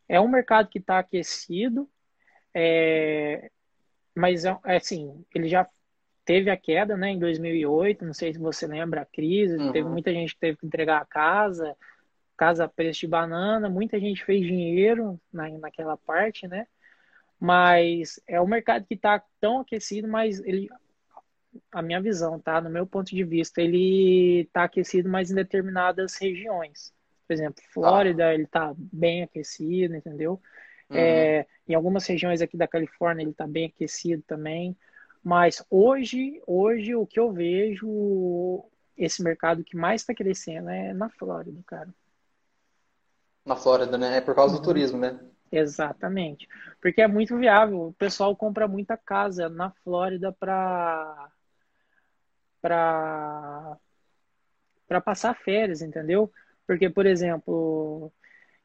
[0.07, 1.89] É um mercado que está aquecido,
[2.53, 3.49] é...
[4.15, 5.67] mas é, é assim, ele já
[6.25, 9.71] teve a queda, né, em 2008, não sei se você lembra a crise, uhum.
[9.71, 11.75] teve muita gente que teve que entregar a casa,
[12.37, 16.67] casa a preço de banana, muita gente fez dinheiro na, naquela parte, né?
[17.39, 20.69] Mas é um mercado que está tão aquecido, mas ele,
[21.71, 22.61] a minha visão, tá?
[22.61, 26.93] No meu ponto de vista, ele está aquecido mais em determinadas regiões.
[27.27, 28.33] Por exemplo, Flórida, ah.
[28.33, 30.41] ele está bem aquecido, entendeu?
[30.89, 30.97] Uhum.
[30.97, 34.75] É, em algumas regiões aqui da Califórnia ele está bem aquecido também.
[35.23, 38.65] Mas hoje, hoje o que eu vejo,
[38.97, 41.93] esse mercado que mais está crescendo é na Flórida, cara.
[43.45, 44.17] Na Flórida, né?
[44.17, 44.61] É por causa uhum.
[44.61, 45.19] do turismo, né?
[45.51, 46.47] Exatamente.
[46.81, 47.87] Porque é muito viável.
[47.87, 51.31] O pessoal compra muita casa na Flórida para
[52.61, 53.77] para
[54.87, 56.29] para passar férias, entendeu?
[56.67, 58.11] Porque, por exemplo,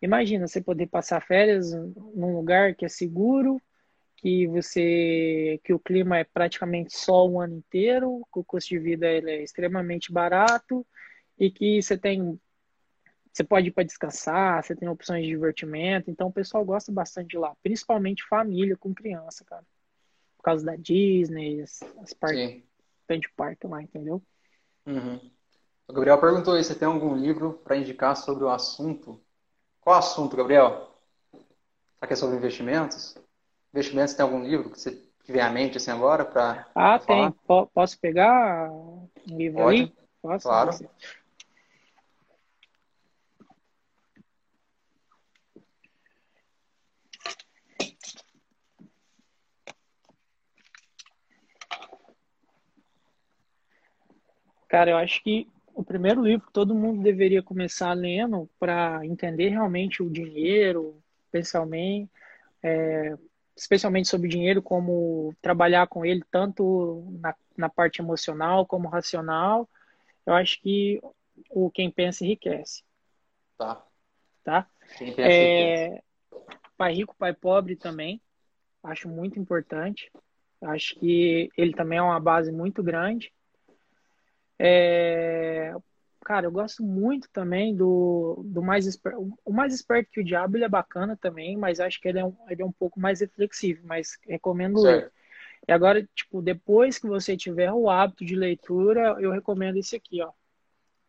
[0.02, 3.62] imagina você poder passar férias num lugar que é seguro,
[4.16, 8.78] que você que o clima é praticamente sol o ano inteiro, que o custo de
[8.78, 10.84] vida ele é extremamente barato
[11.38, 12.40] e que você tem
[13.32, 17.28] você pode ir para descansar, você tem opções de divertimento, então o pessoal gosta bastante
[17.28, 19.64] de lá, principalmente família com criança, cara.
[20.38, 22.62] Por causa da Disney, as, as parques,
[23.14, 24.22] de parque lá, entendeu?
[24.86, 25.20] Uhum.
[25.88, 29.20] O Gabriel perguntou aí, você tem algum livro para indicar sobre o assunto?
[29.80, 30.90] Qual assunto, Gabriel?
[31.94, 33.16] Será que é sobre investimentos?
[33.72, 37.32] Investimentos, tem algum livro que você vem à mente assim agora para Ah, tem.
[37.72, 39.82] Posso pegar um livro Pode.
[39.82, 39.96] ali?
[40.20, 40.42] Posso?
[40.48, 40.70] Claro.
[54.68, 59.50] Cara, eu acho que o primeiro livro que todo mundo deveria começar lendo para entender
[59.50, 62.10] realmente o dinheiro, especialmente,
[62.62, 63.14] é,
[63.54, 69.68] especialmente sobre dinheiro, como trabalhar com ele tanto na, na parte emocional como racional,
[70.24, 71.00] eu acho que
[71.50, 72.82] o Quem Pensa Enriquece.
[73.58, 73.84] Tá.
[74.42, 74.66] Tá?
[75.18, 76.02] É,
[76.76, 78.20] pai Rico, Pai Pobre também,
[78.82, 80.10] acho muito importante.
[80.62, 83.32] Acho que ele também é uma base muito grande.
[84.58, 85.74] É,
[86.24, 89.38] cara, eu gosto muito também do, do mais esperto.
[89.44, 92.24] O mais esperto que o diabo ele é bacana também, mas acho que ele é
[92.24, 95.04] um, ele é um pouco mais reflexivo, mas recomendo certo.
[95.04, 95.12] ler.
[95.68, 100.22] E agora, tipo, depois que você tiver o hábito de leitura, eu recomendo esse aqui,
[100.22, 100.30] ó.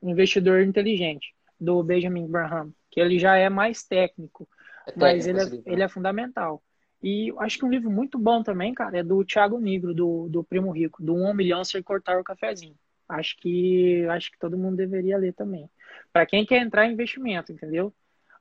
[0.02, 4.48] Investidor Inteligente, do Benjamin Graham, que ele já é mais técnico,
[4.86, 6.64] é técnico mas ele é, ele é fundamental.
[7.02, 10.44] E acho que um livro muito bom também, cara, é do Thiago Negro, do, do
[10.44, 12.76] Primo Rico, do 1 milhão sem cortar o cafezinho.
[13.08, 15.70] Acho que acho que todo mundo deveria ler também.
[16.12, 17.94] Para quem quer entrar em investimento, entendeu?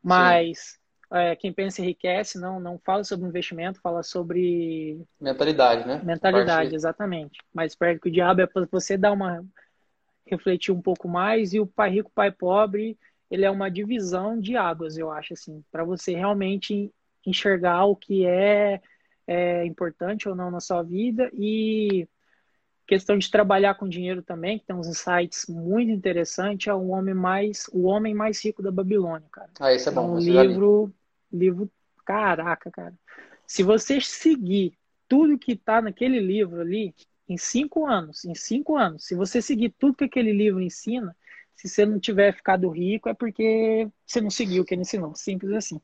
[0.02, 0.78] Mas
[1.12, 6.00] é, quem pensa enriquece, não não fala sobre investimento, fala sobre mentalidade, né?
[6.02, 7.38] Mentalidade, exatamente.
[7.54, 9.44] Mas espero que o diabo é para você dar uma
[10.26, 12.98] refletir um pouco mais e o pai rico, pai pobre,
[13.30, 16.92] ele é uma divisão de águas, eu acho assim, para você realmente
[17.24, 18.80] enxergar o que é,
[19.26, 22.08] é importante ou não na sua vida e
[22.86, 27.14] questão de trabalhar com dinheiro também, que tem uns insights muito interessantes, é o homem
[27.14, 29.50] mais o homem mais rico da Babilônia, cara.
[29.58, 30.02] Ah, esse é bom.
[30.02, 30.92] É um livro,
[31.32, 31.70] livro,
[32.04, 32.94] caraca, cara.
[33.46, 36.94] Se você seguir tudo que está naquele livro ali,
[37.28, 41.14] em cinco anos, em cinco anos, se você seguir tudo que aquele livro ensina,
[41.54, 45.14] se você não tiver ficado rico, é porque você não seguiu o que ele ensinou.
[45.14, 45.80] Simples assim.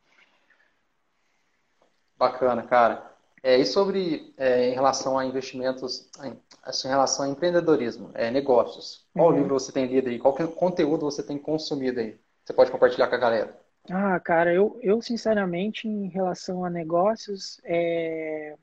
[2.16, 3.11] Bacana, cara.
[3.42, 6.08] É, e sobre é, em relação a investimentos,
[6.62, 9.36] assim, em relação a empreendedorismo, é, negócios, qual uhum.
[9.36, 10.18] livro você tem lido aí?
[10.18, 12.16] Qual conteúdo você tem consumido aí?
[12.44, 13.60] Você pode compartilhar com a galera?
[13.90, 18.54] Ah, cara, eu, eu sinceramente, em relação a negócios, é...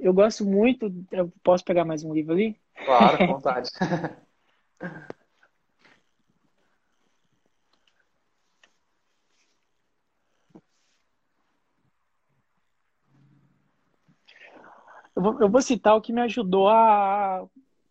[0.00, 0.92] eu gosto muito.
[1.12, 2.58] Eu posso pegar mais um livro ali?
[2.84, 3.70] Claro, com vontade.
[15.16, 17.46] Eu vou, eu vou citar o que me ajudou a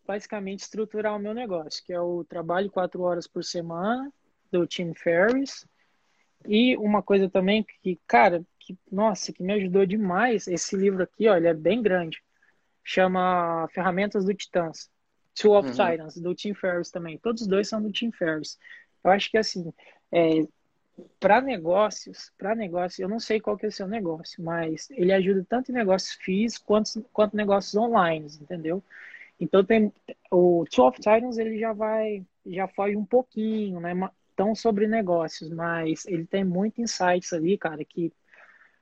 [0.06, 4.12] basicamente estruturar o meu negócio, que é o trabalho quatro horas por semana
[4.52, 5.66] do Tim Ferriss.
[6.46, 11.28] E uma coisa também que, cara, que, nossa, que me ajudou demais, esse livro aqui,
[11.28, 12.22] ó, ele é bem grande.
[12.84, 14.88] Chama Ferramentas do Titãs.
[15.34, 15.74] Two of uhum.
[15.74, 17.18] Titans, do Tim Ferriss também.
[17.18, 18.56] Todos os dois são do Tim Ferriss.
[19.02, 19.72] Eu acho que, assim,
[20.12, 20.46] é,
[21.20, 25.12] para negócios, para negócios, eu não sei qual que é o seu negócio, mas ele
[25.12, 28.82] ajuda tanto em negócios físicos quanto, quanto negócios online, entendeu?
[29.40, 29.92] Então tem
[30.30, 33.92] o Two of Titans ele já vai, já foge um pouquinho, né?
[34.34, 38.12] Tão sobre negócios, mas ele tem muito insights ali, cara, que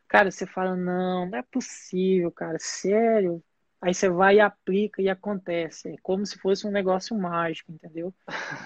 [0.09, 3.43] cara, você fala, não, não é possível, cara, sério,
[3.85, 5.90] Aí você vai e aplica e acontece.
[5.90, 8.15] É como se fosse um negócio mágico, entendeu?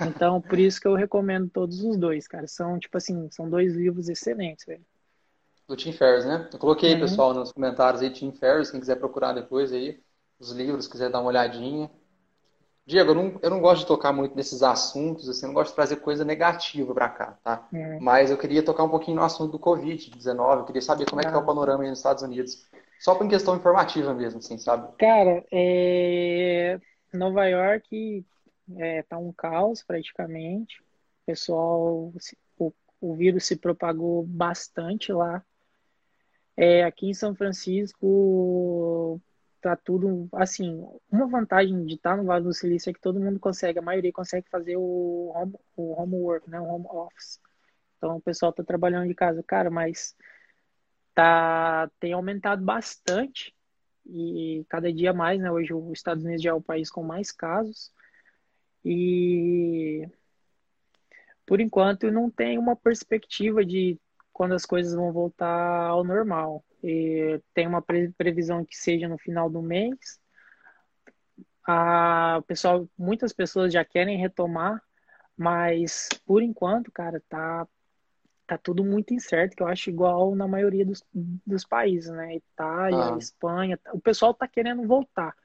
[0.07, 2.47] Então, por isso que eu recomendo todos os dois, cara.
[2.47, 4.85] São, tipo assim, são dois livros excelentes, velho.
[5.66, 6.49] Do Tim Ferriss, né?
[6.53, 7.01] Eu coloquei, uhum.
[7.01, 10.01] pessoal, nos comentários aí, Tim Ferriss, quem quiser procurar depois aí,
[10.39, 11.90] os livros, quiser dar uma olhadinha.
[12.86, 15.70] Diego, eu não, eu não gosto de tocar muito nesses assuntos, assim, eu não gosto
[15.70, 17.69] de trazer coisa negativa para cá, tá?
[17.74, 17.99] É.
[17.99, 21.24] Mas eu queria tocar um pouquinho no assunto do Covid-19, eu queria saber como é
[21.24, 21.45] que tá o ah.
[21.45, 22.69] panorama aí nos Estados Unidos.
[22.99, 24.95] Só por questão informativa mesmo, assim, sabe?
[24.99, 26.81] Cara, é...
[27.12, 28.25] Nova York
[28.77, 30.81] é, tá um caos praticamente.
[30.81, 32.12] O pessoal,
[32.59, 35.43] o, o vírus se propagou bastante lá.
[36.57, 39.20] É, aqui em São Francisco
[39.61, 40.87] tá tudo assim.
[41.11, 44.12] Uma vantagem de estar no Vale do Silício é que todo mundo consegue, a maioria
[44.12, 47.41] consegue fazer o home, o homework, né, o home office.
[47.97, 50.15] Então o pessoal tá trabalhando de casa, cara, mas
[51.19, 53.53] tá tem aumentado bastante
[54.07, 55.51] e cada dia mais, né?
[55.51, 57.93] Hoje os Estados Unidos já é o país com mais casos
[58.85, 60.09] e
[61.45, 63.99] por enquanto não tem uma perspectiva de
[64.32, 66.65] quando as coisas vão voltar ao normal.
[66.85, 70.20] E tem uma previsão que seja no final do mês.
[71.66, 74.81] A pessoal, muitas pessoas já querem retomar,
[75.36, 77.66] mas por enquanto, cara, tá
[78.49, 81.05] tá tudo muito incerto, que eu acho igual na maioria dos,
[81.47, 82.37] dos países, né?
[82.37, 83.19] Itália, ah.
[83.19, 85.37] Espanha, o pessoal tá querendo voltar.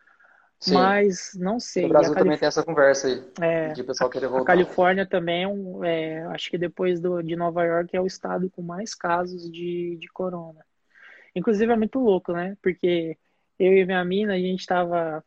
[0.57, 0.75] Sim.
[0.75, 1.85] Mas não sei.
[1.85, 2.23] O Brasil Calif...
[2.23, 3.21] também tem essa conversa aí.
[3.41, 4.43] É, de pessoal querer voltar.
[4.43, 5.83] A Califórnia também é um.
[5.83, 9.97] É, acho que depois do, de Nova York é o estado com mais casos de,
[9.99, 10.65] de corona.
[11.35, 12.55] Inclusive é muito louco, né?
[12.61, 13.17] Porque
[13.59, 15.21] eu e minha mina, a gente estava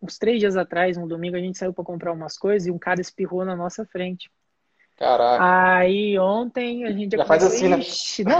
[0.00, 2.78] uns três dias atrás, um domingo, a gente saiu para comprar umas coisas e um
[2.78, 4.30] cara espirrou na nossa frente.
[4.96, 5.76] Caraca.
[5.76, 8.32] Aí ontem a gente já, já começou, faz assim, né?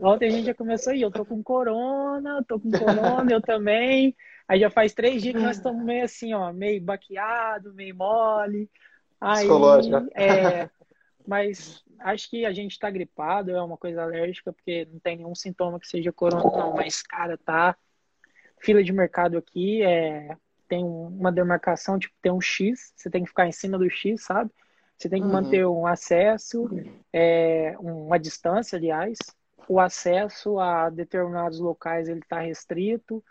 [0.00, 1.00] Não, ontem a gente já começou aí.
[1.00, 4.14] Eu tô com corona, tô com corona, eu também.
[4.46, 8.70] Aí já faz três dias que nós estamos meio assim, ó, meio baqueado, meio mole.
[9.18, 10.06] Aí, Psicológica.
[10.14, 10.68] É,
[11.26, 15.34] mas acho que a gente tá gripado, é uma coisa alérgica, porque não tem nenhum
[15.34, 16.74] sintoma que seja corona, não.
[16.74, 17.74] Mas, cara, tá.
[18.58, 20.36] Fila de mercado aqui é.
[20.66, 24.24] Tem uma demarcação, tipo, tem um X, você tem que ficar em cima do X,
[24.24, 24.50] sabe?
[24.96, 25.32] Você tem que uhum.
[25.32, 26.68] manter um acesso,
[27.12, 29.18] é, uma distância, aliás.
[29.68, 33.24] O acesso a determinados locais ele está restrito.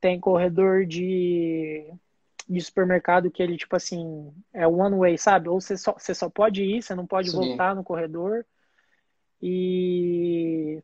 [0.00, 1.92] Tem corredor de,
[2.48, 5.48] de supermercado que ele, tipo assim, é one way, sabe?
[5.48, 7.36] Ou você só, você só pode ir, você não pode Sim.
[7.36, 8.46] voltar no corredor.
[9.42, 10.82] E.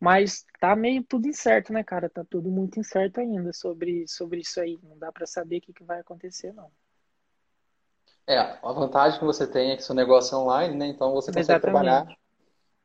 [0.00, 2.08] Mas tá meio tudo incerto, né, cara?
[2.08, 4.78] Tá tudo muito incerto ainda sobre, sobre isso aí.
[4.82, 6.72] Não dá para saber o que, que vai acontecer, não.
[8.32, 10.86] É, a vantagem que você tem é que seu negócio é online, né?
[10.86, 11.60] Então você consegue Exatamente.
[11.60, 12.16] trabalhar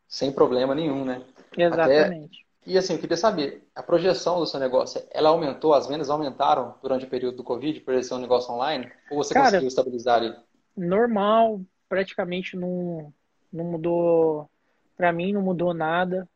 [0.06, 1.22] sem problema nenhum, né?
[1.58, 2.42] Exatamente.
[2.42, 2.48] Até...
[2.66, 6.76] E assim, eu queria saber, a projeção do seu negócio, ela aumentou, as vendas aumentaram
[6.82, 8.92] durante o período do Covid por ser um negócio online?
[9.10, 10.36] Ou você Cara, conseguiu estabilizar ele?
[10.76, 13.14] Normal, praticamente não,
[13.54, 14.50] não mudou,
[14.98, 16.28] para mim não mudou nada.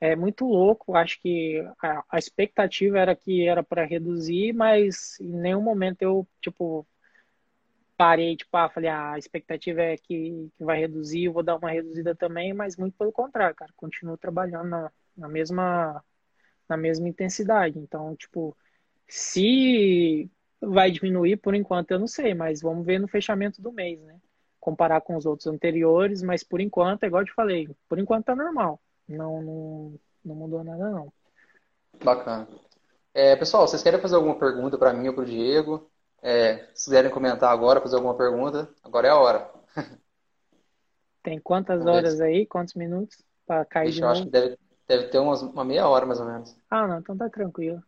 [0.00, 5.32] É muito louco, acho que a, a expectativa era que era para reduzir, mas em
[5.32, 6.86] nenhum momento eu, tipo,
[8.00, 11.56] parei, tipo, ah, falei, ah, a expectativa é que, que vai reduzir, eu vou dar
[11.56, 16.02] uma reduzida também, mas muito pelo contrário, cara, continuo trabalhando na, na mesma
[16.66, 17.78] na mesma intensidade.
[17.78, 18.56] Então, tipo,
[19.06, 20.30] se
[20.62, 24.18] vai diminuir por enquanto eu não sei, mas vamos ver no fechamento do mês, né?
[24.58, 28.24] Comparar com os outros anteriores, mas por enquanto, é igual eu te falei, por enquanto
[28.24, 28.80] tá normal.
[29.06, 31.12] Não, não, não mudou nada não.
[32.02, 32.48] Bacana.
[33.12, 35.89] É, pessoal, vocês querem fazer alguma pergunta para mim ou para o Diego?
[36.22, 39.50] É, se quiserem comentar agora, fazer alguma pergunta, agora é a hora.
[41.22, 42.46] Tem quantas horas aí?
[42.46, 43.22] Quantos minutos?
[43.46, 44.12] Para cair de novo?
[44.12, 46.56] acho que deve, deve ter umas, uma meia hora mais ou menos.
[46.70, 47.82] Ah, não, então tá tranquilo.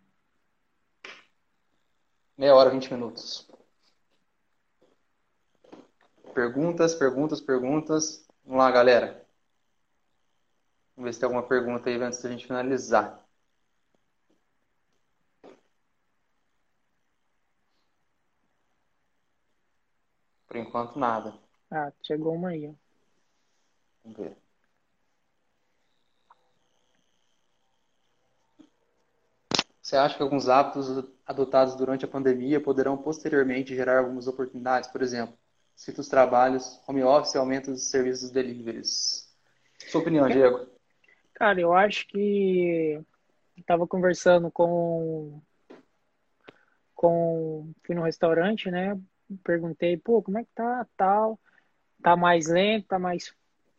[2.36, 3.48] Meia hora, 20 minutos.
[6.34, 8.26] Perguntas, perguntas, perguntas.
[8.44, 9.24] Vamos lá, galera.
[10.96, 13.21] Vamos ver se tem alguma pergunta aí antes da gente finalizar.
[20.52, 21.32] Por enquanto, nada.
[21.70, 22.70] Ah, chegou uma aí.
[24.04, 24.36] Vamos ver.
[29.80, 34.90] Você acha que alguns hábitos adotados durante a pandemia poderão posteriormente gerar algumas oportunidades?
[34.90, 35.34] Por exemplo,
[35.74, 39.34] cita os trabalhos, home office e aumento dos serviços deliveries.
[39.88, 40.66] Sua opinião, Diego?
[41.32, 43.00] Cara, eu acho que
[43.56, 45.40] estava conversando com
[46.94, 49.00] com fui no restaurante, né?
[49.44, 51.38] Perguntei, pô, como é que tá, tal,
[52.02, 53.34] tá mais lento, tá mais,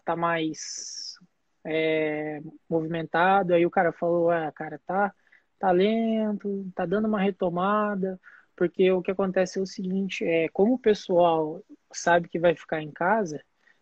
[0.05, 1.17] tá mais
[1.65, 5.13] é, movimentado, aí o cara falou, ah, cara, tá,
[5.59, 8.19] tá lento, tá dando uma retomada,
[8.55, 12.81] porque o que acontece é o seguinte, é, como o pessoal sabe que vai ficar
[12.81, 13.41] em casa,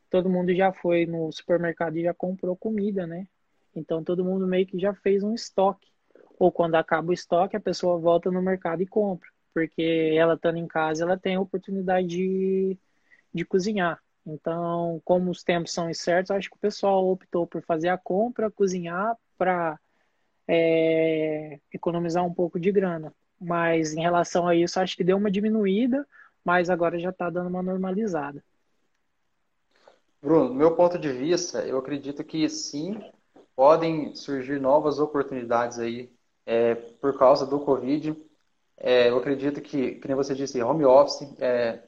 [0.09, 3.27] todo mundo já foi no supermercado e já comprou comida, né?
[3.73, 5.89] Então todo mundo meio que já fez um estoque.
[6.37, 9.29] Ou quando acaba o estoque, a pessoa volta no mercado e compra.
[9.53, 12.77] Porque ela estando em casa, ela tem a oportunidade de,
[13.33, 14.01] de cozinhar.
[14.25, 18.51] Então, como os tempos são incertos, acho que o pessoal optou por fazer a compra,
[18.51, 19.79] cozinhar para
[20.47, 23.13] é, economizar um pouco de grana.
[23.39, 26.07] Mas em relação a isso, acho que deu uma diminuída,
[26.45, 28.43] mas agora já está dando uma normalizada.
[30.21, 33.01] Bruno, do meu ponto de vista, eu acredito que sim,
[33.55, 36.11] podem surgir novas oportunidades aí
[36.45, 38.15] é, por causa do Covid.
[38.83, 41.83] É, eu acredito que, como você disse, home office é,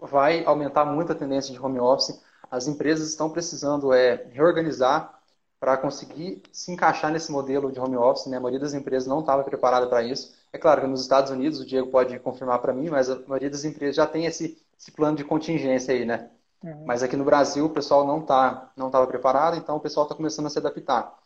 [0.00, 2.20] vai aumentar muito a tendência de home office.
[2.50, 5.16] As empresas estão precisando é, reorganizar
[5.60, 8.26] para conseguir se encaixar nesse modelo de home office.
[8.26, 8.36] Né?
[8.36, 10.34] A maioria das empresas não estava preparada para isso.
[10.52, 13.50] É claro que nos Estados Unidos, o Diego pode confirmar para mim, mas a maioria
[13.50, 16.30] das empresas já tem esse, esse plano de contingência aí, né?
[16.62, 16.84] Uhum.
[16.84, 20.16] Mas aqui no Brasil o pessoal não tá, não estava preparado, então o pessoal está
[20.16, 21.16] começando a se adaptar.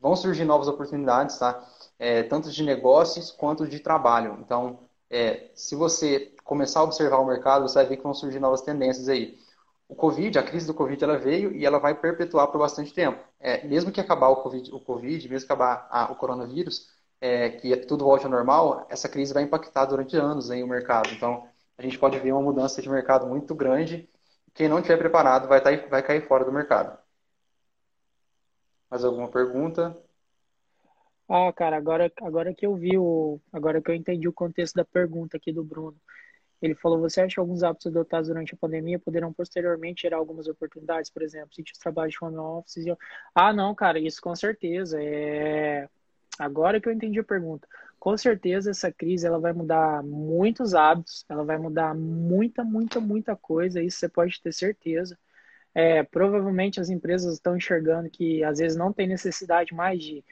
[0.00, 1.62] Vão surgir novas oportunidades, tá?
[1.98, 4.38] É, tanto de negócios quanto de trabalho.
[4.40, 8.38] Então, é, se você começar a observar o mercado, você vai ver que vão surgir
[8.40, 9.38] novas tendências aí.
[9.88, 13.22] O Covid, a crise do Covid, ela veio e ela vai perpetuar por bastante tempo.
[13.40, 16.88] É, mesmo que acabar o Covid, o COVID mesmo que acabar a, o coronavírus,
[17.20, 21.10] é, que tudo volte ao normal, essa crise vai impactar durante anos aí o mercado.
[21.12, 21.48] Então,
[21.78, 24.08] a gente pode ver uma mudança de mercado muito grande.
[24.54, 26.98] Quem não estiver preparado vai, tá, vai cair fora do mercado.
[28.90, 29.96] Mais alguma pergunta?
[31.28, 33.40] Ah, cara, agora, agora que eu vi o.
[33.52, 35.96] Agora que eu entendi o contexto da pergunta aqui do Bruno.
[36.62, 40.46] Ele falou: você acha que alguns hábitos adotados durante a pandemia poderão posteriormente gerar algumas
[40.46, 42.84] oportunidades, por exemplo, de trabalho de home office?
[43.34, 45.02] Ah, não, cara, isso com certeza.
[45.02, 45.88] É...
[46.38, 47.66] Agora que eu entendi a pergunta.
[47.98, 53.34] Com certeza essa crise ela vai mudar muitos hábitos, ela vai mudar muita, muita, muita
[53.34, 55.18] coisa, isso você pode ter certeza.
[55.74, 60.24] É, provavelmente as empresas estão enxergando que às vezes não tem necessidade mais de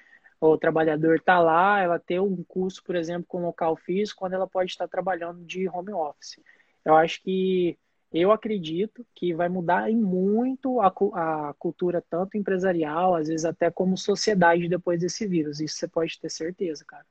[0.52, 4.34] o trabalhador estar tá lá, ela ter um curso, por exemplo, com local físico, quando
[4.34, 6.40] ela pode estar trabalhando de home office.
[6.84, 7.78] Eu acho que
[8.12, 13.70] eu acredito que vai mudar em muito a, a, cultura, tanto empresarial, às vezes até
[13.70, 15.60] como sociedade depois desse vírus.
[15.60, 17.04] Isso você pode ter certeza, cara.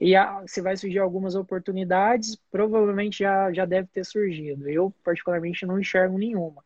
[0.00, 0.14] E
[0.48, 4.68] se vai surgir algumas oportunidades, provavelmente já, já deve ter surgido.
[4.68, 6.64] Eu, particularmente, não enxergo nenhuma.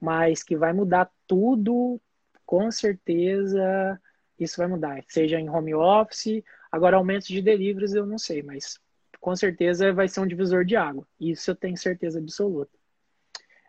[0.00, 2.00] Mas que vai mudar tudo,
[2.46, 4.00] com certeza,
[4.40, 5.04] isso vai mudar.
[5.08, 6.42] Seja em home office,
[6.72, 8.78] agora aumentos de deliveries eu não sei, mas
[9.20, 11.06] com certeza vai ser um divisor de água.
[11.20, 12.72] Isso eu tenho certeza absoluta.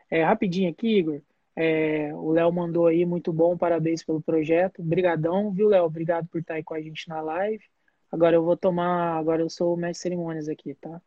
[0.10, 1.22] É, rapidinho aqui, Igor.
[1.56, 4.82] É, o Léo mandou aí, muito bom, parabéns pelo projeto.
[4.82, 5.86] Obrigadão, viu, Léo?
[5.86, 7.64] Obrigado por estar aí com a gente na live.
[8.12, 11.02] Agora eu vou tomar, agora eu sou o mestre de cerimônias aqui, tá?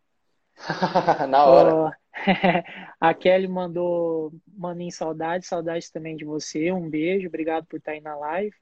[1.29, 1.97] na hora.
[3.01, 6.73] a Kelly mandou, mandem saudades, saudades também de você.
[6.73, 8.55] Um beijo, obrigado por estar aí na live.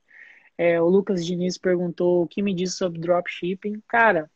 [0.62, 3.82] É, o Lucas Diniz perguntou o que me diz sobre dropshipping.
[3.88, 4.30] Cara,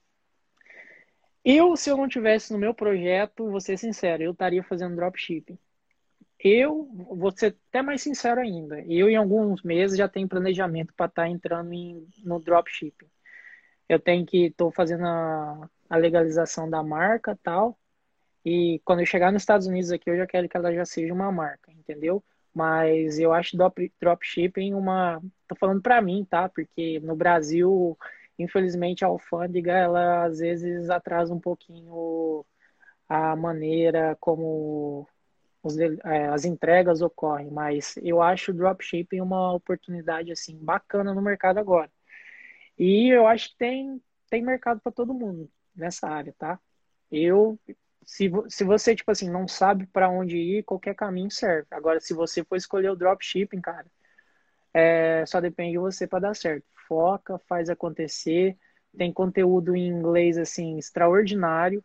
[1.45, 5.57] eu, se eu não tivesse no meu projeto, vou ser sincero, eu estaria fazendo dropshipping.
[6.41, 8.81] Eu vou ser até mais sincero ainda.
[8.89, 13.07] Eu, em alguns meses, já tenho planejamento para estar tá entrando em, no dropshipping.
[13.89, 17.79] Eu tenho que estou fazendo a, a, legalização da marca tal.
[18.45, 21.15] E quando eu chegar nos Estados Unidos aqui, eu já quero que ela já seja
[21.15, 22.25] uma marca, entendeu?
[22.57, 25.23] Mas eu acho drop, dropshipping uma.
[25.47, 26.49] Tô falando para mim, tá?
[26.49, 27.99] Porque no Brasil,
[28.39, 32.43] infelizmente, a alfândega, ela às vezes atrasa um pouquinho
[33.09, 35.07] a maneira como
[35.63, 41.21] os, é, as entregas ocorrem, mas eu acho o dropshipping uma oportunidade assim bacana no
[41.23, 41.91] mercado agora.
[42.79, 46.59] E eu acho que tem, tem mercado para todo mundo nessa área, tá?
[47.11, 47.59] Eu
[48.07, 51.67] se, se você tipo assim não sabe para onde ir, qualquer caminho serve.
[51.73, 53.87] Agora se você for escolher o dropshipping, cara,
[54.73, 56.65] é, só depende de você para dar certo.
[56.89, 58.57] Foca, faz acontecer.
[58.97, 61.85] Tem conteúdo em inglês assim extraordinário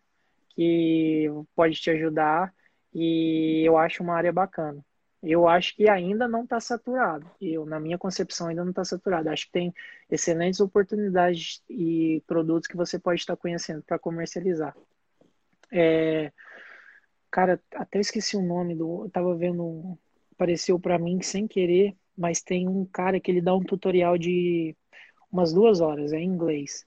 [0.49, 2.53] que pode te ajudar
[2.93, 4.83] e eu acho uma área bacana.
[5.23, 7.29] Eu acho que ainda não está saturado.
[7.39, 9.29] Eu, na minha concepção, ainda não está saturado.
[9.29, 9.73] Acho que tem
[10.09, 14.75] excelentes oportunidades e produtos que você pode estar conhecendo para comercializar.
[15.71, 16.31] É,
[17.29, 19.05] cara, até esqueci o nome do.
[19.05, 19.97] Eu tava vendo.
[20.33, 24.75] Apareceu para mim sem querer, mas tem um cara que ele dá um tutorial de
[25.31, 26.83] umas duas horas, é em inglês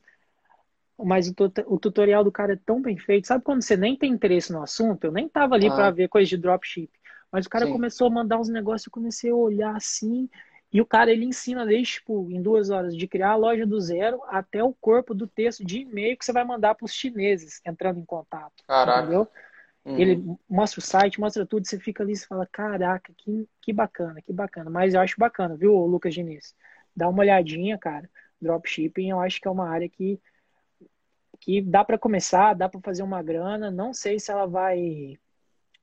[0.98, 1.34] mas o,
[1.66, 3.26] o, tutorial do cara é tão bem feito.
[3.26, 5.04] Sabe quando você nem tem interesse no assunto?
[5.04, 5.74] Eu nem tava ali ah.
[5.74, 6.90] para ver coisa de dropship.
[7.32, 7.72] Mas o cara Sim.
[7.72, 10.28] começou a mandar uns negócios, eu comecei a olhar assim.
[10.74, 13.80] E o cara, ele ensina desde, tipo, em duas horas, de criar a loja do
[13.80, 17.60] zero até o corpo do texto de e-mail que você vai mandar para os chineses
[17.64, 18.64] entrando em contato.
[18.66, 19.02] Caraca.
[19.02, 19.28] Entendeu?
[19.84, 19.98] Uhum.
[19.98, 24.20] Ele mostra o site, mostra tudo, você fica ali e fala, caraca, que, que bacana,
[24.20, 24.68] que bacana.
[24.68, 26.56] Mas eu acho bacana, viu, Lucas Diniz?
[26.96, 28.10] Dá uma olhadinha, cara.
[28.42, 30.20] Dropshipping eu acho que é uma área que
[31.38, 33.70] que dá para começar, dá para fazer uma grana.
[33.70, 35.18] Não sei se ela vai,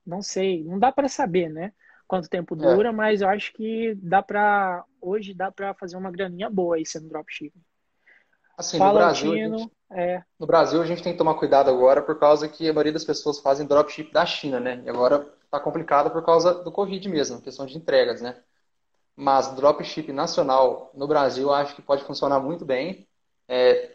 [0.04, 1.72] não sei, não dá para saber, né?
[2.12, 2.58] Quanto tempo é.
[2.58, 2.92] dura, é.
[2.92, 7.08] mas eu acho que dá para hoje dá para fazer uma graninha boa aí sendo
[7.08, 7.62] dropshipping.
[8.54, 10.22] Assim, no Brasil, gente, é.
[10.38, 13.02] no Brasil a gente tem que tomar cuidado agora por causa que a maioria das
[13.02, 14.82] pessoas fazem dropship da China, né?
[14.84, 15.20] E agora
[15.50, 18.36] tá complicado por causa do Covid mesmo, questão de entregas, né?
[19.16, 23.08] Mas dropship nacional no Brasil eu acho que pode funcionar muito bem.
[23.48, 23.90] É,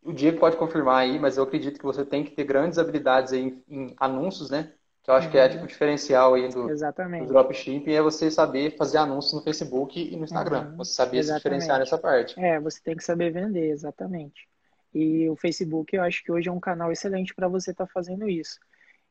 [0.00, 3.32] o Diego pode confirmar aí, mas eu acredito que você tem que ter grandes habilidades
[3.32, 4.72] aí em, em anúncios, né?
[5.02, 5.32] Que eu acho uhum.
[5.32, 9.42] que é tipo o diferencial aí do, do dropshipping é você saber fazer anúncios no
[9.42, 10.70] Facebook e no Instagram.
[10.70, 10.76] Uhum.
[10.76, 11.42] Você saber exatamente.
[11.42, 12.38] se diferenciar nessa parte.
[12.38, 14.48] É, você tem que saber vender, exatamente.
[14.94, 17.92] E o Facebook eu acho que hoje é um canal excelente para você estar tá
[17.92, 18.60] fazendo isso.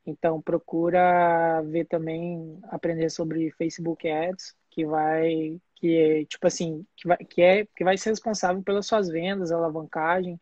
[0.05, 7.07] Então procura ver também, aprender sobre Facebook Ads, que vai, que é, tipo assim, que
[7.07, 10.39] vai, que é, que vai ser responsável pelas suas vendas, alavancagem,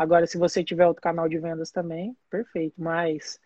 [0.00, 2.72] Agora, se você tiver outro canal de vendas também, perfeito.
[2.78, 3.38] Mas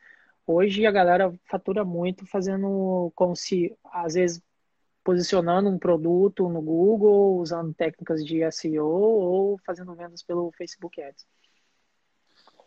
[0.47, 4.43] hoje a galera fatura muito fazendo como se, às vezes,
[5.03, 11.27] posicionando um produto no Google, usando técnicas de SEO ou fazendo vendas pelo Facebook Ads.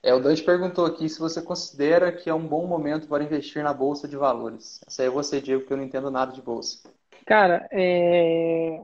[0.04, 3.64] É, o Dante perguntou aqui se você considera que é um bom momento para investir
[3.64, 4.80] na bolsa de valores.
[4.86, 6.90] Essa aí é você, Diego, que eu não entendo nada de bolsa.
[7.26, 8.80] Cara, é...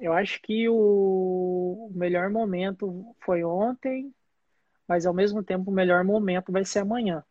[0.00, 4.12] Eu acho que o melhor momento foi ontem,
[4.86, 7.24] mas ao mesmo tempo o melhor momento vai ser amanhã.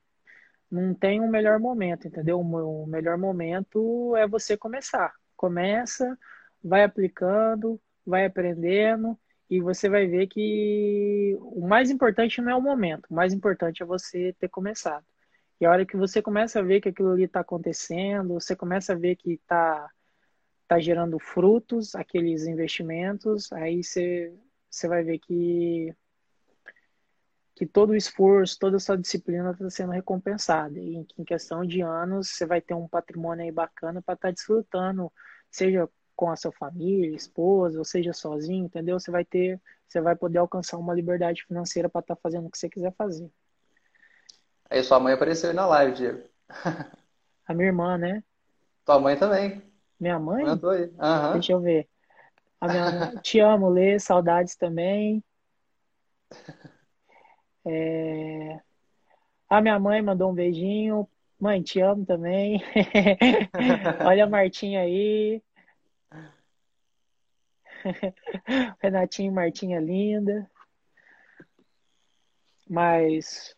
[0.69, 2.39] Não tem um melhor momento, entendeu?
[2.39, 5.13] O melhor momento é você começar.
[5.35, 6.17] Começa,
[6.63, 9.17] vai aplicando, vai aprendendo
[9.49, 13.81] e você vai ver que o mais importante não é o momento, o mais importante
[13.81, 15.05] é você ter começado.
[15.59, 18.93] E a hora que você começa a ver que aquilo ali está acontecendo, você começa
[18.93, 19.89] a ver que está
[20.67, 24.33] está gerando frutos, aqueles investimentos, aí você,
[24.69, 25.93] você vai ver que,
[27.57, 30.77] que todo o esforço, toda a sua disciplina está sendo recompensada.
[30.77, 34.27] E em, em, questão de anos, você vai ter um patrimônio aí bacana para estar
[34.27, 35.11] tá desfrutando,
[35.49, 38.99] seja com a sua família, esposa, ou seja sozinho, entendeu?
[38.99, 42.51] Você vai ter, você vai poder alcançar uma liberdade financeira para estar tá fazendo o
[42.51, 43.27] que você quiser fazer.
[44.69, 46.29] Aí sua mãe apareceu aí na live, Diego.
[47.47, 48.23] a minha irmã, né?
[48.85, 49.63] Tua mãe também.
[49.99, 50.45] Minha mãe?
[50.45, 50.83] Mandou aí.
[50.83, 51.33] Uhum.
[51.33, 51.89] Deixa eu ver.
[52.61, 53.15] A minha...
[53.23, 53.97] Te amo, Lê.
[53.97, 55.23] Saudades também.
[57.67, 58.59] É...
[59.49, 61.07] A minha mãe mandou um beijinho.
[61.39, 62.61] Mãe, te amo também.
[64.05, 65.41] Olha a Martinha aí.
[68.81, 70.49] Renatinho e Martinha linda.
[72.69, 73.55] Mas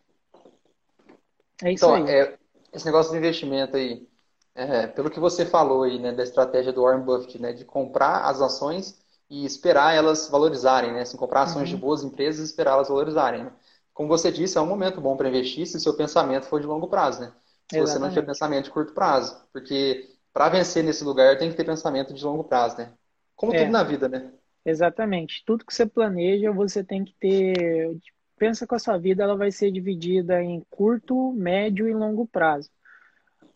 [1.64, 2.10] é isso então, aí.
[2.10, 2.38] É,
[2.72, 4.08] esse negócio de investimento aí,
[4.54, 8.26] é, pelo que você falou aí, né, da estratégia do Warren Buffett, né, de comprar
[8.26, 9.00] as ações
[9.30, 11.76] e esperar elas valorizarem, né, assim, comprar ações uhum.
[11.76, 13.44] de boas empresas e esperar elas valorizarem.
[13.46, 13.52] Né?
[14.00, 16.66] Como você disse, é um momento bom para investir se o seu pensamento for de
[16.66, 17.34] longo prazo, né?
[17.70, 17.90] Se Exatamente.
[17.92, 21.66] você não tiver pensamento de curto prazo, porque para vencer nesse lugar tem que ter
[21.66, 22.94] pensamento de longo prazo, né?
[23.36, 23.60] Como é.
[23.60, 24.32] tudo na vida, né?
[24.66, 25.44] Exatamente.
[25.46, 28.00] Tudo que você planeja, você tem que ter.
[28.38, 32.70] Pensa com a sua vida, ela vai ser dividida em curto, médio e longo prazo.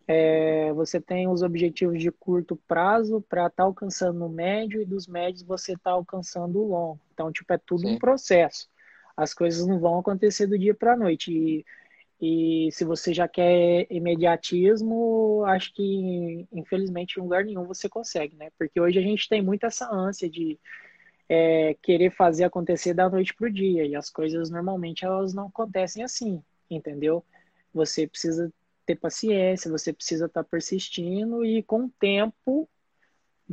[0.05, 4.85] É, você tem os objetivos de curto prazo para estar tá alcançando o médio e
[4.85, 6.99] dos médios você está alcançando o longo.
[7.13, 7.95] Então, tipo, é tudo Sim.
[7.95, 8.67] um processo.
[9.15, 11.31] As coisas não vão acontecer do dia para a noite.
[11.31, 11.65] E,
[12.21, 18.49] e se você já quer imediatismo, acho que, infelizmente, em lugar nenhum você consegue, né?
[18.57, 20.59] Porque hoje a gente tem muito essa ânsia de
[21.29, 23.85] é, querer fazer acontecer da noite para o dia.
[23.85, 27.23] E as coisas, normalmente, elas não acontecem assim, entendeu?
[27.73, 28.51] Você precisa
[28.85, 32.69] ter paciência, você precisa estar tá persistindo e com o tempo,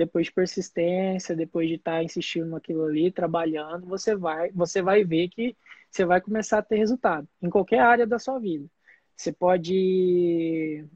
[0.01, 5.05] depois de persistência, depois de estar tá insistindo naquilo ali, trabalhando, você vai, você vai
[5.05, 5.55] ver que
[5.90, 8.66] você vai começar a ter resultado em qualquer área da sua vida.
[9.14, 10.86] Você pode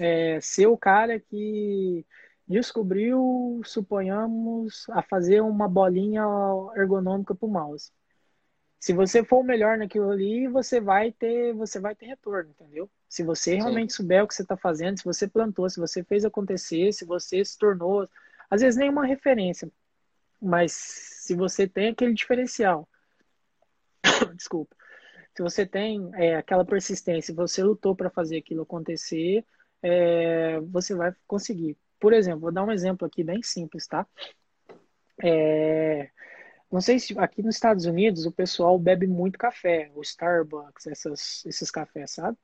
[0.00, 2.06] é, ser o cara que
[2.48, 6.24] descobriu, suponhamos, a fazer uma bolinha
[6.76, 7.90] ergonômica para o mouse.
[8.80, 12.88] Se você for o melhor naquilo ali, você vai ter, você vai ter retorno, entendeu?
[13.08, 13.96] Se você realmente Sim.
[13.98, 17.44] souber o que você está fazendo, se você plantou, se você fez acontecer, se você
[17.44, 18.08] se tornou,
[18.50, 19.70] às vezes nenhuma referência,
[20.40, 22.88] mas se você tem aquele diferencial,
[24.36, 24.76] desculpa,
[25.34, 29.44] se você tem é, aquela persistência, você lutou para fazer aquilo acontecer,
[29.82, 31.76] é, você vai conseguir.
[32.00, 34.06] Por exemplo, vou dar um exemplo aqui bem simples, tá?
[35.22, 36.10] É,
[36.70, 41.44] não sei se aqui nos Estados Unidos o pessoal bebe muito café, o Starbucks, essas,
[41.46, 42.36] esses cafés, sabe?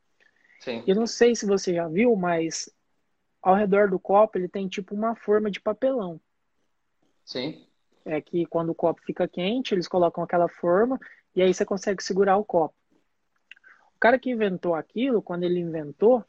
[0.61, 0.85] Sim.
[0.87, 2.71] Eu não sei se você já viu, mas
[3.43, 6.21] ao redor do copo ele tem tipo uma forma de papelão.
[7.25, 7.67] Sim.
[8.05, 10.99] É que quando o copo fica quente, eles colocam aquela forma
[11.35, 12.75] e aí você consegue segurar o copo.
[13.95, 16.25] O cara que inventou aquilo, quando ele inventou,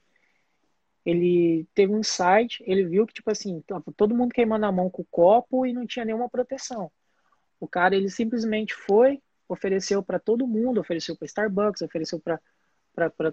[1.06, 3.64] ele teve um insight, ele viu que, tipo assim,
[3.98, 6.92] todo mundo queimando a mão com o copo e não tinha nenhuma proteção.
[7.60, 12.40] O cara, ele simplesmente foi, ofereceu para todo mundo, ofereceu para Starbucks, ofereceu para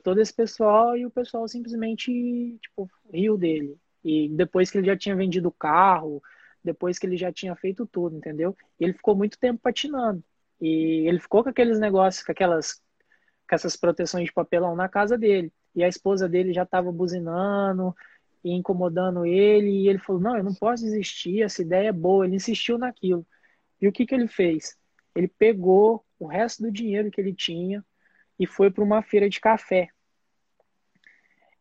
[0.03, 3.77] todo esse pessoal e o pessoal simplesmente, tipo, riu dele.
[4.03, 6.23] E depois que ele já tinha vendido o carro,
[6.65, 8.57] depois que ele já tinha feito tudo, entendeu?
[8.79, 10.23] Ele ficou muito tempo patinando.
[10.61, 12.81] E ele ficou com aqueles negócios, com aquelas
[13.49, 15.53] com essas proteções de papelão na casa dele.
[15.75, 17.95] E a esposa dele já estava buzinando
[18.45, 19.83] e incomodando ele.
[19.83, 22.25] E ele falou: Não, eu não posso desistir, essa ideia é boa.
[22.25, 23.27] Ele insistiu naquilo.
[23.81, 24.77] E o que, que ele fez?
[25.15, 27.85] Ele pegou o resto do dinheiro que ele tinha
[28.41, 29.91] e foi para uma feira de café.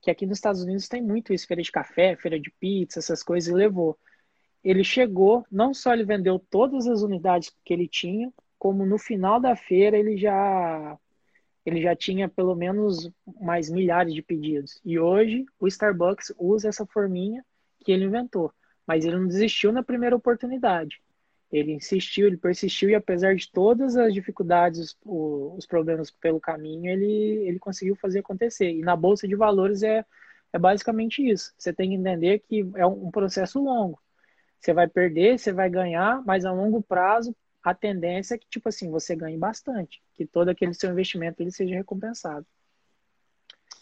[0.01, 3.21] Que aqui nos Estados Unidos tem muito isso: feira de café, feira de pizza, essas
[3.21, 3.99] coisas, e levou.
[4.63, 9.41] Ele chegou, não só ele vendeu todas as unidades que ele tinha, como no final
[9.41, 10.97] da feira ele já
[11.65, 13.11] ele já tinha pelo menos
[13.41, 14.79] mais milhares de pedidos.
[14.83, 17.45] E hoje o Starbucks usa essa forminha
[17.83, 18.53] que ele inventou,
[18.87, 21.01] mas ele não desistiu na primeira oportunidade.
[21.51, 24.97] Ele insistiu, ele persistiu e apesar de todas as dificuldades, os,
[25.57, 28.71] os problemas pelo caminho, ele, ele conseguiu fazer acontecer.
[28.71, 30.05] E na bolsa de valores é,
[30.53, 31.53] é basicamente isso.
[31.57, 33.99] Você tem que entender que é um processo longo.
[34.59, 38.69] Você vai perder, você vai ganhar, mas a longo prazo a tendência é que, tipo
[38.69, 42.45] assim, você ganhe bastante, que todo aquele seu investimento ele seja recompensado.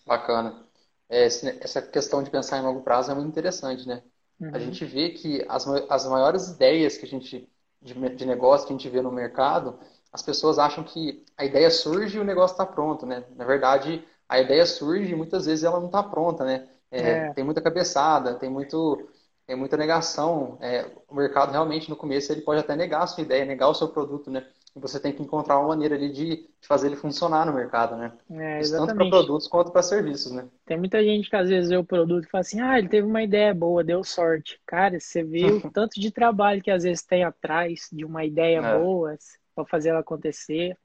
[0.06, 0.66] Bacana.
[1.10, 4.04] É, essa questão de pensar em longo prazo é muito interessante, né?
[4.40, 4.52] Uhum.
[4.54, 7.50] A gente vê que as, as maiores ideias que a gente
[7.82, 9.80] de, de negócio que a gente vê no mercado,
[10.12, 13.24] as pessoas acham que a ideia surge e o negócio está pronto, né?
[13.36, 16.68] Na verdade, a ideia surge e muitas vezes ela não está pronta, né?
[16.92, 17.34] É, é.
[17.34, 19.08] Tem muita cabeçada, tem muito
[19.46, 20.58] tem muita negação.
[20.62, 23.74] É, o mercado realmente no começo ele pode até negar a sua ideia, negar o
[23.74, 24.46] seu produto, né?
[24.80, 28.12] Você tem que encontrar uma maneira ali de, de fazer ele funcionar no mercado, né?
[28.30, 30.48] É, tanto para produtos quanto para serviços, né?
[30.66, 33.08] Tem muita gente que às vezes vê o produto e fala assim, ah, ele teve
[33.08, 34.60] uma ideia boa, deu sorte.
[34.66, 38.60] Cara, você vê o tanto de trabalho que às vezes tem atrás de uma ideia
[38.60, 38.78] é.
[38.78, 39.16] boa
[39.56, 40.78] para fazer ela acontecer.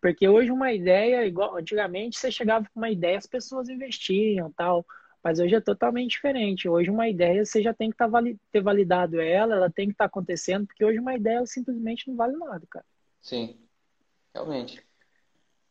[0.00, 4.84] Porque hoje uma ideia, igual antigamente, você chegava com uma ideia, as pessoas investiam tal.
[5.22, 6.68] Mas hoje é totalmente diferente.
[6.68, 8.08] Hoje uma ideia você já tem que tá
[8.52, 12.16] ter validado ela, ela tem que estar tá acontecendo, porque hoje uma ideia simplesmente não
[12.16, 12.84] vale nada, cara.
[13.26, 13.58] Sim,
[14.32, 14.80] realmente.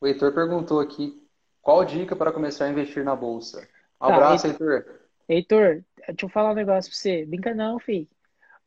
[0.02, 1.26] O Heitor perguntou aqui
[1.62, 3.66] qual dica para começar a investir na bolsa.
[4.02, 4.86] Um tá, abraço, Heitor.
[5.30, 5.84] Heitor.
[6.06, 7.26] Deixa eu falar um negócio para você.
[7.26, 8.10] Brinca não, filho.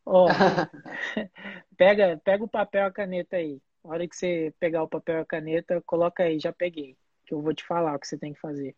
[0.07, 0.27] Ó,
[1.77, 3.61] pega, pega o papel e a caneta aí.
[3.85, 6.97] Na hora que você pegar o papel e a caneta, coloca aí, já peguei.
[7.27, 8.75] Que eu vou te falar o que você tem que fazer.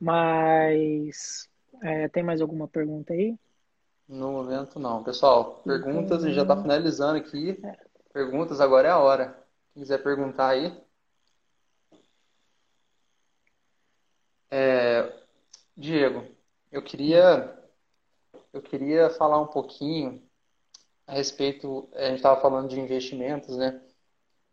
[0.00, 1.48] Mas
[1.84, 3.38] é, tem mais alguma pergunta aí?
[4.08, 5.04] No momento não.
[5.04, 7.62] Pessoal, perguntas e já está finalizando aqui.
[8.16, 9.46] Perguntas, agora é a hora.
[9.74, 10.74] Quem quiser perguntar aí.
[14.50, 15.12] É,
[15.76, 16.24] Diego,
[16.72, 17.54] eu queria
[18.54, 20.22] eu queria falar um pouquinho
[21.06, 23.82] a respeito, a gente estava falando de investimentos, né?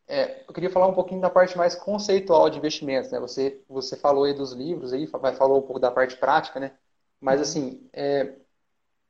[0.08, 3.20] É, eu queria falar um pouquinho da parte mais conceitual de investimentos, né?
[3.22, 6.78] Você, você falou aí dos livros, aí, falou um pouco da parte prática, né?
[7.18, 7.44] Mas, uhum.
[7.44, 8.36] assim, é,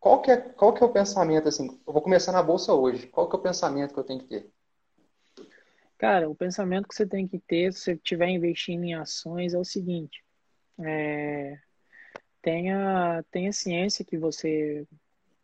[0.03, 3.07] qual, que é, qual que é o pensamento, assim, eu vou começar na Bolsa hoje,
[3.07, 4.51] qual que é o pensamento que eu tenho que ter?
[5.97, 9.57] Cara, o pensamento que você tem que ter, se você estiver investindo em ações, é
[9.57, 10.21] o seguinte,
[10.81, 11.57] é,
[12.41, 14.85] tenha, tenha ciência que você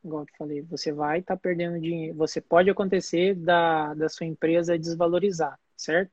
[0.03, 2.15] igual eu falei, você vai estar tá perdendo dinheiro.
[2.15, 6.11] Você pode acontecer da, da sua empresa desvalorizar, certo?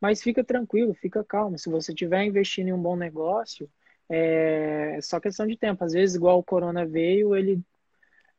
[0.00, 1.58] Mas fica tranquilo, fica calmo.
[1.58, 3.70] Se você estiver investindo em um bom negócio,
[4.14, 5.82] é só questão de tempo.
[5.82, 7.62] Às vezes, igual o Corona veio, ele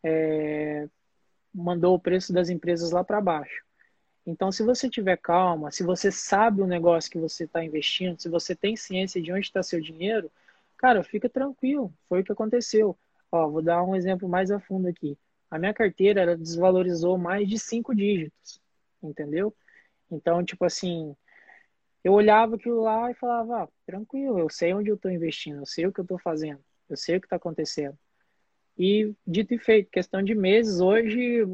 [0.03, 0.87] é,
[1.53, 3.63] mandou o preço das empresas lá para baixo.
[4.25, 8.29] Então, se você tiver calma, se você sabe o negócio que você está investindo, se
[8.29, 10.31] você tem ciência de onde está seu dinheiro,
[10.77, 11.91] cara, fica tranquilo.
[12.07, 12.95] Foi o que aconteceu.
[13.31, 15.17] Ó, vou dar um exemplo mais a fundo aqui.
[15.49, 18.61] A minha carteira ela desvalorizou mais de cinco dígitos,
[19.01, 19.53] entendeu?
[20.11, 21.15] Então, tipo assim,
[22.03, 25.65] eu olhava aquilo lá e falava, ah, tranquilo, eu sei onde eu estou investindo, eu
[25.65, 26.59] sei o que eu estou fazendo,
[26.89, 27.97] eu sei o que está acontecendo.
[28.77, 31.45] E dito e feito, questão de meses, hoje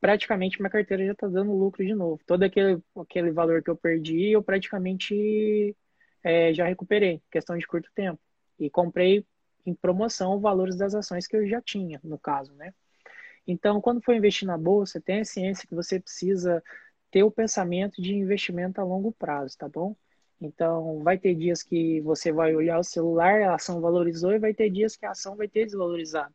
[0.00, 2.20] praticamente minha carteira já está dando lucro de novo.
[2.26, 5.76] Todo aquele, aquele valor que eu perdi, eu praticamente
[6.22, 8.20] é, já recuperei, questão de curto tempo.
[8.58, 9.24] E comprei
[9.66, 12.72] em promoção valores das ações que eu já tinha, no caso, né?
[13.46, 16.62] Então, quando for investir na bolsa, tenha ciência que você precisa
[17.10, 19.96] ter o pensamento de investimento a longo prazo, tá bom?
[20.40, 24.54] Então, vai ter dias que você vai olhar o celular, a ação valorizou, e vai
[24.54, 26.34] ter dias que a ação vai ter desvalorizado.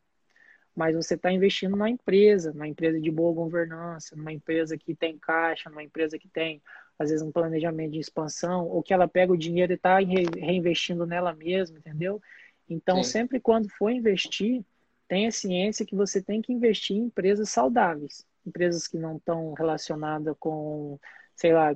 [0.76, 5.18] Mas você está investindo numa empresa, numa empresa de boa governança, numa empresa que tem
[5.18, 6.62] caixa, numa empresa que tem
[6.98, 11.06] às vezes um planejamento de expansão, ou que ela pega o dinheiro e está reinvestindo
[11.06, 12.22] nela mesma, entendeu?
[12.68, 13.12] Então, Sim.
[13.12, 14.64] sempre quando for investir,
[15.08, 20.36] tenha ciência que você tem que investir em empresas saudáveis, empresas que não estão relacionadas
[20.40, 20.99] com,
[21.36, 21.76] sei lá,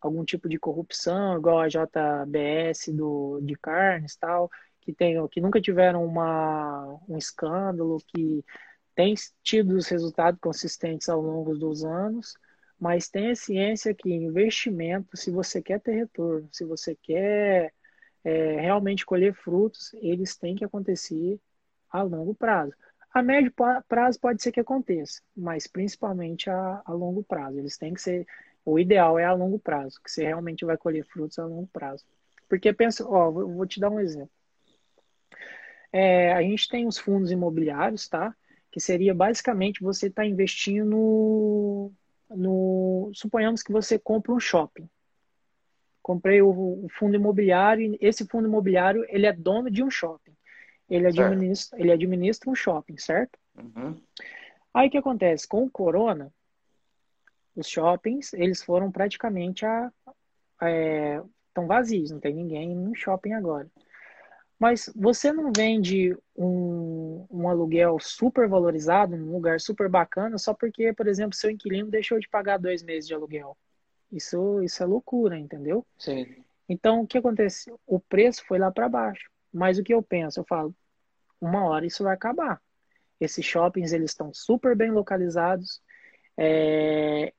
[0.00, 5.60] algum tipo de corrupção, igual a JBS do, de carnes tal, que, tem, que nunca
[5.60, 8.44] tiveram uma, um escândalo, que
[8.94, 12.34] tem tido os resultados consistentes ao longo dos anos,
[12.78, 17.72] mas tenha ciência que investimento, se você quer ter retorno, se você quer
[18.24, 21.40] é, realmente colher frutos, eles têm que acontecer
[21.90, 22.72] a longo prazo.
[23.12, 23.52] A médio
[23.88, 27.58] prazo pode ser que aconteça, mas principalmente a, a longo prazo.
[27.58, 28.26] Eles têm que ser.
[28.64, 32.04] O ideal é a longo prazo, que você realmente vai colher frutos a longo prazo.
[32.48, 34.30] Porque pensa, ó, vou te dar um exemplo.
[35.92, 38.34] É, a gente tem os fundos imobiliários, tá?
[38.70, 41.90] Que seria basicamente você estar tá investindo
[42.28, 43.10] no.
[43.14, 44.88] Suponhamos que você compra um shopping.
[46.02, 46.50] Comprei o,
[46.84, 50.36] o fundo imobiliário, e esse fundo imobiliário ele é dono de um shopping.
[50.88, 53.38] Ele administra, ele administra um shopping, certo?
[53.56, 54.00] Uhum.
[54.72, 55.48] Aí o que acontece?
[55.48, 56.32] Com o corona,
[57.56, 59.90] os shoppings, eles foram praticamente a,
[60.62, 63.68] é, estão vazios, não tem ninguém no shopping agora.
[64.58, 70.92] Mas você não vende um, um aluguel super valorizado, num lugar super bacana, só porque,
[70.92, 73.56] por exemplo, seu inquilino deixou de pagar dois meses de aluguel.
[74.10, 75.84] Isso, isso é loucura, entendeu?
[75.98, 76.26] Sim.
[76.68, 77.72] Então, o que acontece?
[77.86, 79.30] O preço foi lá para baixo.
[79.56, 80.40] Mas o que eu penso?
[80.40, 80.74] Eu falo,
[81.40, 82.60] uma hora isso vai acabar.
[83.18, 85.80] Esses shoppings, eles estão super bem localizados.
[86.36, 87.32] É,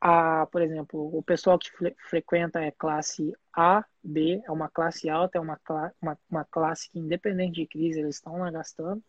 [0.00, 1.68] a, por exemplo, o pessoal que
[2.08, 5.58] frequenta é classe A, B, é uma classe alta, é uma,
[6.00, 9.02] uma, uma classe que, independente de crise, eles estão lá gastando.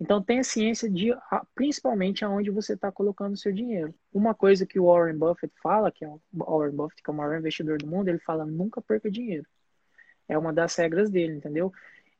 [0.00, 1.14] Então, tenha ciência de,
[1.54, 3.94] principalmente, aonde você está colocando o seu dinheiro.
[4.12, 7.16] Uma coisa que o Warren Buffett fala, que é o Warren Buffett, que é o
[7.16, 9.46] maior investidor do mundo, ele fala, nunca perca dinheiro.
[10.28, 11.72] É uma das regras dele, entendeu?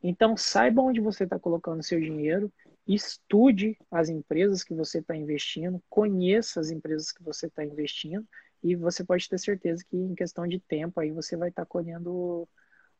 [0.02, 2.52] Então, saiba onde você está colocando seu dinheiro,
[2.86, 8.26] estude as empresas que você está investindo, conheça as empresas que você está investindo
[8.62, 11.66] e você pode ter certeza que em questão de tempo aí você vai estar tá
[11.66, 12.48] colhendo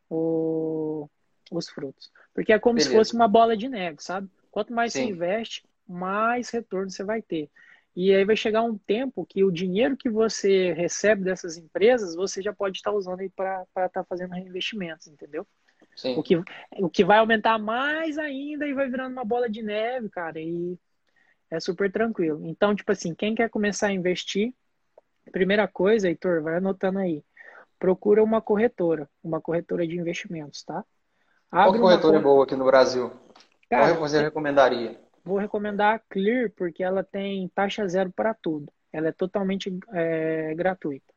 [0.09, 1.09] o,
[1.51, 2.11] os frutos.
[2.33, 2.91] Porque é como Beleza.
[2.91, 4.29] se fosse uma bola de neve, sabe?
[4.51, 5.07] Quanto mais Sim.
[5.07, 7.51] você investe, mais retorno você vai ter.
[7.95, 12.41] E aí vai chegar um tempo que o dinheiro que você recebe dessas empresas, você
[12.41, 15.47] já pode estar usando aí para estar tá fazendo reinvestimentos, entendeu?
[15.95, 16.17] Sim.
[16.17, 16.37] O, que,
[16.79, 20.79] o que vai aumentar mais ainda e vai virando uma bola de neve, cara, e
[21.51, 22.47] é super tranquilo.
[22.47, 24.55] Então, tipo assim, quem quer começar a investir,
[25.31, 27.23] primeira coisa, Heitor, vai anotando aí.
[27.79, 30.85] Procura uma corretora, uma corretora de investimentos, tá?
[31.51, 33.13] Abre Qual corretora é boa aqui no Brasil?
[33.69, 34.99] Cara, Qual você recomendaria?
[35.25, 38.73] Vou recomendar a Clear, porque ela tem taxa zero para tudo.
[38.93, 41.13] Ela é totalmente é, gratuita.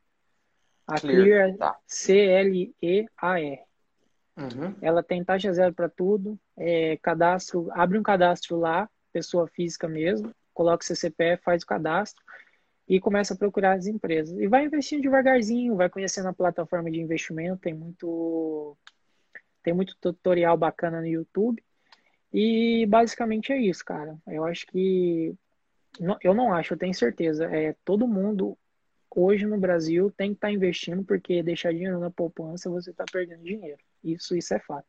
[0.86, 1.78] A Clear, Clear é tá.
[1.86, 3.60] C-L-E-A-R.
[4.36, 4.74] Uhum.
[4.82, 6.38] Ela tem taxa zero para tudo.
[6.56, 12.22] É, cadastro, abre um cadastro lá, pessoa física mesmo, coloca o CCPF, faz o cadastro
[12.88, 14.38] e começa a procurar as empresas.
[14.38, 18.76] E vai investindo devagarzinho, vai conhecendo a plataforma de investimento, tem muito
[19.62, 21.62] tem muito tutorial bacana no YouTube.
[22.32, 24.16] E basicamente é isso, cara.
[24.26, 25.34] Eu acho que
[26.22, 27.46] eu não acho, eu tenho certeza.
[27.46, 28.56] É todo mundo
[29.10, 33.04] hoje no Brasil tem que estar tá investindo porque deixar dinheiro na poupança você está
[33.10, 33.78] perdendo dinheiro.
[34.06, 34.86] Isso, isso é fato.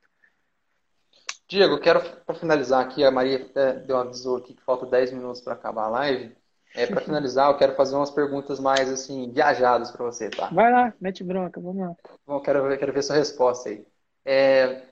[1.48, 5.14] Diego, quero para finalizar aqui, a Maria até deu um aviso aqui que falta 10
[5.14, 6.36] minutos para acabar a live.
[6.76, 10.48] É, para finalizar, eu quero fazer umas perguntas mais assim, viajadas para você, tá?
[10.48, 11.96] Vai lá, mete bronca, vamos lá.
[12.26, 13.86] Bom, quero, quero ver sua resposta aí.
[14.26, 14.84] É,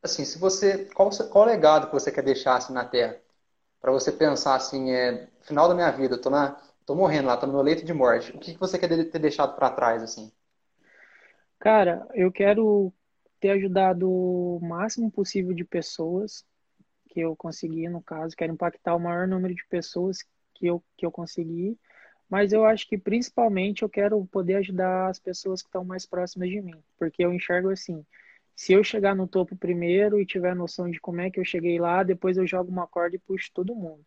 [0.00, 3.16] assim, se você, qual, qual legado que você quer deixar assim, na Terra?
[3.80, 7.36] Para você pensar assim, é, final da minha vida, eu tô, na, tô morrendo lá,
[7.36, 8.30] tô no meu leito de morte.
[8.36, 10.32] O que, que você quer ter deixado para trás, assim?
[11.58, 12.92] Cara, eu quero
[13.40, 16.44] ter ajudado o máximo possível de pessoas
[17.08, 20.18] que eu consegui, no caso, quero impactar o maior número de pessoas
[20.54, 21.78] que eu, que eu consegui,
[22.28, 26.50] mas eu acho que principalmente eu quero poder ajudar as pessoas que estão mais próximas
[26.50, 28.04] de mim, porque eu enxergo assim,
[28.54, 31.78] se eu chegar no topo primeiro e tiver noção de como é que eu cheguei
[31.78, 34.04] lá, depois eu jogo uma corda e puxo todo mundo.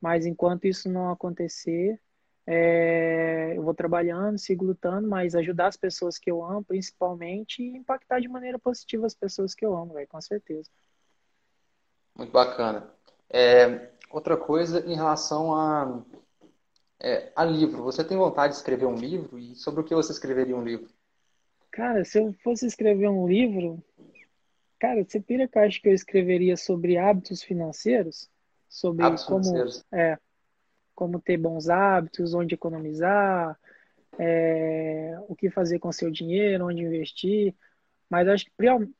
[0.00, 2.00] Mas enquanto isso não acontecer,
[2.46, 7.76] é, eu vou trabalhando, sigo lutando, mas ajudar as pessoas que eu amo, principalmente, e
[7.76, 10.68] impactar de maneira positiva as pessoas que eu amo, véio, com certeza.
[12.16, 12.90] Muito bacana.
[13.28, 16.02] É, outra coisa em relação a,
[16.98, 17.82] é, a livro.
[17.84, 19.38] Você tem vontade de escrever um livro?
[19.38, 20.88] E sobre o que você escreveria um livro?
[21.70, 23.82] Cara, se eu fosse escrever um livro,
[24.78, 28.28] cara, você pira que eu acho que eu escreveria sobre hábitos financeiros?
[28.68, 29.44] Sobre hábitos como.
[29.44, 29.84] Financeiros.
[29.92, 30.18] É
[31.00, 33.58] como ter bons hábitos, onde economizar,
[34.18, 37.54] é, o que fazer com seu dinheiro, onde investir,
[38.10, 38.52] mas acho que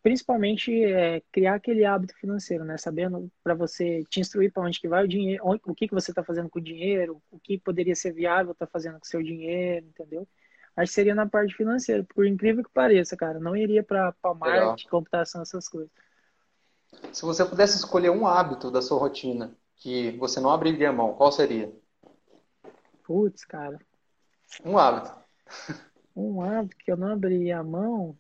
[0.03, 2.79] principalmente é criar aquele hábito financeiro, né?
[2.79, 6.11] Sabendo para você te instruir para onde que vai o dinheiro, o que que você
[6.11, 9.09] está fazendo com o dinheiro, o que poderia ser viável estar tá fazendo com o
[9.09, 10.27] seu dinheiro, entendeu?
[10.75, 13.39] Acho que seria na parte financeira, por incrível que pareça, cara.
[13.39, 15.91] Não iria para marketing, computação, essas coisas.
[17.13, 21.33] Se você pudesse escolher um hábito da sua rotina que você não abriria mão, qual
[21.33, 21.73] seria?
[23.11, 23.77] Putz, cara.
[24.65, 25.13] Um hábito.
[26.15, 28.17] Um hábito que eu não abriria a mão.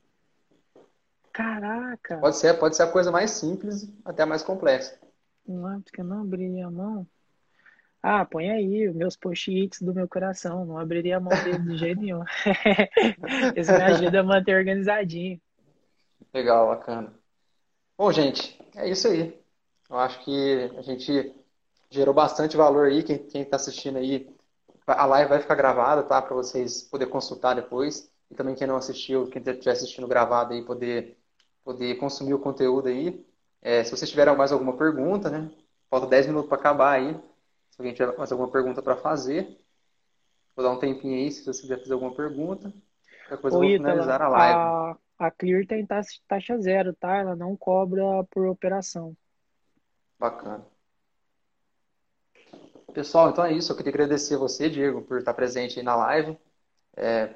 [1.32, 2.18] Caraca!
[2.18, 4.98] Pode ser, pode ser a coisa mais simples até a mais complexa.
[5.46, 7.06] Um hábito que eu não abriria a mão.
[8.00, 10.64] Ah, põe aí os meus post-its do meu coração.
[10.64, 12.24] Não abriria a mão dele de jeito nenhum.
[13.56, 15.40] Isso me ajuda a manter organizadinho.
[16.32, 17.12] Legal, bacana.
[17.98, 19.38] Bom, gente, é isso aí.
[19.90, 21.34] Eu acho que a gente
[21.90, 23.02] gerou bastante valor aí.
[23.02, 24.32] Quem está assistindo aí,
[24.92, 26.20] a live vai ficar gravada, tá?
[26.20, 28.10] Para vocês poderem consultar depois.
[28.30, 31.16] E também quem não assistiu, quem estiver assistindo gravado aí, poder
[31.64, 33.24] poder consumir o conteúdo aí.
[33.62, 35.50] É, se vocês tiverem mais alguma pergunta, né?
[35.88, 37.14] Falta 10 minutos para acabar aí.
[37.70, 39.58] Se alguém tiver mais alguma pergunta para fazer,
[40.56, 42.72] vou dar um tempinho aí se você quiser fazer alguma pergunta.
[43.28, 44.58] Depois Ô, eu vou a live.
[44.58, 47.16] A, a Clear tem taxa zero, tá?
[47.16, 49.14] Ela não cobra por operação.
[50.18, 50.64] Bacana.
[52.92, 53.72] Pessoal, então é isso.
[53.72, 56.38] Eu queria agradecer você, Diego, por estar presente aí na live.
[56.96, 57.34] É,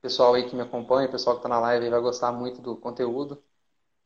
[0.00, 3.42] pessoal aí que me acompanha, pessoal que está na live vai gostar muito do conteúdo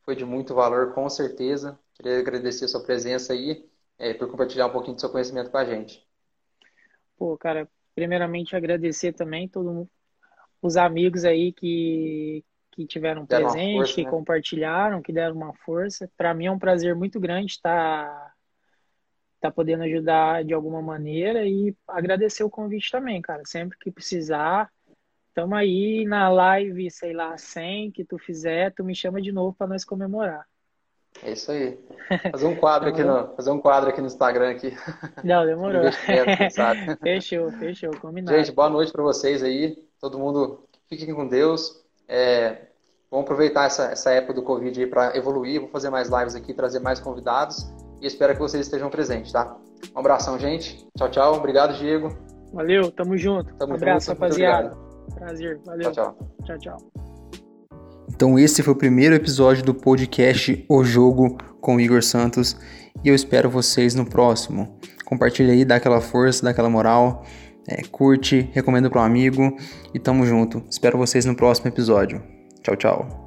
[0.07, 1.77] foi de muito valor, com certeza.
[1.93, 3.69] Queria agradecer a sua presença aí,
[3.99, 6.01] é, por compartilhar um pouquinho do seu conhecimento com a gente.
[7.17, 9.85] Pô, cara, primeiramente agradecer também todos
[10.61, 12.41] os amigos aí que,
[12.71, 14.09] que tiveram deram presente, força, que né?
[14.09, 16.09] compartilharam, que deram uma força.
[16.15, 18.33] Para mim é um prazer muito grande estar
[19.39, 23.43] tá podendo ajudar de alguma maneira e agradecer o convite também, cara.
[23.45, 24.69] Sempre que precisar,
[25.37, 29.55] Tamo aí na live, sei lá, 100 que tu fizer, tu me chama de novo
[29.55, 30.43] para nós comemorar.
[31.21, 31.77] É isso aí.
[32.31, 34.75] Fazer um quadro aqui no, fazer um quadro aqui no Instagram aqui.
[35.23, 35.83] Não, demorou.
[37.03, 38.35] fechou, fechou, combinado.
[38.35, 39.77] Gente, boa noite para vocês aí.
[40.01, 41.85] Todo mundo fiquem com Deus.
[42.07, 42.69] É,
[43.11, 45.61] vamos aproveitar essa, essa época do Covid aí para evoluir.
[45.61, 47.71] Vou fazer mais lives aqui, trazer mais convidados
[48.01, 49.55] e espero que vocês estejam presentes, tá?
[49.95, 50.85] Um abração, gente.
[50.97, 51.35] Tchau, tchau.
[51.35, 52.15] Obrigado, Diego.
[52.53, 53.53] Valeu, tamo junto.
[53.55, 54.19] Tamo abraço, junto.
[54.19, 54.77] rapaziada.
[55.15, 55.91] Prazer, valeu.
[55.91, 56.33] Tchau, tchau.
[56.45, 56.77] Tchau, tchau.
[58.09, 62.57] Então esse foi o primeiro episódio do podcast O Jogo com o Igor Santos
[63.03, 64.79] e eu espero vocês no próximo.
[65.05, 67.23] Compartilha aí, dá aquela força, dá aquela moral,
[67.67, 69.55] é, curte, recomenda para um amigo
[69.93, 70.63] e tamo junto.
[70.69, 72.21] Espero vocês no próximo episódio.
[72.63, 73.26] Tchau, tchau.